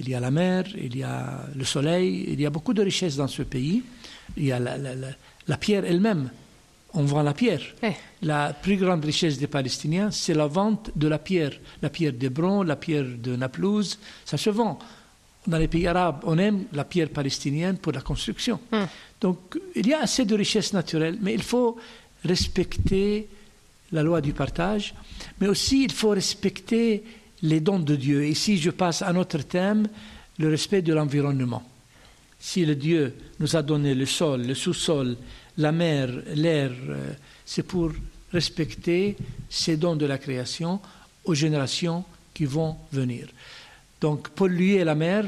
il 0.00 0.08
y 0.08 0.14
a 0.14 0.20
la 0.20 0.30
mer, 0.30 0.64
il 0.76 0.96
y 0.96 1.02
a 1.02 1.40
le 1.54 1.64
soleil, 1.64 2.26
il 2.28 2.40
y 2.40 2.46
a 2.46 2.50
beaucoup 2.50 2.74
de 2.74 2.82
richesses 2.82 3.16
dans 3.16 3.28
ce 3.28 3.42
pays. 3.42 3.82
Il 4.36 4.44
y 4.44 4.52
a 4.52 4.58
la, 4.58 4.76
la- 4.76 4.94
la- 4.94 5.08
la 5.48 5.56
pierre 5.56 5.84
elle-même. 5.84 6.30
On 6.94 7.02
vend 7.04 7.22
la 7.22 7.34
pierre. 7.34 7.60
Eh. 7.82 7.92
La 8.22 8.52
plus 8.54 8.76
grande 8.76 9.04
richesse 9.04 9.38
des 9.38 9.46
Palestiniens, 9.46 10.10
c'est 10.10 10.32
la 10.34 10.46
vente 10.46 10.90
de 10.96 11.08
la 11.08 11.18
pierre. 11.18 11.52
La 11.82 11.90
pierre 11.90 12.12
d'Hébron, 12.12 12.62
la 12.62 12.76
pierre 12.76 13.04
de 13.04 13.36
Naplouse, 13.36 13.98
ça 14.24 14.36
se 14.38 14.50
vend. 14.50 14.78
Dans 15.46 15.58
les 15.58 15.68
pays 15.68 15.86
arabes, 15.86 16.20
on 16.24 16.38
aime 16.38 16.64
la 16.72 16.84
pierre 16.84 17.10
palestinienne 17.10 17.76
pour 17.78 17.92
la 17.92 18.00
construction. 18.00 18.58
Donc, 19.20 19.58
il 19.74 19.86
y 19.86 19.92
a 19.94 20.00
assez 20.00 20.24
de 20.24 20.34
richesses 20.34 20.72
naturelles, 20.72 21.18
mais 21.20 21.34
il 21.34 21.42
faut 21.42 21.76
respecter 22.24 23.28
la 23.92 24.02
loi 24.02 24.20
du 24.20 24.32
partage, 24.32 24.94
mais 25.40 25.46
aussi 25.48 25.84
il 25.84 25.92
faut 25.92 26.10
respecter 26.10 27.04
les 27.42 27.60
dons 27.60 27.78
de 27.78 27.96
Dieu. 27.96 28.26
Ici, 28.26 28.58
je 28.58 28.70
passe 28.70 29.02
à 29.02 29.12
notre 29.12 29.38
thème, 29.38 29.88
le 30.38 30.48
respect 30.48 30.82
de 30.82 30.92
l'environnement. 30.92 31.62
Si 32.38 32.64
le 32.64 32.74
Dieu 32.74 33.14
nous 33.40 33.56
a 33.56 33.62
donné 33.62 33.94
le 33.94 34.06
sol, 34.06 34.46
le 34.46 34.54
sous-sol, 34.54 35.16
la 35.58 35.72
mer, 35.72 36.10
l'air, 36.34 36.70
euh, 36.88 37.12
c'est 37.44 37.62
pour 37.62 37.92
respecter 38.32 39.16
ces 39.48 39.76
dons 39.76 39.96
de 39.96 40.06
la 40.06 40.18
création 40.18 40.80
aux 41.24 41.34
générations 41.34 42.04
qui 42.34 42.44
vont 42.44 42.76
venir. 42.92 43.28
Donc, 44.00 44.28
polluer 44.28 44.84
la 44.84 44.94
mer, 44.94 45.24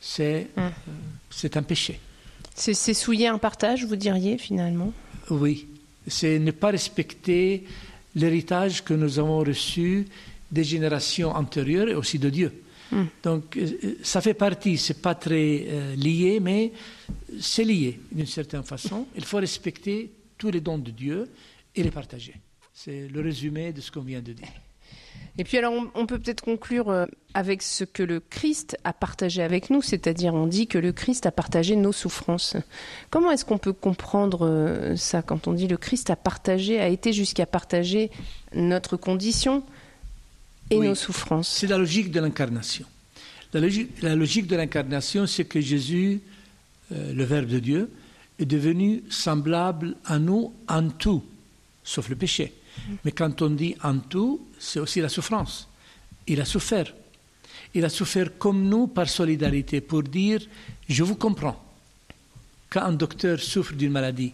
c'est 0.00 0.48
euh, 0.56 0.70
c'est 1.30 1.56
un 1.56 1.62
péché. 1.62 2.00
C'est 2.54 2.94
souiller 2.94 3.28
un 3.28 3.36
partage, 3.36 3.84
vous 3.84 3.96
diriez, 3.96 4.38
finalement? 4.38 4.90
Oui, 5.28 5.66
c'est 6.06 6.38
ne 6.38 6.50
pas 6.50 6.70
respecter 6.70 7.64
l'héritage 8.14 8.82
que 8.82 8.94
nous 8.94 9.18
avons 9.18 9.40
reçu 9.40 10.06
des 10.50 10.64
générations 10.64 11.30
antérieures 11.30 11.88
et 11.88 11.94
aussi 11.94 12.18
de 12.18 12.30
Dieu. 12.30 12.52
Donc 13.22 13.56
euh, 13.56 13.66
euh, 13.84 13.94
ça 14.02 14.20
fait 14.20 14.34
partie, 14.34 14.78
c'est 14.78 15.00
pas 15.02 15.14
très 15.14 15.66
euh, 15.68 15.96
lié, 15.96 16.38
mais 16.40 16.72
c'est 17.40 17.64
lié 17.64 18.00
d'une 18.12 18.26
certaine 18.26 18.62
façon. 18.62 19.06
Il 19.16 19.24
faut 19.24 19.38
respecter 19.38 20.12
tous 20.38 20.50
les 20.50 20.60
dons 20.60 20.78
de 20.78 20.90
Dieu 20.90 21.28
et 21.74 21.82
les 21.82 21.90
partager. 21.90 22.34
C'est 22.72 23.08
le 23.08 23.20
résumé 23.20 23.72
de 23.72 23.80
ce 23.80 23.90
qu'on 23.90 24.02
vient 24.02 24.20
de 24.20 24.32
dire. 24.32 24.48
Et 25.38 25.44
puis 25.44 25.58
alors, 25.58 25.74
on, 25.94 26.06
peut 26.06 26.18
peut-être 26.18 26.42
conclure 26.42 27.06
avec 27.34 27.60
ce 27.60 27.84
que 27.84 28.02
le 28.02 28.20
Christ 28.20 28.78
a 28.84 28.94
partagé 28.94 29.42
avec 29.42 29.68
nous, 29.68 29.82
c'est-à-dire 29.82 30.32
on 30.34 30.46
dit 30.46 30.66
que 30.66 30.78
le 30.78 30.92
Christ 30.92 31.26
a 31.26 31.30
partagé 31.30 31.76
nos 31.76 31.92
souffrances. 31.92 32.56
Comment 33.10 33.30
est-ce 33.30 33.44
qu'on 33.44 33.58
peut 33.58 33.74
comprendre 33.74 34.94
ça 34.96 35.20
quand 35.20 35.46
on 35.46 35.52
dit 35.52 35.68
le 35.68 35.76
Christ 35.76 36.08
a 36.08 36.16
partagé, 36.16 36.80
a 36.80 36.88
été 36.88 37.12
jusqu'à 37.12 37.44
partager 37.44 38.10
notre 38.54 38.96
condition 38.96 39.62
et 40.70 40.76
Oui. 40.76 40.88
nos 40.88 40.94
souffrances 40.94 41.48
C'est 41.48 41.66
la 41.66 41.78
logique 41.78 42.10
de 42.10 42.20
l'incarnation. 42.20 42.86
La 43.52 43.60
logique, 43.60 44.02
la 44.02 44.14
logique 44.14 44.46
de 44.46 44.56
l'incarnation, 44.56 45.26
c'est 45.26 45.44
que 45.44 45.60
Jésus 45.60 46.20
euh, 46.92 47.12
le 47.12 47.24
Verbe 47.24 47.46
de 47.46 47.58
Dieu, 47.58 47.90
est 48.38 48.44
devenu 48.44 49.02
semblable 49.10 49.96
à 50.04 50.20
nous 50.20 50.52
en 50.68 50.88
tout, 50.88 51.24
sauf 51.82 52.08
le 52.08 52.14
péché. 52.14 52.52
Mais 53.04 53.10
quand 53.10 53.42
on 53.42 53.50
dit 53.50 53.74
en 53.82 53.98
tout, 53.98 54.46
c'est 54.58 54.78
aussi 54.78 55.00
la 55.00 55.08
souffrance. 55.08 55.68
Il 56.28 56.40
a 56.40 56.44
souffert. 56.44 56.94
Il 57.74 57.84
a 57.84 57.88
souffert 57.88 58.38
comme 58.38 58.68
nous 58.68 58.86
par 58.86 59.08
solidarité 59.08 59.80
pour 59.80 60.04
dire 60.04 60.40
je 60.88 61.02
vous 61.02 61.16
comprends. 61.16 61.60
Quand 62.70 62.82
un 62.82 62.92
docteur 62.92 63.40
souffre 63.40 63.72
d'une 63.72 63.90
maladie, 63.92 64.32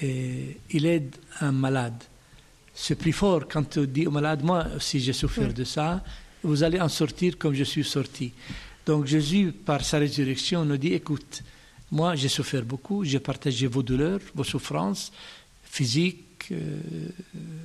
et 0.00 0.58
il 0.70 0.86
aide 0.86 1.14
un 1.40 1.52
malade. 1.52 2.02
C'est 2.74 2.96
plus 2.96 3.12
fort 3.12 3.46
quand 3.48 3.78
on 3.78 3.84
dit 3.84 4.06
au 4.06 4.10
malade, 4.10 4.42
moi 4.42 4.66
si 4.80 5.00
j'ai 5.00 5.12
souffert 5.12 5.52
de 5.52 5.64
ça, 5.64 6.02
vous 6.42 6.62
allez 6.62 6.80
en 6.80 6.88
sortir 6.88 7.38
comme 7.38 7.54
je 7.54 7.64
suis 7.64 7.84
sorti. 7.84 8.32
Donc 8.84 9.06
Jésus, 9.06 9.52
par 9.52 9.84
sa 9.84 9.98
résurrection, 9.98 10.64
nous 10.64 10.76
dit, 10.76 10.92
écoute, 10.92 11.42
moi 11.90 12.14
j'ai 12.16 12.28
souffert 12.28 12.64
beaucoup, 12.64 13.04
j'ai 13.04 13.20
partagé 13.20 13.66
vos 13.66 13.82
douleurs, 13.82 14.20
vos 14.34 14.44
souffrances 14.44 15.12
physiques, 15.62 16.52
euh, 16.52 16.78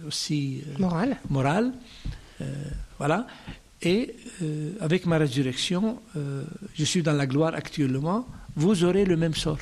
aussi 0.07 0.63
euh, 0.67 1.17
morales. 1.29 1.73
Euh, 2.41 2.45
voilà. 2.97 3.27
Et 3.81 4.15
avec 4.81 5.05
ma 5.05 5.17
résurrection, 5.17 6.01
je 6.75 6.83
suis 6.83 7.01
dans 7.01 7.13
la 7.13 7.25
gloire 7.25 7.53
actuellement, 7.55 8.27
vous 8.57 8.83
aurez 8.83 9.05
le 9.05 9.15
même 9.15 9.33
sort. 9.33 9.61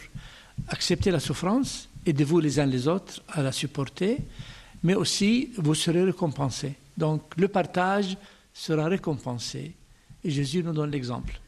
Acceptez 0.70 1.12
la 1.12 1.20
souffrance, 1.20 1.88
aidez-vous 2.04 2.40
les 2.40 2.60
uns 2.60 2.66
les 2.66 2.88
autres 2.88 3.22
à 3.30 3.44
la 3.44 3.52
supporter, 3.52 4.18
mais 4.84 4.96
aussi 4.96 5.52
vous 5.58 5.76
serez 5.76 6.04
récompensés. 6.04 6.76
Donc 6.98 7.22
le 7.38 7.48
partage 7.48 8.18
sera 8.54 8.86
récompensé. 8.86 9.76
Et 10.24 10.30
Jésus 10.30 10.64
nous 10.64 10.74
donne 10.74 10.92
l'exemple. 10.92 11.40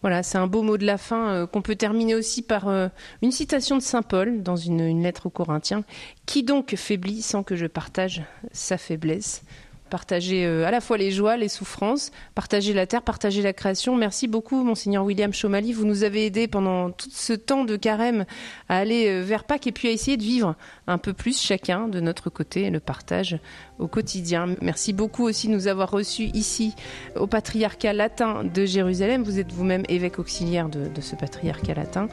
Voilà, 0.00 0.22
c'est 0.22 0.38
un 0.38 0.46
beau 0.46 0.62
mot 0.62 0.78
de 0.78 0.86
la 0.86 0.98
fin 0.98 1.28
euh, 1.28 1.46
qu'on 1.46 1.62
peut 1.62 1.76
terminer 1.76 2.14
aussi 2.14 2.42
par 2.42 2.68
euh, 2.68 2.88
une 3.22 3.32
citation 3.32 3.76
de 3.76 3.82
Saint 3.82 4.02
Paul 4.02 4.42
dans 4.42 4.56
une, 4.56 4.80
une 4.80 5.02
lettre 5.02 5.26
aux 5.26 5.30
Corinthiens. 5.30 5.84
Qui 6.24 6.42
donc 6.42 6.74
faiblit 6.76 7.22
sans 7.22 7.42
que 7.42 7.56
je 7.56 7.66
partage 7.66 8.22
sa 8.52 8.78
faiblesse? 8.78 9.42
Partager 9.86 10.44
euh, 10.46 10.66
à 10.66 10.70
la 10.70 10.80
fois 10.80 10.96
les 10.96 11.10
joies, 11.10 11.36
les 11.36 11.48
souffrances, 11.48 12.12
partager 12.34 12.72
la 12.72 12.86
terre, 12.86 13.02
partager 13.02 13.42
la 13.42 13.52
création. 13.52 13.96
Merci 13.96 14.28
beaucoup, 14.28 14.62
monseigneur 14.62 15.04
William 15.04 15.32
Chomali. 15.32 15.72
Vous 15.72 15.84
nous 15.84 16.04
avez 16.04 16.26
aidé 16.26 16.48
pendant 16.48 16.90
tout 16.90 17.10
ce 17.10 17.32
temps 17.32 17.64
de 17.64 17.76
carême 17.76 18.24
à 18.68 18.78
aller 18.78 19.08
euh, 19.08 19.22
vers 19.22 19.44
Pâques 19.44 19.66
et 19.66 19.72
puis 19.72 19.88
à 19.88 19.90
essayer 19.90 20.16
de 20.16 20.22
vivre 20.22 20.56
un 20.86 20.98
peu 20.98 21.12
plus 21.12 21.40
chacun 21.40 21.88
de 21.88 22.00
notre 22.00 22.30
côté 22.30 22.70
le 22.70 22.80
partage 22.80 23.38
au 23.78 23.88
quotidien. 23.88 24.56
Merci 24.60 24.92
beaucoup 24.92 25.24
aussi 25.24 25.48
de 25.48 25.52
nous 25.52 25.68
avoir 25.68 25.90
reçus 25.90 26.30
ici 26.34 26.74
au 27.14 27.26
patriarcat 27.26 27.92
latin 27.92 28.44
de 28.44 28.64
Jérusalem. 28.64 29.22
Vous 29.22 29.38
êtes 29.38 29.52
vous-même 29.52 29.84
évêque 29.88 30.18
auxiliaire 30.18 30.68
de, 30.68 30.88
de 30.88 31.00
ce 31.00 31.16
patriarcat 31.16 31.74
latin. 31.74 32.08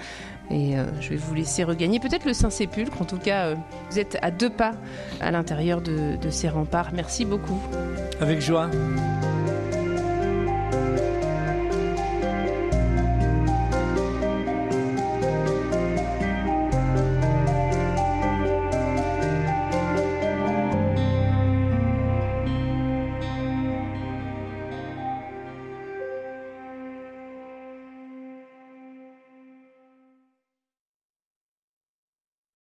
Et 0.51 0.77
euh, 0.77 0.85
je 0.99 1.09
vais 1.09 1.15
vous 1.15 1.33
laisser 1.33 1.63
regagner 1.63 1.99
peut-être 1.99 2.25
le 2.25 2.33
Saint-Sépulcre. 2.33 3.01
En 3.01 3.05
tout 3.05 3.17
cas, 3.17 3.47
euh, 3.47 3.55
vous 3.89 3.99
êtes 3.99 4.17
à 4.21 4.31
deux 4.31 4.49
pas 4.49 4.73
à 5.21 5.31
l'intérieur 5.31 5.81
de, 5.81 6.15
de 6.15 6.29
ces 6.29 6.49
remparts. 6.49 6.91
Merci 6.93 7.25
beaucoup. 7.25 7.59
Avec 8.19 8.41
joie. 8.41 8.69